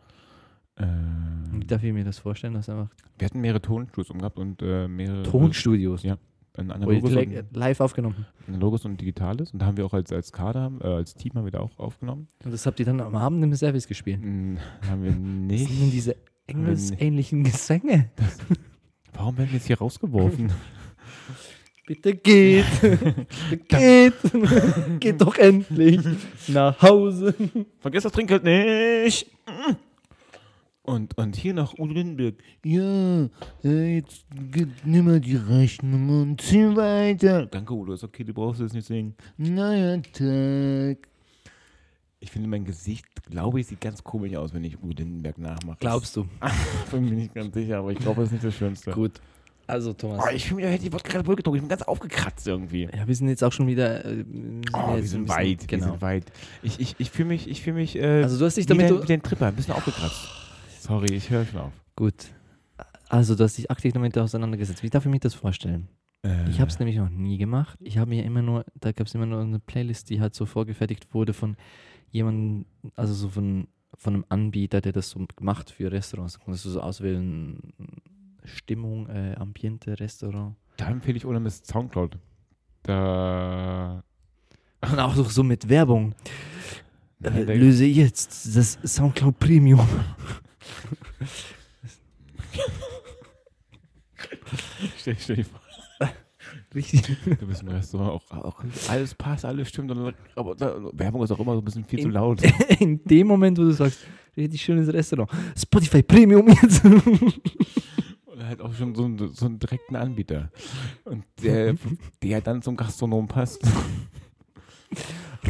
ähm, 0.78 1.50
Wie 1.60 1.66
darf 1.66 1.82
ich 1.82 1.92
mir 1.92 2.04
das 2.04 2.18
vorstellen? 2.18 2.54
Dass 2.54 2.68
einfach 2.68 2.88
wir 3.18 3.26
hatten 3.26 3.40
mehrere 3.40 3.60
Tonstudios 3.60 4.10
umgehabt 4.10 4.38
und 4.38 4.62
äh, 4.62 4.88
mehrere. 4.88 5.22
Tonstudios, 5.24 6.02
Ja, 6.02 6.16
Ein 6.54 6.70
analoges, 6.70 7.02
und, 7.04 7.14
li- 7.14 7.42
live 7.52 7.80
aufgenommen. 7.80 8.26
analoges 8.46 8.84
und 8.84 9.00
digitales. 9.00 9.52
Und 9.52 9.60
da 9.60 9.66
haben 9.66 9.76
wir 9.78 9.86
auch 9.86 9.94
als, 9.94 10.12
als 10.12 10.32
Kader, 10.32 10.70
äh, 10.82 10.86
als 10.86 11.14
Team 11.14 11.32
haben 11.34 11.44
wir 11.44 11.50
da 11.52 11.60
auch 11.60 11.78
aufgenommen. 11.78 12.28
Und 12.44 12.52
das 12.52 12.66
habt 12.66 12.78
ihr 12.78 12.86
dann 12.86 13.00
am 13.00 13.14
Abend 13.16 13.42
im 13.42 13.54
Service 13.54 13.86
gespielt. 13.86 14.20
Hm, 14.22 14.58
haben 14.88 15.02
wir 15.02 15.10
Was 15.12 15.16
sind 15.16 15.26
denn 15.28 15.46
nicht. 15.46 15.92
diese 15.94 16.16
engelsähnlichen 16.46 17.44
Gesänge? 17.44 18.10
Warum 19.14 19.38
werden 19.38 19.50
wir 19.50 19.56
jetzt 19.56 19.66
hier 19.66 19.78
rausgeworfen? 19.78 20.52
Bitte 21.86 22.14
geht, 22.14 22.64
bitte 23.50 23.66
geht, 23.66 25.00
geht 25.00 25.20
doch 25.20 25.36
endlich 25.36 25.98
nach 26.48 26.80
Hause. 26.80 27.34
Vergiss 27.80 28.04
das 28.04 28.12
Trinkgeld 28.12 28.44
nicht! 28.44 29.28
Und, 30.84 31.16
und 31.16 31.36
hier 31.36 31.54
noch 31.54 31.78
Udo 31.78 31.92
Lindenberg. 31.94 32.34
Ja, 32.64 33.28
äh, 33.62 33.96
jetzt 33.98 34.24
gib- 34.50 34.84
nimm 34.84 35.04
mal 35.04 35.20
die 35.20 35.36
Rechnung 35.36 36.08
und 36.22 36.40
zieh 36.40 36.74
weiter. 36.74 37.46
Danke, 37.46 37.72
Udo, 37.72 37.92
ist 37.92 38.02
okay, 38.02 38.24
du 38.24 38.34
brauchst 38.34 38.60
es 38.60 38.72
nicht 38.72 38.86
singen. 38.88 39.14
Naja, 39.36 39.98
Tag. 39.98 41.08
Ich 42.18 42.30
finde, 42.30 42.48
mein 42.48 42.64
Gesicht, 42.64 43.04
glaube 43.30 43.60
ich, 43.60 43.68
sieht 43.68 43.80
ganz 43.80 44.02
komisch 44.02 44.34
aus, 44.34 44.52
wenn 44.54 44.64
ich 44.64 44.76
Udo 44.82 44.94
Lindenberg 45.02 45.38
nachmache. 45.38 45.76
Glaubst 45.80 46.16
du? 46.16 46.26
Ich 46.84 46.90
bin 46.90 47.04
mir 47.04 47.12
nicht 47.12 47.34
ganz 47.34 47.54
sicher, 47.54 47.78
aber 47.78 47.92
ich 47.92 47.98
glaube, 47.98 48.16
das 48.22 48.26
ist 48.28 48.32
nicht 48.32 48.44
das 48.44 48.54
Schönste. 48.54 48.90
Gut. 48.90 49.20
Also 49.68 49.92
Thomas. 49.92 50.24
Oh, 50.26 50.30
ich 50.34 50.44
fühle 50.44 50.62
mich, 50.62 50.72
hätte 50.72 50.82
die 50.84 50.92
Wodka 50.92 51.16
Red 51.18 51.24
Bull 51.26 51.36
getrunken. 51.36 51.58
Ich 51.58 51.62
bin 51.62 51.68
ganz 51.68 51.82
aufgekratzt 51.82 52.46
irgendwie. 52.48 52.88
Ja, 52.92 53.06
wir 53.06 53.14
sind 53.14 53.28
jetzt 53.28 53.44
auch 53.44 53.52
schon 53.52 53.68
wieder. 53.68 54.04
Äh, 54.04 54.16
wir 54.18 54.24
sind 54.24 54.66
Oh, 54.72 54.94
wir 54.96 55.02
sind 55.04 55.26
bisschen- 55.26 55.28
weit, 55.28 55.60
wir 55.60 55.66
Genau. 55.68 55.90
sind 55.92 56.02
weit. 56.02 56.24
Ich, 56.64 56.80
ich, 56.80 56.96
ich 56.98 57.10
fühle 57.12 57.28
mich, 57.28 57.48
ich 57.48 57.62
fühle 57.62 57.76
mich 57.76 57.94
äh, 57.96 58.24
Also 58.24 58.36
du 58.40 58.44
hast 58.44 58.56
dich 58.56 58.64
wie, 58.68 58.68
damit. 58.76 58.90
dein, 58.90 59.02
wie 59.02 59.06
dein 59.06 59.22
Tripper, 59.22 59.46
ein 59.46 59.54
bisschen 59.54 59.74
aufgekratzt. 59.74 60.28
Sorry, 60.82 61.12
ich 61.14 61.30
höre 61.30 61.44
schon 61.46 61.60
auf. 61.60 61.72
Gut. 61.94 62.14
Also 63.08 63.36
du 63.36 63.44
hast 63.44 63.56
dich 63.56 63.70
aktiv 63.70 63.92
damit 63.92 64.18
auseinandergesetzt. 64.18 64.82
Wie 64.82 64.90
darf 64.90 65.04
ich 65.04 65.10
mir 65.12 65.20
das 65.20 65.32
vorstellen? 65.34 65.86
Äh, 66.24 66.50
Ich 66.50 66.60
habe 66.60 66.70
es 66.70 66.78
nämlich 66.80 66.96
noch 66.96 67.08
nie 67.08 67.38
gemacht. 67.38 67.78
Ich 67.80 67.98
habe 67.98 68.08
mir 68.10 68.24
immer 68.24 68.42
nur, 68.42 68.64
da 68.80 68.90
gab 68.90 69.06
es 69.06 69.14
immer 69.14 69.26
nur 69.26 69.42
eine 69.42 69.60
Playlist, 69.60 70.10
die 70.10 70.20
halt 70.20 70.34
so 70.34 70.44
vorgefertigt 70.44 71.14
wurde 71.14 71.34
von 71.34 71.56
jemandem, 72.10 72.66
also 72.96 73.14
so 73.14 73.28
von, 73.28 73.68
von 73.96 74.14
einem 74.14 74.24
Anbieter, 74.28 74.80
der 74.80 74.90
das 74.92 75.10
so 75.10 75.24
macht 75.40 75.70
für 75.70 75.92
Restaurants. 75.92 76.34
Da 76.34 76.44
konntest 76.44 76.64
du 76.64 76.70
so 76.70 76.80
auswählen, 76.80 77.60
Stimmung, 78.42 79.08
äh, 79.08 79.36
Ambiente, 79.38 80.00
Restaurant. 80.00 80.56
Da 80.78 80.88
empfehle 80.88 81.16
ich 81.16 81.24
ohne 81.26 81.38
Mist 81.38 81.68
Soundcloud. 81.68 82.18
Da. 82.82 84.02
Und 84.80 84.98
auch 84.98 85.14
so, 85.14 85.22
so 85.22 85.44
mit 85.44 85.68
Werbung. 85.68 86.12
Äh, 87.22 87.56
löse 87.56 87.84
jetzt 87.84 88.56
das 88.56 88.78
Soundcloud 88.82 89.38
Premium. 89.38 89.86
stell, 94.98 95.16
stell 95.18 95.36
dir 95.36 95.44
vor, 95.44 95.60
Richtig. 96.74 97.16
du 97.38 97.46
bist 97.46 97.62
im 97.62 97.68
Restaurant, 97.68 98.10
auch, 98.30 98.30
auch 98.44 98.64
alles 98.88 99.14
passt, 99.14 99.44
alles 99.44 99.68
stimmt, 99.68 99.90
und, 99.90 100.14
aber 100.36 100.54
da, 100.54 100.76
Werbung 100.92 101.22
ist 101.22 101.30
auch 101.30 101.38
immer 101.40 101.52
so 101.54 101.60
ein 101.60 101.64
bisschen 101.64 101.84
viel 101.84 102.00
zu 102.00 102.08
In- 102.08 102.12
laut. 102.14 102.42
In 102.80 103.02
dem 103.04 103.26
Moment, 103.26 103.58
wo 103.58 103.62
du 103.62 103.72
sagst, 103.72 104.00
richtig 104.36 104.62
schönes 104.62 104.92
Restaurant. 104.92 105.30
Spotify 105.56 106.02
Premium 106.02 106.48
jetzt. 106.48 106.82
Oder 108.26 108.46
halt 108.46 108.60
auch 108.62 108.72
schon 108.74 108.94
so, 108.94 109.04
einen- 109.04 109.32
so 109.34 109.46
einen 109.46 109.58
direkten 109.58 109.96
Anbieter. 109.96 110.50
Und 111.04 111.24
der, 111.42 111.74
der 112.22 112.40
dann 112.40 112.62
zum 112.62 112.76
Gastronom 112.76 113.28
passt. 113.28 113.62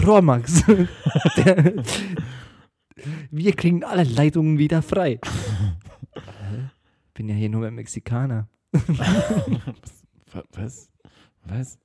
Rohrmax. 0.04 0.64
Der, 1.36 1.74
wir 3.30 3.52
kriegen 3.54 3.84
alle 3.84 4.04
Leitungen 4.04 4.58
wieder 4.58 4.82
frei. 4.82 5.18
Bin 7.14 7.28
ja 7.28 7.34
hier 7.34 7.48
nur 7.50 7.60
mit 7.62 7.72
Mexikaner. 7.74 8.48
Wa- 8.72 10.42
Was? 10.52 10.88
Was? 11.44 11.78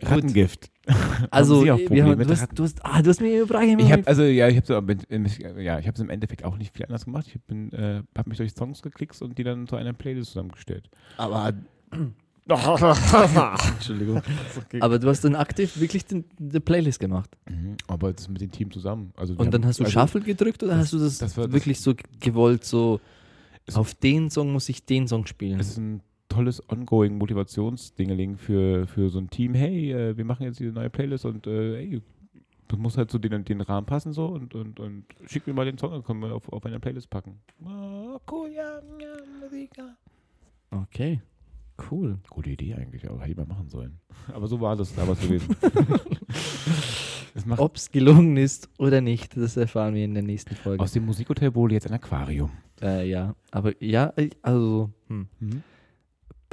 Rattengift. 0.00 0.70
Also, 1.30 1.64
wir 1.64 1.72
haben, 2.04 2.16
mit 2.16 2.28
du, 2.30 2.32
hast, 2.32 2.48
du, 2.58 2.62
hast, 2.62 2.78
ah, 2.84 3.02
du 3.02 3.10
hast 3.10 3.20
mir 3.20 3.42
Ibrahim 3.42 3.78
Ich 3.80 3.92
habe 3.92 4.06
also 4.06 4.22
ja, 4.22 4.48
ich 4.48 4.56
habe 4.56 4.66
so, 4.66 4.80
mit- 4.80 5.06
ja, 5.10 5.78
ich 5.78 5.86
habe 5.86 5.94
es 5.94 6.00
im 6.00 6.08
Endeffekt 6.08 6.44
auch 6.44 6.56
nicht 6.56 6.74
viel 6.74 6.86
anders 6.86 7.04
gemacht. 7.04 7.26
Ich 7.28 7.40
bin, 7.42 7.72
äh, 7.72 8.02
habe 8.16 8.28
mich 8.28 8.38
durch 8.38 8.52
Songs 8.52 8.80
geklickt 8.80 9.20
und 9.20 9.36
die 9.36 9.44
dann 9.44 9.66
zu 9.66 9.76
einer 9.76 9.92
Playlist 9.92 10.30
zusammengestellt. 10.32 10.88
aber 11.18 11.52
Entschuldigung. 13.74 14.22
Aber 14.80 14.98
du 14.98 15.08
hast 15.08 15.22
dann 15.24 15.36
aktiv 15.36 15.78
wirklich 15.80 16.06
den, 16.06 16.24
die 16.38 16.60
Playlist 16.60 16.98
gemacht. 17.00 17.36
Mhm, 17.48 17.76
aber 17.86 18.12
das 18.12 18.28
mit 18.28 18.40
dem 18.40 18.50
Team 18.50 18.70
zusammen. 18.70 19.12
Also 19.16 19.34
Und 19.34 19.52
dann 19.52 19.62
haben- 19.62 19.68
hast 19.68 19.80
du 19.80 19.84
also, 19.84 19.92
Shuffle 20.00 20.20
gedrückt 20.22 20.62
oder 20.62 20.72
das- 20.72 20.84
hast 20.84 20.92
du 20.94 20.98
das, 20.98 21.18
das 21.18 21.36
war 21.36 21.44
das- 21.44 21.52
wirklich 21.52 21.80
so 21.80 21.94
gewollt, 22.20 22.64
so 22.64 23.00
auf 23.74 23.94
den 23.94 24.30
Song 24.30 24.52
muss 24.52 24.68
ich 24.70 24.84
den 24.86 25.06
Song 25.08 25.26
spielen? 25.26 25.60
Es 25.60 25.68
ist 25.68 25.76
ein 25.78 26.00
tolles 26.30 26.62
ongoing 26.70 27.18
Motivationsdingeling 27.18 28.36
für, 28.38 28.86
für 28.86 29.10
so 29.10 29.18
ein 29.18 29.28
Team. 29.30 29.54
Hey, 29.54 29.92
äh, 29.92 30.16
wir 30.16 30.24
machen 30.24 30.44
jetzt 30.44 30.58
diese 30.58 30.72
neue 30.72 30.88
Playlist 30.90 31.26
und 31.26 31.46
äh, 31.46 31.76
hey, 31.76 32.02
das 32.68 32.78
muss 32.78 32.96
halt 32.98 33.10
zu 33.10 33.18
den, 33.18 33.44
den 33.44 33.60
Rahmen 33.62 33.86
passen 33.86 34.12
so 34.12 34.26
und, 34.26 34.54
und, 34.54 34.78
und 34.80 35.04
schick 35.26 35.46
mir 35.46 35.52
mal 35.54 35.64
den 35.66 35.78
Song, 35.78 35.90
dann 35.90 36.02
können 36.04 36.20
wir 36.20 36.34
auf, 36.34 36.48
auf 36.52 36.64
eine 36.66 36.80
Playlist 36.80 37.08
packen. 37.10 37.40
Oh, 37.64 38.18
cool, 38.30 38.50
ja, 38.54 38.80
ja, 39.00 39.16
Musiker. 39.42 39.96
Okay, 40.70 41.20
cool. 41.90 42.18
Gute 42.30 42.50
Idee 42.50 42.74
eigentlich, 42.74 43.08
aber 43.08 43.20
hätte 43.20 43.30
ich 43.30 43.36
mal 43.36 43.46
machen 43.46 43.68
sollen. 43.68 43.98
Aber 44.32 44.46
so 44.46 44.60
war 44.60 44.76
das 44.76 44.94
damals 44.94 45.20
gewesen. 45.20 45.56
Ob 47.56 47.76
es 47.76 47.90
gelungen 47.90 48.36
ist 48.36 48.68
oder 48.78 49.00
nicht, 49.00 49.36
das 49.36 49.56
erfahren 49.56 49.94
wir 49.94 50.04
in 50.04 50.14
der 50.14 50.22
nächsten 50.22 50.54
Folge. 50.54 50.82
aus 50.82 50.92
dem 50.92 51.06
Musikhotel 51.06 51.54
wurde 51.54 51.74
jetzt 51.74 51.86
ein 51.86 51.94
Aquarium. 51.94 52.50
Äh, 52.80 53.08
ja, 53.08 53.34
aber 53.50 53.72
ja, 53.82 54.12
äh, 54.16 54.30
also 54.42 54.90
hm. 55.08 55.28
Mhm. 55.40 55.62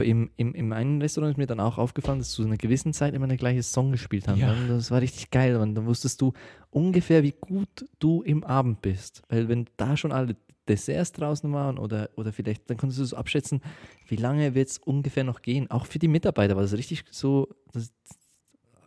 Im, 0.01 0.29
im, 0.35 0.53
Im 0.53 0.73
einen 0.73 1.01
Restaurant 1.01 1.31
ist 1.31 1.37
mir 1.37 1.47
dann 1.47 1.61
auch 1.61 1.77
aufgefallen, 1.77 2.19
dass 2.19 2.31
zu 2.31 2.43
einer 2.43 2.57
gewissen 2.57 2.91
Zeit 2.91 3.13
immer 3.13 3.27
der 3.27 3.37
gleiche 3.37 3.63
Song 3.63 3.93
gespielt 3.93 4.27
haben. 4.27 4.39
Ja. 4.39 4.53
Das 4.67 4.91
war 4.91 4.99
richtig 4.99 5.31
geil. 5.31 5.55
Und 5.55 5.75
dann 5.75 5.85
wusstest 5.85 6.19
du 6.19 6.33
ungefähr, 6.69 7.23
wie 7.23 7.31
gut 7.31 7.85
du 7.99 8.21
im 8.21 8.43
Abend 8.43 8.81
bist. 8.81 9.21
Weil 9.29 9.47
wenn 9.47 9.67
da 9.77 9.95
schon 9.95 10.11
alle 10.11 10.35
Desserts 10.67 11.11
draußen 11.11 11.51
waren 11.53 11.77
oder, 11.77 12.09
oder 12.15 12.31
vielleicht, 12.33 12.69
dann 12.69 12.77
konntest 12.77 12.99
du 12.99 13.05
so 13.05 13.15
abschätzen, 13.17 13.61
wie 14.07 14.15
lange 14.15 14.55
wird 14.55 14.69
es 14.69 14.77
ungefähr 14.79 15.23
noch 15.23 15.41
gehen. 15.41 15.69
Auch 15.71 15.85
für 15.85 15.99
die 15.99 16.07
Mitarbeiter 16.07 16.55
war 16.55 16.63
das 16.63 16.73
richtig 16.73 17.03
so, 17.11 17.47
das, 17.73 17.93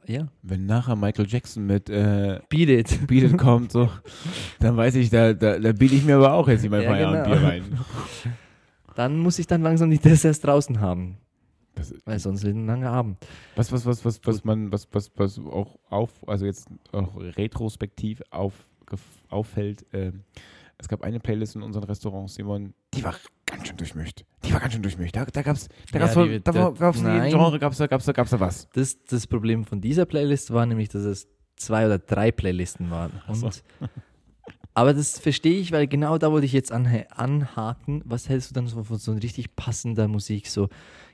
ja, 0.06 0.28
Wenn 0.42 0.64
nachher 0.66 0.96
Michael 0.96 1.26
Jackson 1.28 1.66
mit 1.66 1.90
äh, 1.90 2.40
beat 2.48 2.68
it. 2.70 3.06
Beat 3.06 3.24
It 3.24 3.38
kommt, 3.38 3.72
so, 3.72 3.90
dann 4.58 4.76
weiß 4.76 4.94
ich, 4.96 5.10
da, 5.10 5.34
da, 5.34 5.58
da 5.58 5.72
biete 5.72 5.94
ich 5.94 6.04
mir 6.04 6.16
aber 6.16 6.32
auch 6.32 6.48
jetzt 6.48 6.62
nicht 6.62 6.70
mein 6.70 6.82
Ja, 6.82 6.90
Feierabendbier 6.90 7.34
genau. 7.36 7.46
rein. 7.48 7.78
Dann 8.94 9.16
muss 9.20 9.38
ich 9.38 9.46
dann 9.46 9.62
langsam 9.62 9.90
die 9.92 9.98
Desserts 9.98 10.40
draußen 10.40 10.80
haben. 10.80 11.18
Das, 11.76 11.94
Weil 12.04 12.18
sonst 12.18 12.42
wird 12.42 12.56
ein 12.56 12.66
langer 12.66 12.90
Abend. 12.90 13.16
was, 13.54 13.70
was, 13.70 13.86
was, 13.86 14.04
was, 14.04 14.20
was 14.24 14.42
man, 14.42 14.72
was, 14.72 14.88
was, 14.90 15.12
was 15.14 15.38
auch 15.38 15.78
auf, 15.88 16.10
also 16.26 16.44
jetzt 16.46 16.66
auch 16.90 17.14
retrospektiv 17.16 18.20
auf, 18.30 18.54
auffällt, 19.28 19.86
ähm, 19.92 20.24
es 20.78 20.88
gab 20.88 21.02
eine 21.02 21.18
Playlist 21.20 21.56
in 21.56 21.62
unseren 21.62 21.84
Restaurants, 21.84 22.34
Simon, 22.34 22.72
die 22.94 23.02
war 23.04 23.14
ganz 23.46 23.66
schön 23.66 23.76
durchmischt. 23.76 24.24
Die 24.44 24.52
war 24.52 24.60
ganz 24.60 24.72
schön 24.74 24.82
durchmischt. 24.82 25.16
Da, 25.16 25.24
da 25.24 25.42
gab's, 25.42 25.68
da 25.92 25.98
Ja, 25.98 26.06
gab's, 26.06 26.14
die- 26.28 26.40
da, 26.40 26.52
da- 26.52 26.70
gab's 26.70 26.98
in 26.98 27.04
jedem 27.06 27.18
nein. 27.18 27.30
Genre, 27.30 27.58
gab's 27.58 27.78
da, 27.78 27.86
gab's 27.86 28.04
da, 28.04 28.12
gab's 28.12 28.30
da 28.30 28.40
was. 28.40 28.68
Das, 28.74 29.02
das 29.04 29.26
Problem 29.26 29.64
von 29.64 29.80
dieser 29.80 30.06
Playlist 30.06 30.52
war 30.52 30.66
nämlich, 30.66 30.88
dass 30.88 31.02
es 31.02 31.28
zwei 31.56 31.86
oder 31.86 31.98
drei 31.98 32.30
Playlisten 32.30 32.90
waren. 32.90 33.12
So. 33.32 33.50
Aber 34.74 34.94
das 34.94 35.18
verstehe 35.18 35.58
ich, 35.58 35.72
weil 35.72 35.88
genau 35.88 36.18
da 36.18 36.30
wollte 36.30 36.46
ich 36.46 36.52
jetzt 36.52 36.70
anha 36.70 37.02
anhaken. 37.10 38.02
Was 38.04 38.28
hältst 38.28 38.50
du 38.50 38.54
dann 38.54 38.68
so 38.68 38.84
von 38.84 38.96
so 38.98 39.12
richtig 39.12 39.56
passender 39.56 40.06
Musik? 40.06 40.46
So, 40.46 40.68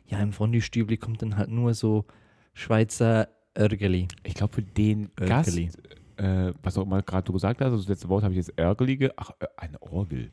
ja, 0.06 0.18
im 0.20 0.32
Fondue-Stübli 0.34 0.98
kommt 0.98 1.22
dann 1.22 1.38
halt 1.38 1.48
nur 1.48 1.72
so 1.72 2.04
Schweizer 2.52 3.28
Örgeli. 3.58 4.08
Ich 4.22 4.34
glaube, 4.34 4.52
für 4.56 4.62
den 4.62 5.10
Örgeli. 5.18 5.66
Gast, 5.66 5.78
äh, 6.16 6.52
was 6.62 6.76
auch 6.78 6.82
immer 6.84 7.02
gerade 7.02 7.24
du 7.24 7.32
gesagt 7.32 7.60
hast, 7.60 7.66
also 7.66 7.78
das 7.78 7.88
letzte 7.88 8.08
Wort 8.08 8.22
habe 8.22 8.32
ich 8.34 8.38
jetzt 8.38 8.52
Ärgerli, 8.58 8.96
ge- 8.96 9.10
ach, 9.16 9.30
äh, 9.40 9.46
eine 9.56 9.80
Orgel. 9.82 10.30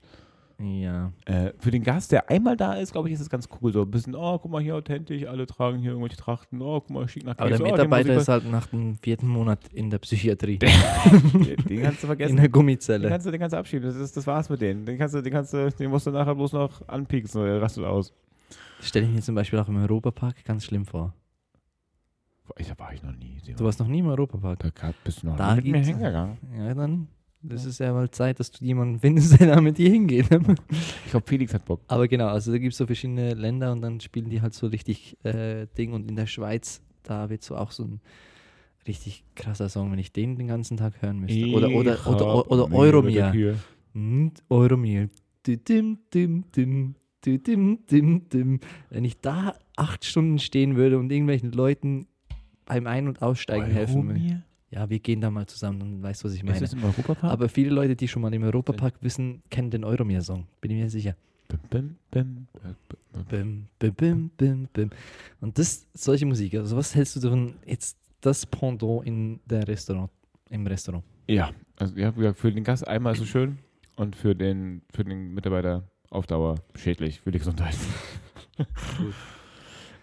Ja. 0.64 1.12
Äh, 1.26 1.54
für 1.58 1.72
den 1.72 1.82
Gast, 1.82 2.12
der 2.12 2.30
einmal 2.30 2.56
da 2.56 2.74
ist, 2.76 2.92
glaube 2.92 3.08
ich, 3.08 3.16
ist 3.16 3.22
es 3.22 3.32
ganz 3.32 3.50
cool. 3.60 3.74
So 3.74 3.82
ein 3.82 3.90
bisschen, 3.90 4.14
oh, 4.14 4.38
guck 4.38 4.52
mal 4.52 4.62
hier 4.62 4.76
authentisch, 4.76 5.26
alle 5.26 5.48
tragen 5.48 5.80
hier 5.80 5.90
irgendwelche 5.92 6.18
Trachten, 6.18 6.62
oh, 6.62 6.80
guck 6.82 6.92
mal, 6.92 7.08
schick 7.08 7.26
nach 7.26 7.36
Aber 7.40 7.50
der 7.50 7.58
Käse, 7.58 7.64
oh, 7.68 7.72
Mitarbeiter 7.72 8.10
den 8.10 8.20
ist 8.20 8.28
halt 8.28 8.52
nach 8.52 8.68
dem 8.68 8.96
vierten 8.98 9.28
Monat 9.28 9.58
in 9.74 9.90
der 9.90 9.98
Psychiatrie. 9.98 10.60
Den, 10.60 10.70
den 11.68 11.82
kannst 11.82 12.04
du 12.04 12.06
in 12.06 12.08
vergessen. 12.08 12.36
der 12.36 12.46
Den 12.46 12.52
Gummizelle. 12.52 13.10
kannst 13.10 13.26
du, 13.26 13.32
den 13.32 13.40
kannst 13.40 13.54
du 13.54 13.58
abschieben. 13.58 13.88
Das, 13.88 13.96
ist, 13.96 14.16
das 14.16 14.28
war's 14.28 14.50
mit 14.52 14.62
denen. 14.62 14.86
Den 14.86 15.00
kannst 15.00 15.16
du, 15.16 15.22
den 15.24 15.34
kannst 15.34 15.52
du, 15.54 15.72
den 15.72 15.90
musst 15.90 16.06
du 16.06 16.12
nachher 16.12 16.36
bloß 16.36 16.54
noch 16.54 16.88
anpieksen 16.88 17.42
oder 17.42 17.54
der 17.54 17.62
rastet 17.64 17.84
aus. 17.86 18.14
Stelle 18.82 19.08
ich 19.08 19.12
mir 19.14 19.22
zum 19.22 19.34
Beispiel 19.34 19.58
auch 19.58 19.68
im 19.68 19.78
Europapark 19.78 20.46
ganz 20.46 20.64
schlimm 20.66 20.86
vor. 20.86 21.16
Ich, 22.58 22.68
da 22.68 22.78
war 22.80 22.94
ich 22.94 23.02
noch 23.04 23.16
nie. 23.16 23.38
Simon. 23.44 23.58
Du 23.58 23.64
warst 23.66 23.80
noch 23.80 23.88
nie 23.88 24.00
im 24.00 24.08
Europapark. 24.08 24.60
da 24.60 24.70
gab- 24.70 24.96
bist 25.04 25.24
du 25.24 25.28
noch 25.28 25.38
Da 25.38 25.56
nie 25.56 25.72
mit 25.72 25.72
mir 25.72 25.86
hingegangen. 25.86 26.38
Ja, 26.58 26.74
dann. 26.74 27.08
Das 27.44 27.66
ist 27.66 27.80
ja 27.80 27.92
mal 27.92 28.10
Zeit, 28.12 28.40
dass 28.40 28.52
du 28.52 28.64
jemanden 28.64 29.00
findest, 29.00 29.32
der 29.40 29.56
da 29.56 29.62
mit 29.62 29.78
dir 29.80 29.90
hingeht. 29.90 30.28
Ich 31.06 31.10
glaube, 31.12 31.26
Felix 31.28 31.54
hat 31.54 31.66
Bock. 31.66 31.82
Aber 31.88 32.08
genau, 32.08 32.28
also 32.28 32.52
da 32.52 32.60
gibt 32.60 32.74
es 32.74 32.78
so 32.78 32.86
verschiedene 32.86 33.34
Länder 33.34 33.72
und 33.72 33.82
dann 33.82 34.00
spielen 34.00 34.30
die 34.30 34.42
halt 34.42 34.54
so 34.54 34.68
richtig 34.68 35.18
äh, 35.26 35.66
Ding. 35.78 35.94
Und 35.94 36.08
in 36.10 36.16
der 36.16 36.28
Schweiz, 36.28 36.82
da 37.02 37.30
wird 37.32 37.44
so 37.44 37.56
auch 37.58 37.72
so 37.72 37.84
ein 37.86 38.00
richtig 38.88 39.24
krasser 39.36 39.70
Song, 39.70 39.92
wenn 39.92 39.98
ich 40.00 40.12
den 40.12 40.38
den 40.38 40.48
ganzen 40.48 40.78
Tag 40.78 41.02
hören 41.02 41.20
müsste. 41.20 41.48
Oder, 41.48 41.70
oder, 41.70 41.96
Ich 41.96 42.06
oder, 42.06 42.52
oder, 42.52 42.68
mir 42.68 42.76
Euromir. 42.76 43.56
Euromir. 44.50 45.10
Du, 45.44 45.58
dim, 45.58 45.98
dim, 46.14 46.46
dim, 46.56 46.96
du, 47.26 47.40
dim, 47.40 47.80
dim, 47.90 48.30
dim. 48.30 48.60
Wenn 48.92 49.04
ich 49.06 49.20
da 49.20 49.56
acht 49.76 50.06
Stunden 50.06 50.38
stehen 50.38 50.76
würde 50.76 51.00
und 51.00 51.12
irgendwelchen 51.12 51.52
Leuten 51.52 52.08
beim 52.66 52.88
Ein- 52.88 53.08
und 53.08 53.22
Aussteigen 53.22 53.72
helfen 53.72 54.08
würde. 54.08 54.20
Euromir? 54.20 54.42
Ja, 54.72 54.90
wir 54.90 55.00
gehen 55.00 55.20
da 55.20 55.30
mal 55.30 55.46
zusammen, 55.48 55.80
dann 55.80 56.02
weißt 56.02 56.24
du, 56.24 56.28
was 56.28 56.34
ich 56.34 56.40
Ist 56.40 56.46
meine. 56.46 56.60
das 56.60 56.74
im 56.74 56.84
Europapark? 56.84 57.24
Aber 57.26 57.50
viele 57.50 57.72
Leute, 57.72 57.96
die 57.96 58.08
schon 58.08 58.22
mal 58.22 58.34
im 58.34 58.44
Europapark 58.44 58.96
wissen, 59.02 59.44
kennen 59.50 59.70
den 59.70 59.84
Euromir-Song. 59.84 60.48
Bin 60.62 60.72
ich 60.72 60.78
mir 60.78 60.90
sicher. 60.90 61.16
Bim, 61.70 61.98
bim, 62.10 62.48
bim, 63.30 63.68
bim, 63.78 63.94
bim. 63.94 64.30
Bim, 64.38 64.68
bim. 64.72 64.90
Und 65.42 65.60
das, 65.60 65.86
solche 65.94 66.26
Musik, 66.26 66.56
also 66.56 66.78
was 66.78 66.96
hältst 66.96 67.18
du 67.18 67.20
davon, 67.20 67.56
jetzt 67.66 67.98
das 68.22 68.46
Pendant 68.46 69.06
in 69.06 69.42
der 69.46 69.68
Restaurant, 69.68 70.10
im 70.50 70.66
Restaurant? 70.66 71.04
Ja, 71.28 71.52
also 71.78 71.98
ja, 71.98 72.34
für 72.34 72.52
den 72.54 72.64
Gast 72.64 72.88
einmal 72.88 73.14
ist 73.14 73.22
es 73.22 73.28
schön 73.28 73.58
und 73.98 74.16
für 74.16 74.34
den, 74.34 74.82
für 74.94 75.04
den 75.04 75.34
Mitarbeiter 75.34 75.84
auf 76.10 76.28
Dauer 76.28 76.56
schädlich 76.76 77.20
für 77.20 77.32
die 77.32 77.40
Gesundheit. 77.40 77.76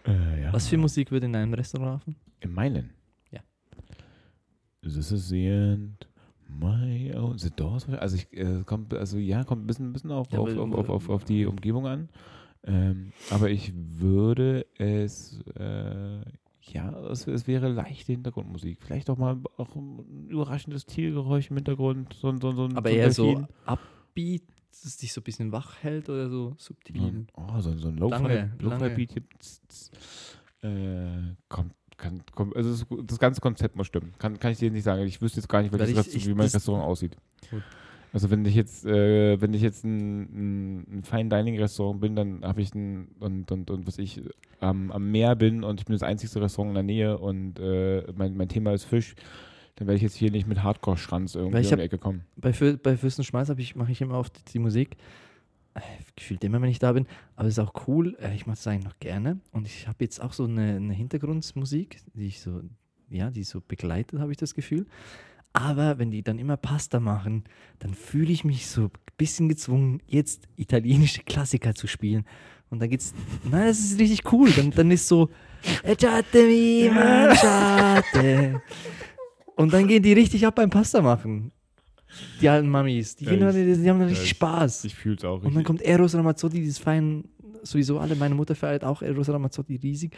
äh, 0.06 0.42
ja. 0.42 0.52
Was 0.52 0.68
für 0.68 0.76
Musik 0.76 1.11
würde 1.11 1.26
in 1.26 1.36
einem 1.36 1.54
Restaurant 1.54 1.92
laufen? 1.92 2.16
In 2.41 2.53
meinen? 2.53 2.91
Ja. 3.30 3.41
This 4.82 5.11
is 5.12 5.28
the 5.28 5.47
end. 5.47 6.07
My 6.49 7.12
own. 7.14 7.36
The 7.39 7.51
Doors? 7.51 7.89
Also, 7.89 8.16
ich, 8.16 8.32
äh, 8.36 8.62
kommt, 8.64 8.95
also 8.95 9.18
ja, 9.18 9.45
kommt 9.45 9.64
ein 9.64 9.66
bisschen, 9.66 9.91
ein 9.91 9.93
bisschen 9.93 10.11
auf, 10.12 10.30
Ja, 10.32 10.39
auf, 10.39 10.57
auf, 10.57 10.72
auf, 10.74 10.89
auf, 10.89 11.09
auf 11.11 11.24
die 11.24 11.45
Umgebung 11.47 11.86
an. 11.86 12.09
Ähm, 12.64 13.12
aber 13.30 13.51
ich 13.51 13.72
würde 13.74 14.66
es, 14.78 15.41
äh, 15.59 16.20
ja, 16.72 16.91
es, 17.11 17.26
es 17.26 17.47
wäre 17.47 17.68
leichte 17.68 18.12
Hintergrundmusik. 18.12 18.82
Vielleicht 18.82 19.11
auch 19.11 19.16
mal 19.18 19.39
auch 19.57 19.74
ein 19.76 20.26
überraschendes 20.28 20.84
Tiergeräusch 20.86 21.51
im 21.51 21.57
Hintergrund. 21.57 22.14
So, 22.14 22.34
so, 22.39 22.49
ein- 22.51 22.57
so, 22.57 22.76
Aber 22.76 22.91
eher 22.91 23.12
so. 23.12 23.47
Upbeat, 23.66 24.43
dass 24.82 24.97
dich 24.97 25.12
so 25.12 25.20
ein 25.20 25.24
bisschen 25.24 25.53
wach 25.53 25.82
hält 25.82 26.09
oder 26.09 26.28
so 26.30 26.55
subtil? 26.59 27.01
So 27.01 27.07
ein- 27.07 27.26
Oh, 27.34 27.61
so, 27.61 27.76
so 27.76 27.89
ein 27.89 27.97
Lange, 27.99 28.53
Lo-Fi-Beat. 28.59 29.22
Äh, 30.62 31.34
kommt, 31.49 31.72
kann, 31.99 32.22
also 32.55 32.84
das, 33.03 33.18
ganze 33.18 33.40
Konzept 33.40 33.76
muss 33.76 33.86
stimmen. 33.88 34.14
Kann, 34.18 34.38
kann 34.38 34.53
ich 34.53 34.59
dir 34.59 34.70
nicht 34.70 34.84
sagen. 34.84 35.03
Ich 35.03 35.20
wüsste 35.20 35.40
jetzt 35.40 35.49
gar 35.49 35.61
nicht, 35.62 35.74
ich- 35.74 35.96
Rest- 35.96 36.14
ich- 36.14 36.26
wie 36.26 36.34
mein 36.34 36.46
Restaurant 36.49 36.84
aussieht. 36.84 37.16
Gut. 37.51 37.62
Also 38.11 38.30
wenn 38.30 38.42
ich 38.46 38.55
jetzt, 38.55 38.86
äh, 38.86 39.38
wenn 39.38 39.53
ich 39.53 39.61
jetzt 39.61 39.84
ein, 39.84 40.20
ein, 40.22 40.99
ein 40.99 41.03
Fine 41.05 41.28
Dining 41.28 41.59
Restaurant 41.61 42.01
bin, 42.01 42.16
dann 42.16 42.42
habe 42.42 42.62
ich 42.62 42.74
ein 42.74 43.09
und, 43.20 43.53
und, 43.53 43.70
und 43.70 43.86
was 43.86 43.99
ich 43.99 44.22
am, 44.61 44.90
am 44.90 45.11
Meer 45.11 45.36
bin 45.36 45.62
und 45.62 45.80
ich 45.80 45.84
bin 45.86 45.92
das 45.94 46.03
einzigste 46.03 46.40
Restaurant 46.40 46.70
in 46.70 46.74
der 46.74 46.82
Nähe 46.84 47.18
und 47.18 47.59
äh, 47.59 48.05
mein, 48.16 48.34
mein 48.36 48.49
Thema 48.49 48.72
ist 48.72 48.84
Fisch, 48.84 49.14
dann 49.76 49.86
werde 49.88 49.96
ich 49.96 50.03
jetzt 50.03 50.14
hier 50.16 50.30
nicht 50.30 50.49
mit 50.49 50.62
Hardcore-Schranz 50.62 51.34
irgendwie 51.34 51.59
ich 51.59 51.66
um 51.66 51.68
die 51.68 51.82
hab- 51.82 51.84
Ecke 51.84 51.99
kommen. 51.99 52.22
Bei, 52.36 52.53
Für 52.55 52.78
bei 52.78 52.96
Fürstenschmalz 52.96 53.51
hab 53.51 53.59
ich, 53.59 53.76
mache 53.76 53.92
ich 53.92 54.01
immer 54.01 54.18
oft 54.18 54.55
die 54.55 54.59
Musik. 54.59 54.96
Äh, 55.74 55.80
Gefühlt 56.16 56.42
immer, 56.44 56.60
wenn 56.60 56.70
ich 56.70 56.78
da 56.78 56.92
bin. 56.92 57.06
Aber 57.36 57.48
es 57.48 57.54
ist 57.58 57.64
auch 57.64 57.86
cool. 57.86 58.16
äh, 58.20 58.34
Ich 58.34 58.46
mache 58.46 58.56
das 58.56 58.66
eigentlich 58.66 58.84
noch 58.84 58.98
gerne. 58.98 59.38
Und 59.52 59.66
ich 59.66 59.86
habe 59.86 59.98
jetzt 60.04 60.20
auch 60.20 60.32
so 60.32 60.44
eine, 60.44 60.76
eine 60.76 60.94
Hintergrundmusik, 60.94 61.98
die 62.14 62.26
ich 62.26 62.40
so, 62.40 62.62
ja, 63.10 63.30
die 63.30 63.44
so 63.44 63.60
begleitet, 63.60 64.18
habe 64.20 64.32
ich 64.32 64.38
das 64.38 64.54
Gefühl. 64.54 64.86
Aber 65.52 65.98
wenn 65.98 66.10
die 66.10 66.22
dann 66.22 66.38
immer 66.38 66.56
Pasta 66.56 67.00
machen, 67.00 67.44
dann 67.78 67.94
fühle 67.94 68.32
ich 68.32 68.44
mich 68.44 68.66
so 68.66 68.84
ein 68.84 68.90
bisschen 69.16 69.48
gezwungen, 69.48 70.02
jetzt 70.06 70.46
italienische 70.56 71.22
Klassiker 71.22 71.74
zu 71.74 71.86
spielen. 71.86 72.24
Und 72.70 72.80
dann 72.80 72.90
geht's, 72.90 73.14
nein, 73.44 73.66
das 73.68 73.78
ist 73.78 73.98
richtig 73.98 74.30
cool. 74.32 74.50
Dann, 74.50 74.70
dann 74.72 74.90
ist 74.90 75.08
so, 75.08 75.30
"Ecciatemi 75.84 76.90
mangiate." 76.94 78.60
Und 79.56 79.72
dann 79.72 79.88
gehen 79.88 80.02
die 80.02 80.12
richtig 80.12 80.46
ab 80.46 80.56
beim 80.56 80.70
Pasta 80.70 81.00
machen. 81.00 81.50
Die 82.40 82.48
alten 82.48 82.68
Mamis. 82.68 83.16
Die, 83.16 83.24
Ja, 83.24 83.30
gehen, 83.32 83.48
ich- 83.48 83.54
dann- 83.74 83.82
die 83.82 83.90
haben 83.90 83.98
dann 83.98 84.08
richtig 84.08 84.24
ich- 84.24 84.30
Spaß. 84.30 84.84
Ich 84.84 84.94
fühl's 84.94 85.24
auch. 85.24 85.42
Und 85.42 85.52
dann 85.54 85.60
Ich, 85.60 85.66
kommt 85.66 85.82
Eros 85.82 86.14
Ramazzotti, 86.14 86.60
dieses 86.60 86.78
fein, 86.78 87.24
sowieso 87.62 87.98
alle, 87.98 88.14
meine 88.16 88.34
Mutter 88.34 88.54
feiert 88.54 88.84
auch 88.84 89.02
Eros 89.02 89.28
Ramazzotti 89.28 89.76
riesig. 89.76 90.12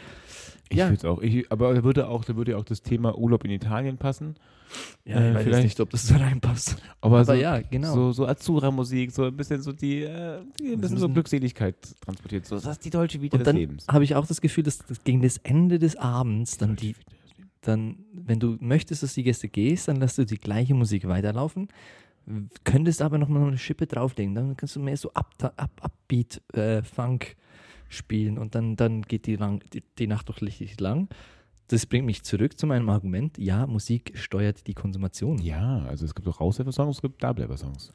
ich 0.69 0.77
ja. 0.77 0.87
fühl's 0.87 1.03
auch. 1.05 1.21
Ich, 1.21 1.51
aber 1.51 1.73
da 1.73 1.83
würde 1.83 2.07
auch, 2.07 2.23
da 2.23 2.35
würde 2.35 2.57
auch 2.57 2.63
das 2.63 2.81
Thema 2.81 3.17
Urlaub 3.17 3.43
in 3.45 3.51
Italien 3.51 3.97
passen. 3.97 4.35
Ja, 5.03 5.17
Äh, 5.17 5.29
ich 5.31 5.35
weiß 5.35 5.43
vielleicht- 5.43 5.63
nicht, 5.65 5.79
ob 5.81 5.89
das 5.89 6.07
so 6.07 6.15
reinpasst. 6.15 6.77
Aber, 7.01 7.17
Aber 7.17 7.25
so, 7.25 7.33
ja, 7.33 7.59
genau. 7.59 7.93
So, 7.93 8.11
so 8.13 8.25
Azura-Musik, 8.25 9.11
so 9.11 9.25
ein 9.25 9.35
bisschen 9.35 9.61
so 9.61 9.73
die, 9.73 10.03
äh, 10.03 10.39
die 10.59 10.71
ein 10.73 10.79
bisschen 10.79 10.97
so 10.97 11.09
Glückseligkeit 11.09 11.75
transportiert. 11.99 12.45
So, 12.45 12.55
das 12.55 12.65
ist 12.67 12.85
die 12.85 12.89
deutsche 12.89 13.21
Vita 13.21 13.35
Und 13.35 13.39
des 13.41 13.45
dann 13.47 13.57
Lebens. 13.57 13.85
habe 13.89 14.05
ich 14.05 14.15
auch 14.15 14.25
das 14.25 14.39
Gefühl, 14.39 14.63
dass, 14.63 14.77
dass 14.77 15.03
gegen 15.03 15.21
das 15.21 15.37
Ende 15.39 15.77
des 15.77 15.97
Abends 15.97 16.57
dann 16.57 16.77
die, 16.77 16.95
dann, 17.61 18.05
wenn 18.13 18.39
du 18.39 18.57
möchtest, 18.59 19.03
dass 19.03 19.13
die 19.13 19.23
Gäste 19.23 19.47
gehst, 19.47 19.87
dann 19.87 19.97
lässt 19.97 20.17
du 20.17 20.25
die 20.25 20.37
gleiche 20.37 20.73
Musik 20.73 21.07
weiterlaufen, 21.07 21.67
könntest 22.63 23.01
aber 23.01 23.17
noch 23.17 23.27
mal 23.29 23.47
eine 23.47 23.57
Schippe 23.57 23.87
drauflegen, 23.87 24.35
dann 24.35 24.57
kannst 24.57 24.75
du 24.75 24.79
mehr 24.79 24.97
so 24.97 25.11
Up, 25.13 25.31
Up, 25.57 25.71
Upbeat 25.81 26.41
äh, 26.53 26.81
Funk 26.83 27.35
spielen 27.89 28.37
und 28.37 28.55
dann, 28.55 28.75
dann 28.75 29.01
geht 29.01 29.27
die, 29.27 29.35
lang, 29.35 29.63
die, 29.73 29.83
die 29.97 30.07
Nacht 30.07 30.29
doch 30.29 30.41
richtig 30.41 30.79
lang. 30.79 31.09
Das 31.67 31.85
bringt 31.85 32.05
mich 32.05 32.23
zurück 32.23 32.57
zu 32.57 32.67
meinem 32.67 32.89
Argument, 32.89 33.37
ja, 33.37 33.65
Musik 33.65 34.11
steuert 34.15 34.67
die 34.67 34.73
Konsumation. 34.73 35.37
Ja, 35.39 35.85
also 35.85 36.05
es 36.05 36.13
gibt 36.13 36.27
auch 36.27 36.41
Rauswerfer-Songs, 36.41 36.97
es 36.97 37.01
gibt 37.01 37.23
Dableiber-Songs. 37.23 37.93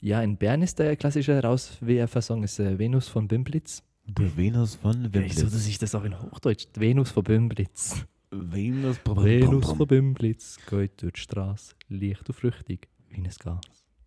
Ja, 0.00 0.22
in 0.22 0.36
Bern 0.36 0.62
ist 0.62 0.78
der 0.78 0.94
klassische 0.96 1.34
Herauswerfer-Song 1.34 2.42
ist, 2.42 2.58
äh, 2.60 2.78
Venus 2.78 3.08
von 3.08 3.26
Bimblitz. 3.26 3.82
Der 4.06 4.36
Venus 4.36 4.76
von 4.76 5.08
Vielleicht 5.10 5.38
so, 5.38 5.46
dass 5.46 5.66
ich 5.66 5.78
das 5.78 5.94
auch 5.94 6.04
in 6.04 6.20
Hochdeutsch, 6.20 6.66
Venus 6.74 7.10
von 7.10 7.24
Bimblitz. 7.24 8.06
Venus, 8.30 8.98
Venus 9.06 9.72
von 9.72 9.86
Bimblitz 9.86 10.58
geht 10.68 11.02
durch 11.02 11.14
die 11.14 11.20
Straße, 11.20 11.74
leicht 11.88 12.28
und 12.28 12.34
flüchtig 12.34 12.88
wie 13.08 13.16
ein 13.16 13.24
Gas. 13.24 13.60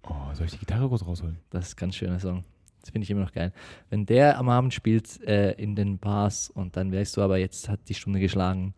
Oh, 0.04 0.34
soll 0.34 0.46
ich 0.46 0.52
die 0.54 0.60
Gitarre 0.60 0.88
kurz 0.90 1.06
rausholen? 1.06 1.40
Das 1.50 1.68
ist 1.68 1.74
ein 1.76 1.80
ganz 1.80 1.96
schöner 1.96 2.20
Song. 2.20 2.44
Das 2.82 2.90
finde 2.90 3.04
ich 3.04 3.12
immer 3.12 3.22
noch 3.22 3.32
geil. 3.32 3.54
Wenn 3.90 4.06
der 4.06 4.38
am 4.40 4.50
Abend 4.50 4.74
spielt 4.74 5.22
äh, 5.24 5.52
in 5.54 5.76
den 5.76 6.00
Bars 6.00 6.50
und 6.50 6.76
dann 6.76 6.92
weißt 6.92 7.18
du 7.18 7.22
aber, 7.22 7.38
jetzt 7.38 7.70
hat 7.70 7.88
die 7.90 7.94
Stunde 7.94 8.20
geschlagen. 8.20 8.74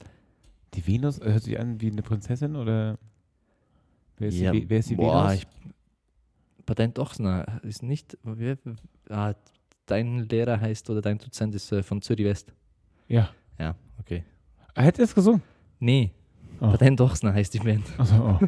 Die 0.73 0.85
Venus 0.85 1.19
äh, 1.19 1.31
hört 1.31 1.43
sich 1.43 1.59
an 1.59 1.79
wie 1.79 1.91
eine 1.91 2.01
Prinzessin 2.01 2.55
oder 2.55 2.97
wer 4.17 4.27
ist, 4.27 4.37
Ja, 4.37 4.51
die, 4.51 4.69
wer 4.69 4.79
ist 4.79 4.89
die 4.89 4.95
boah, 4.95 5.29
Venus? 5.29 5.33
ich, 5.43 5.47
Patent 6.65 6.99
Ochsner 6.99 7.61
ist 7.63 7.83
nicht, 7.83 8.17
wer, 8.23 8.57
ah, 9.09 9.33
dein 9.85 10.19
Lehrer 10.29 10.59
heißt 10.59 10.89
oder 10.89 11.01
dein 11.01 11.17
Dozent 11.17 11.55
ist 11.55 11.71
äh, 11.71 11.83
von 11.83 12.01
Zürich 12.01 12.25
West. 12.25 12.53
ja. 13.07 13.29
Ja, 13.59 13.75
okay. 13.99 14.23
Er 14.75 14.83
hätte 14.83 15.03
es 15.03 15.13
gesungen. 15.13 15.41
Nee, 15.79 16.11
Oh. 16.59 16.67
Patent 16.71 17.01
Ochsner 17.01 17.33
heißt 17.33 17.53
die 17.55 17.59
Band. 17.59 17.83
Also, 17.97 18.15
oh. 18.15 18.47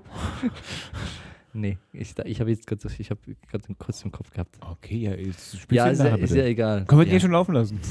Nee, 1.54 1.78
ich, 1.94 2.14
ich 2.26 2.40
habe 2.40 2.50
jetzt 2.50 2.68
gerade 2.68 2.88
ich 2.98 3.10
hab 3.10 3.20
den 3.24 3.78
kurz 3.78 4.04
im 4.04 4.12
Kopf 4.12 4.30
gehabt. 4.32 4.58
Okay, 4.62 4.98
ja, 4.98 5.16
jetzt 5.16 5.58
spielst 5.58 5.72
Ja, 5.72 5.86
du 5.86 5.92
ist 5.92 6.00
ihn 6.00 6.06
ja, 6.06 6.12
nachher 6.12 6.24
ist 6.24 6.36
ja 6.36 6.44
egal. 6.46 6.86
Können 6.86 7.02
wir 7.02 7.06
den 7.06 7.10
ja. 7.10 7.12
hier 7.12 7.20
schon 7.22 7.32
laufen 7.32 7.54
lassen? 7.54 7.80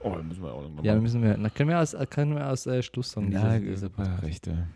Oh, 0.00 0.14
dann 0.14 0.28
müssen 0.28 0.40
wir 0.40 0.52
auch 0.52 0.62
noch 0.68 0.84
Ja, 0.84 0.94
mal. 0.94 1.00
müssen 1.00 1.20
wir, 1.20 1.36
na, 1.36 1.48
können 1.50 1.68
wir 1.70 1.80
aus, 1.80 1.96
können 2.10 2.36
wir 2.36 2.48
aus 2.48 2.64
äh, 2.66 2.80
Schlusssong 2.80 3.28
Na, 3.28 3.58
diese, 3.58 3.88
diese 3.88 4.22
Rechte. 4.22 4.68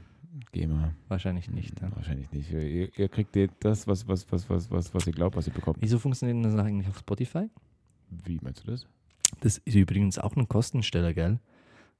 GEMA. 0.50 0.92
Wahrscheinlich 1.06 1.48
nicht. 1.48 1.80
Ja. 1.80 1.88
Wahrscheinlich 1.94 2.32
nicht. 2.32 2.50
Ihr, 2.50 2.90
ihr 2.98 3.08
kriegt 3.08 3.36
das, 3.60 3.86
was, 3.86 4.08
was, 4.08 4.26
was, 4.32 4.50
was, 4.50 4.68
was, 4.72 4.92
was 4.92 5.06
ihr 5.06 5.12
glaubt, 5.12 5.36
was 5.36 5.46
ihr 5.46 5.52
bekommt. 5.52 5.76
Wieso 5.80 6.00
funktioniert 6.00 6.44
das 6.44 6.58
eigentlich 6.58 6.88
auf 6.88 6.98
Spotify? 6.98 7.48
Wie 8.24 8.40
meinst 8.42 8.66
du 8.66 8.72
das? 8.72 8.86
Das 9.38 9.58
ist 9.58 9.74
übrigens 9.76 10.18
auch 10.18 10.34
ein 10.34 10.48
Kostensteller, 10.48 11.14
gell? 11.14 11.38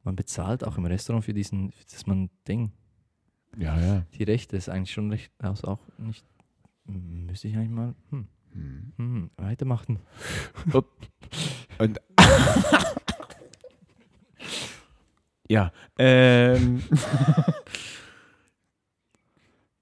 Man 0.02 0.16
bezahlt 0.16 0.64
auch 0.64 0.78
im 0.78 0.86
Restaurant 0.86 1.24
für 1.24 1.34
diesen, 1.34 1.72
dass 1.92 2.06
man 2.06 2.30
Ding, 2.48 2.72
Ja, 3.58 3.78
ja. 3.78 4.06
die 4.14 4.22
Rechte 4.24 4.56
ist 4.56 4.68
eigentlich 4.68 4.92
schon 4.92 5.10
recht, 5.10 5.30
also 5.38 5.68
auch 5.68 5.80
nicht, 5.98 6.24
müsste 6.86 7.48
ich 7.48 7.56
eigentlich 7.56 7.70
mal, 7.70 7.94
hm, 8.10 8.26
Hm. 8.52 8.92
hm, 8.96 9.30
weitermachen. 9.36 9.98
Und 11.78 12.00
ja, 15.48 15.72
ähm. 15.98 16.82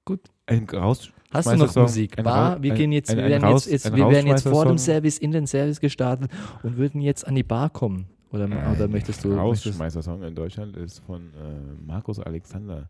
Gut. 0.05 0.21
Ein 0.47 0.67
raus 0.71 1.11
Hast 1.31 1.51
du 1.53 1.57
noch 1.57 1.75
Musik? 1.77 2.17
ein 2.19 2.25
Bar, 2.25 2.63
wir 2.63 2.73
ein- 2.73 2.79
gehen 2.79 2.91
jetzt, 2.93 3.11
ein- 3.11 3.19
wir 3.19 3.25
ein 3.25 3.31
werden 3.33 3.45
Raus- 3.45 3.67
jetzt, 3.67 3.73
jetzt 3.85 3.87
ein 3.93 3.97
wir 3.97 4.09
werden 4.09 4.27
jetzt 4.29 4.49
vor 4.49 4.65
dem. 4.65 4.79
Service 4.79 5.19
in 5.19 5.31
den 5.33 5.47
Service 5.47 5.79
gestartet 5.81 6.31
und 6.63 6.79
würden 6.79 7.03
jetzt 7.03 7.27
an 7.27 7.35
die 7.35 7.43
Bar 7.43 7.69
kommen. 7.69 8.09
Oder, 8.31 8.45
oder 8.47 8.89
möchtest 8.89 9.25
du? 9.25 9.35
Rausschmeißer-Song 9.35 10.23
in 10.23 10.35
Deutschland 10.35 10.77
ist 10.77 10.99
von 11.01 11.33
äh, 11.35 11.83
Markus 11.87 12.19
Alexander. 12.19 12.89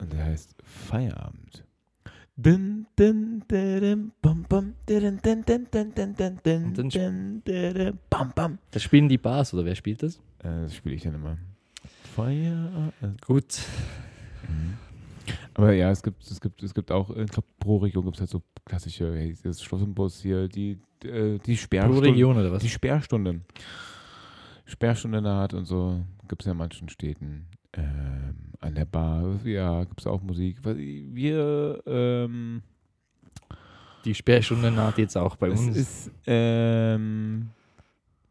Und 0.00 0.12
der 0.12 0.24
heißt 0.24 0.54
Feierabend. 0.64 1.64
Dun, 2.36 2.86
dun, 2.96 3.42
dun, 3.46 4.12
bam, 4.22 4.44
bam, 4.48 4.74
dun, 4.86 5.20
dun, 5.22 5.42
dun, 5.44 5.66
dun, 5.70 5.94
dun, 5.94 6.14
dun, 6.16 6.38
dun, 6.42 6.64
Und 6.64 6.78
dann 6.78 6.88
dun, 6.88 7.42
dun, 7.44 7.98
bam, 8.08 8.32
bam. 8.34 8.58
da 8.70 8.80
spielen 8.80 9.08
die 9.08 9.18
Bars 9.18 9.52
oder 9.52 9.64
wer 9.66 9.74
spielt 9.74 10.02
das? 10.02 10.16
Äh, 10.38 10.62
Das 10.62 10.74
spiele 10.74 10.94
ich 10.94 11.02
dann 11.02 11.14
immer. 11.16 11.36
Feierabend. 12.14 13.20
Gut. 13.26 13.58
Mhm. 14.48 14.78
Aber 15.54 15.72
ja, 15.72 15.90
es 15.90 16.02
gibt, 16.02 16.22
es 16.30 16.40
gibt, 16.40 16.62
es 16.62 16.72
gibt 16.74 16.90
auch, 16.90 17.10
ich 17.10 17.30
glaube, 17.30 17.46
pro 17.58 17.76
Region 17.78 18.04
gibt 18.04 18.16
es 18.16 18.20
halt 18.22 18.30
so 18.30 18.42
klassische, 18.64 19.14
hey, 19.14 19.36
das 19.42 19.62
Schloss 19.62 19.82
und 19.82 19.94
Bus 19.94 20.20
hier, 20.22 20.48
die, 20.48 20.78
äh, 21.04 21.38
die 21.38 21.54
Pro 21.54 21.60
Sperrstunde. 21.62 22.02
Region 22.08 22.36
oder 22.38 22.50
was? 22.52 22.62
Die 22.62 22.68
Sperrstunde. 22.70 23.40
Sperrstunde 24.70 25.20
naht 25.20 25.52
und 25.54 25.64
so. 25.66 26.00
Gibt 26.28 26.42
es 26.42 26.46
ja 26.46 26.52
in 26.52 26.58
manchen 26.58 26.88
Städten. 26.88 27.46
Ähm, 27.74 28.34
an 28.60 28.74
der 28.74 28.84
Bar, 28.84 29.40
ja, 29.44 29.84
gibt 29.84 30.00
es 30.00 30.06
auch 30.06 30.22
Musik. 30.22 30.58
Wir, 30.64 31.82
ähm, 31.86 32.62
Die 34.04 34.14
Sperrstunde 34.14 34.70
naht 34.70 34.98
jetzt 34.98 35.16
auch 35.16 35.36
bei 35.36 35.50
uns. 35.50 35.76
ist, 35.76 36.10
ähm, 36.26 37.50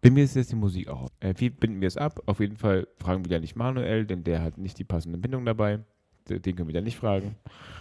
bei 0.02 0.10
mir 0.12 0.24
ist 0.24 0.36
jetzt 0.36 0.52
die 0.52 0.56
Musik 0.56 0.88
auch. 0.90 1.10
Äh, 1.20 1.34
wie 1.38 1.50
binden 1.50 1.82
wir 1.82 1.88
es 1.88 1.98
ab? 1.98 2.22
Auf 2.26 2.40
jeden 2.40 2.58
Fall 2.58 2.88
fragen 3.00 3.26
wir 3.26 3.32
ja 3.32 3.40
nicht 3.40 3.56
Manuel, 3.56 4.06
denn 4.06 4.24
der 4.24 4.42
hat 4.42 4.58
nicht 4.58 4.78
die 4.80 4.84
passende 4.86 5.18
Bindung 5.18 5.46
dabei. 5.46 5.80
Den 6.28 6.42
können 6.56 6.68
wir 6.68 6.74
dann 6.76 6.84
nicht 6.84 6.98
fragen. 6.98 7.36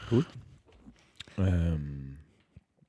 Gut. 0.09 0.27
Ähm, 1.37 2.17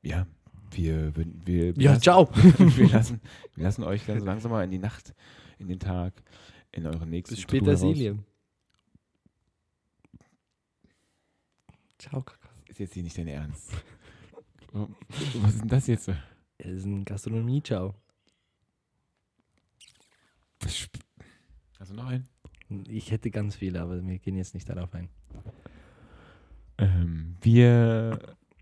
ja, 0.02 0.26
wir, 0.72 1.16
wir, 1.16 1.26
wir, 1.46 1.74
ja, 1.84 1.92
lassen- 1.92 2.02
ciao. 2.02 2.30
wir, 2.58 2.90
lassen, 2.90 3.20
wir 3.56 3.64
lassen 3.66 3.84
euch 3.84 4.06
dann 4.06 4.20
so 4.20 4.26
langsam 4.26 4.52
mal 4.52 4.64
in 4.64 4.72
die 4.72 4.78
Nacht, 4.80 5.14
in 5.60 5.68
den 5.68 5.80
Tag, 5.80 6.14
in 6.72 6.86
euren 6.86 7.10
nächsten 7.10 7.36
Bis 7.36 7.44
später. 7.44 7.78
Silje. 7.78 8.18
Ciao, 11.98 12.22
Kaka. 12.22 12.50
Ist 12.68 12.80
jetzt 12.80 12.94
hier 12.94 13.04
nicht 13.04 13.18
dein 13.18 13.28
Ernst. 13.28 13.72
Was 14.72 15.54
ist 15.54 15.62
denn 15.62 15.68
das 15.68 15.88
jetzt? 15.88 16.08
Das 16.08 16.68
ist 16.68 16.86
ein 16.86 17.04
Gastronomie-Ciao. 17.04 17.94
Hast 21.80 21.92
du 21.92 21.96
noch 21.96 22.08
einen? 22.08 22.28
Ich 22.88 23.12
hätte 23.12 23.32
ganz 23.32 23.56
viele, 23.56 23.82
aber 23.82 24.06
wir 24.06 24.20
gehen 24.20 24.36
jetzt 24.36 24.54
nicht 24.54 24.70
darauf 24.70 24.94
ein. 24.94 25.10
Ähm, 26.78 27.36
wir 27.42 28.20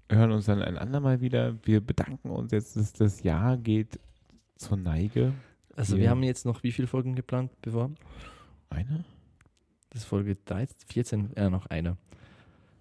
hören 0.10 0.32
uns 0.32 0.46
dann 0.46 0.62
ein 0.62 0.78
andermal 0.78 1.22
wieder. 1.22 1.58
Wir 1.64 1.82
bedanken 1.82 2.30
uns 2.30 2.52
jetzt, 2.52 2.76
dass 2.76 2.94
das 2.94 3.24
Jahr 3.24 3.58
geht 3.58 4.00
zur 4.56 4.78
Neige. 4.78 5.34
Also 5.78 5.98
wir 5.98 6.10
haben 6.10 6.24
jetzt 6.24 6.46
noch 6.46 6.64
wie 6.64 6.72
viele 6.72 6.88
Folgen 6.88 7.16
geplant 7.16 7.52
bevor? 7.62 7.92
Eine? 8.70 9.06
Das 9.92 10.02
ist 10.02 10.08
Folge 10.08 10.36
13, 10.36 10.76
14, 10.88 11.30
ja, 11.38 11.50
noch 11.50 11.68
eine. 11.68 11.98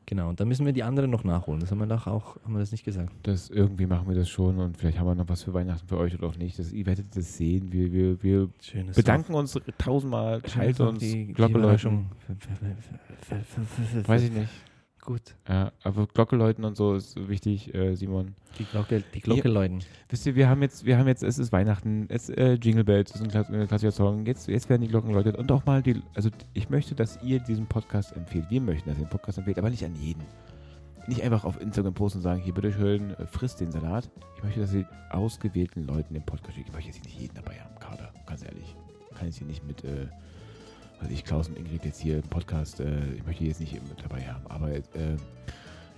Genau, 0.07 0.29
und 0.29 0.39
dann 0.39 0.49
müssen 0.49 0.65
wir 0.65 0.73
die 0.73 0.83
anderen 0.83 1.11
noch 1.11 1.25
nachholen. 1.25 1.61
Das 1.61 1.71
haben 1.71 1.79
wir 1.79 1.87
doch 1.87 2.07
auch, 2.07 2.37
haben 2.45 2.55
wir 2.55 2.61
das 2.61 2.71
nicht 2.71 2.85
gesagt. 2.85 3.13
Das, 3.25 3.51
irgendwie 3.51 3.87
machen 3.87 4.09
wir 4.09 4.15
das 4.15 4.29
schon 4.29 4.59
und 4.59 4.77
vielleicht 4.79 4.99
haben 4.99 5.07
wir 5.07 5.15
noch 5.15 5.29
was 5.29 5.43
für 5.43 5.53
Weihnachten 5.53 5.87
für 5.87 5.99
euch 5.99 6.15
oder 6.15 6.29
auch 6.29 6.37
nicht. 6.37 6.59
Das, 6.59 6.73
ihr 6.73 6.87
werdet 6.87 7.15
das 7.15 7.37
sehen. 7.37 7.73
Wir, 7.73 7.93
wir, 7.93 8.23
wir 8.23 8.49
bedanken 8.95 9.35
uns 9.35 9.61
tausendmal. 9.79 10.41
Teilt 10.43 10.81
uns, 10.81 11.05
Glocke 11.35 11.59
läuten. 11.59 12.07
Weiß 14.07 14.23
ich 14.23 14.33
nicht. 14.33 14.49
Gut, 15.07 15.37
Ja, 15.49 15.71
aber 15.85 16.09
Glocke 16.09 16.35
läuten 16.35 16.65
und 16.65 16.77
so 16.77 16.95
ist 16.97 17.17
wichtig, 17.29 17.73
äh, 17.75 17.95
Simon. 17.95 18.35
die 18.59 18.65
Glocke, 18.65 19.05
die 19.15 19.21
Glocke 19.21 19.49
läuten. 19.49 19.79
Wisst 20.09 20.27
ihr, 20.27 20.35
wir 20.35 20.49
haben 20.49 20.63
jetzt, 20.63 20.85
wir 20.85 20.99
haben 20.99 21.07
jetzt, 21.07 21.23
es 21.23 21.39
ist 21.39 21.53
Weihnachten, 21.53 22.07
es 22.09 22.29
äh, 22.29 22.55
Jingle 22.55 22.83
Bells, 22.83 23.13
das 23.13 23.21
ist 23.21 23.27
ein 23.29 23.31
klass- 23.31 23.49
ein 23.49 23.69
klassischer 23.69 23.93
Song. 23.93 24.27
Jetzt, 24.27 24.49
jetzt 24.49 24.69
werden 24.69 24.83
die 24.83 24.89
Glocken 24.89 25.13
läutet 25.13 25.37
und 25.37 25.51
auch 25.53 25.65
mal 25.65 25.81
die, 25.81 26.03
also 26.15 26.29
ich 26.55 26.71
möchte, 26.71 26.97
dass 26.97 27.23
ihr 27.23 27.39
diesen 27.39 27.67
Podcast 27.67 28.17
empfehlt. 28.17 28.47
Wir 28.51 28.61
möchten, 28.61 28.89
dass 28.89 28.99
ihr 28.99 29.05
den 29.05 29.11
Podcast 29.11 29.39
empfehlt, 29.39 29.59
aber 29.59 29.71
nicht 29.71 29.85
an 29.85 29.95
jeden. 29.95 30.25
Nicht 31.07 31.23
einfach 31.23 31.45
auf 31.45 31.61
Instagram 31.61 31.95
posten 31.95 32.19
und 32.19 32.23
sagen, 32.25 32.41
hier 32.43 32.53
bitteschön, 32.55 33.11
äh, 33.15 33.27
frisst 33.27 33.61
den 33.61 33.71
Salat. 33.71 34.11
Ich 34.39 34.43
möchte, 34.43 34.59
dass 34.59 34.75
ihr 34.75 34.89
ausgewählten 35.11 35.87
Leuten 35.87 36.15
den 36.15 36.27
Podcast 36.27 36.55
schickt. 36.57 36.69
Ich 36.71 36.75
möchte 36.75 36.91
jetzt 36.91 37.05
nicht 37.05 37.21
jeden 37.21 37.35
dabei 37.37 37.61
haben, 37.61 37.79
Kader, 37.79 38.13
ganz 38.27 38.43
ehrlich. 38.45 38.75
Ich 39.13 39.17
kann 39.17 39.27
jetzt 39.29 39.39
hier 39.39 39.47
nicht 39.47 39.65
mit, 39.65 39.85
äh, 39.85 40.09
also 41.01 41.13
ich, 41.13 41.25
Klaus 41.25 41.49
und 41.49 41.59
Ingrid 41.59 41.85
jetzt 41.85 42.01
hier 42.01 42.17
im 42.17 42.23
Podcast, 42.23 42.81
äh, 42.81 43.15
ich 43.17 43.25
möchte 43.27 43.45
jetzt 43.45 43.61
nicht 43.61 43.75
mit 43.75 44.03
dabei 44.03 44.23
haben, 44.23 44.47
aber 44.49 44.71
äh, 44.71 44.83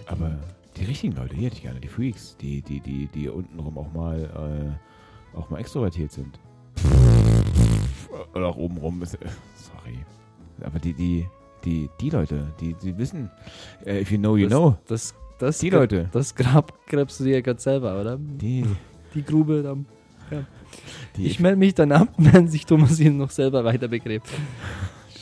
Aber 0.07 0.31
die 0.77 0.85
richtigen 0.85 1.15
Leute, 1.17 1.35
die 1.35 1.45
hätte 1.45 1.57
ich 1.57 1.63
gerne, 1.63 1.81
die 1.81 1.89
Freaks, 1.89 2.37
die, 2.41 2.63
die, 2.63 2.81
die, 2.81 3.09
die 3.15 3.29
untenrum 3.29 3.77
auch 3.79 3.93
mal, 3.93 4.79
äh, 5.35 5.37
auch 5.37 5.51
mal 5.51 5.59
extrovertiert 5.59 6.13
sind. 6.13 6.39
Oder 8.35 8.47
auch 8.47 8.57
obenrum. 8.57 9.03
Ist, 9.03 9.15
äh, 9.15 9.27
sorry. 9.55 9.99
Aber 10.63 10.79
die, 10.79 10.95
die, 10.95 11.27
die, 11.65 11.89
die 12.01 12.11
Leute, 12.11 12.53
die, 12.61 12.75
die 12.75 12.97
wissen, 12.97 13.31
äh, 13.85 14.01
if 14.01 14.11
you 14.11 14.19
know, 14.19 14.37
you 14.37 14.49
das, 14.49 14.59
know. 14.59 14.77
Das, 14.87 15.15
das, 15.39 15.59
Die 15.59 15.71
Leute. 15.71 16.09
Das 16.13 16.35
Grab 16.35 16.73
gräbst 16.87 17.21
du 17.21 17.25
dir 17.25 17.35
ja 17.35 17.41
gerade 17.41 17.61
selber, 17.61 18.01
oder? 18.01 18.17
Die, 18.19 18.65
Die 19.15 19.23
Grube 19.23 19.63
dann. 19.63 19.87
Die 21.17 21.27
Ich 21.27 21.41
melde 21.41 21.59
mich 21.59 21.75
dann 21.75 21.93
ab, 21.93 22.09
wenn 22.19 22.49
sich 22.49 22.67
Thomas 22.67 22.99
ihn 23.01 23.17
noch 23.17 23.31
selber 23.31 23.65
weiter 23.65 23.89
begräbt. 23.89 24.29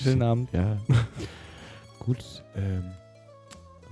Schönen 0.02 0.22
Abend. 0.22 0.52
Ja. 0.52 0.78
Gut. 1.98 2.24
Ähm, 2.54 2.84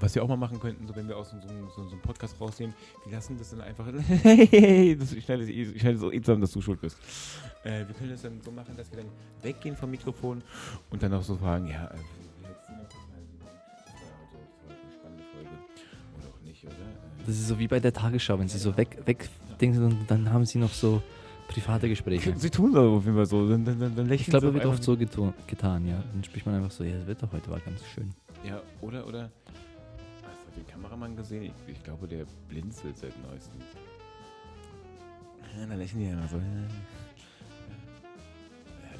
was 0.00 0.14
wir 0.14 0.22
auch 0.22 0.28
mal 0.28 0.36
machen 0.36 0.60
könnten, 0.60 0.86
so 0.86 0.94
wenn 0.96 1.08
wir 1.08 1.16
aus 1.16 1.30
so, 1.30 1.36
so, 1.40 1.82
so, 1.82 1.90
einem 1.90 2.00
Podcast 2.00 2.38
rausnehmen, 2.40 2.74
wir 3.04 3.12
lassen 3.14 3.38
das 3.38 3.50
dann 3.50 3.62
einfach. 3.62 3.86
Hey, 4.22 4.96
das, 4.96 5.12
ich 5.12 5.24
schneide 5.24 5.44
es 5.44 5.48
eh- 5.48 5.96
so 5.96 6.12
eh 6.12 6.20
zusammen, 6.20 6.42
dass 6.42 6.50
du 6.50 6.60
schuld 6.60 6.80
bist. 6.80 6.98
Äh, 7.62 7.86
wir 7.86 7.94
können 7.94 8.10
das 8.10 8.22
dann 8.22 8.40
so 8.42 8.50
machen, 8.50 8.76
dass 8.76 8.90
wir 8.90 8.98
dann 8.98 9.06
weggehen 9.42 9.76
vom 9.76 9.90
Mikrofon 9.90 10.42
und 10.90 11.02
dann 11.02 11.14
auch 11.14 11.22
so 11.22 11.36
fragen, 11.36 11.68
ja, 11.68 11.86
äh? 11.86 11.98
Das 17.26 17.36
ist 17.36 17.48
so 17.48 17.58
wie 17.58 17.68
bei 17.68 17.80
der 17.80 17.92
Tagesschau, 17.92 18.38
wenn 18.38 18.48
sie 18.48 18.58
so 18.58 18.76
weg, 18.76 18.98
weg 19.06 19.28
denken 19.60 20.04
dann 20.08 20.30
haben 20.30 20.44
sie 20.44 20.58
noch 20.58 20.72
so 20.72 21.02
private 21.48 21.88
Gespräche. 21.88 22.34
Sie 22.36 22.50
tun 22.50 22.72
so 22.72 22.96
auf 22.96 23.04
jeden 23.04 23.16
Fall 23.16 23.26
so. 23.26 23.48
Dann, 23.48 23.64
dann, 23.64 23.78
dann, 23.78 23.94
dann 23.96 24.06
lächeln 24.08 24.20
Ich 24.22 24.40
glaube, 24.40 24.52
wird 24.54 24.66
oft 24.66 24.82
so 24.82 24.92
getu- 24.94 25.32
getan, 25.46 25.86
ja. 25.86 26.02
Dann 26.12 26.24
spricht 26.24 26.46
man 26.46 26.54
einfach 26.56 26.70
so, 26.70 26.84
ja, 26.84 26.96
das 26.98 27.06
Wetter 27.06 27.28
heute 27.32 27.50
war 27.50 27.60
ganz 27.60 27.80
schön. 27.94 28.10
Ja, 28.44 28.60
oder, 28.80 29.06
oder. 29.06 29.30
Hast 30.22 30.40
du 30.46 30.60
den 30.60 30.66
Kameramann 30.66 31.16
gesehen? 31.16 31.44
Ich, 31.44 31.52
ich 31.74 31.82
glaube, 31.82 32.06
der 32.06 32.24
blinzelt 32.48 32.96
seit 32.98 33.12
neuestem. 33.28 33.60
Ja, 35.58 35.66
dann 35.66 35.78
lächeln 35.78 36.00
die 36.00 36.08
immer 36.08 36.26
so. 36.28 36.36
Ja, 36.38 36.42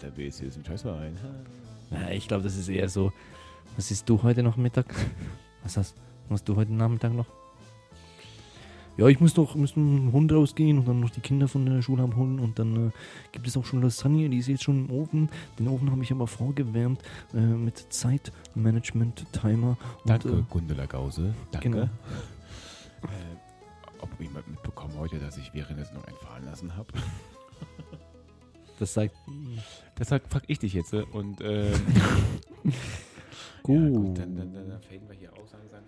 der 0.03 0.11
BSC 0.11 0.47
ist 0.47 0.57
ein 0.59 0.65
Scheißverein. 0.65 1.17
Ja, 1.91 2.11
ich 2.11 2.29
glaube, 2.29 2.43
das 2.45 2.57
ist 2.57 2.69
eher 2.69 2.89
so, 2.89 3.13
was 3.77 3.91
isst 3.91 4.09
du 4.09 4.23
heute 4.23 4.43
noch 4.43 4.57
Mittag? 4.57 4.87
Was 5.65 5.79
hast, 5.79 5.95
was 6.29 6.41
hast 6.41 6.49
du 6.51 6.57
heute 6.57 6.75
Nachmittag 6.75 7.15
noch? 7.15 7.25
Ja, 8.97 9.09
ich 9.09 9.19
muss 9.21 9.37
noch 9.37 9.57
muss 9.57 9.75
dem 9.75 10.13
Hund 10.13 10.33
rausgehen 10.33 10.79
und 10.79 10.87
dann 10.87 11.01
noch 11.01 11.11
die 11.11 11.21
Kinder 11.21 11.49
von 11.49 11.67
der 11.67 11.83
Schule 11.83 12.05
abholen 12.05 12.39
und 12.39 12.59
dann 12.59 12.89
äh, 12.89 12.91
gibt 13.33 13.47
es 13.47 13.57
auch 13.57 13.65
schon 13.65 13.83
Lasagne, 13.83 14.29
die 14.29 14.39
ist 14.39 14.47
jetzt 14.47 14.63
schon 14.63 14.87
im 14.87 14.91
Ofen. 14.93 15.29
Den 15.59 15.67
Ofen 15.67 15.91
habe 15.91 16.03
ich 16.03 16.13
aber 16.13 16.29
vorgewärmt 16.29 17.01
äh, 17.35 17.39
mit 17.41 17.93
Zeitmanagement-Timer. 17.93 19.71
und, 19.71 20.09
Danke, 20.09 20.29
äh, 20.29 20.43
Gundela 20.49 20.87
Gause. 20.87 21.35
Danke. 21.51 21.71
Genau. 21.71 21.83
Äh, 21.83 21.89
ob 24.01 24.21
jemand 24.21 24.47
mitbekommen 24.49 24.95
heute, 24.97 25.19
dass 25.19 25.39
ich 25.39 25.53
während 25.53 25.79
der 25.79 25.87
Sendung 25.87 26.05
einen 26.05 26.17
fahren 26.19 26.45
lassen 26.45 26.77
habe? 26.77 26.89
Das 28.81 28.93
sagt, 28.93 29.15
Deshalb 29.99 30.29
frag 30.29 30.43
ich 30.49 30.59
dich 30.59 30.73
jetzt. 30.75 30.93
äh, 30.93 31.05
Und, 31.13 31.41
ähm, 31.43 31.73
gut. 33.63 33.81
Ja, 33.81 33.89
gut, 33.89 34.19
dann, 34.19 34.37
dann, 34.37 34.53
dann, 34.53 34.69
dann 34.69 34.81
faden 34.83 35.09
wir 35.09 35.15
hier 35.15 35.33
aus 35.33 35.53
langsam. 35.53 35.85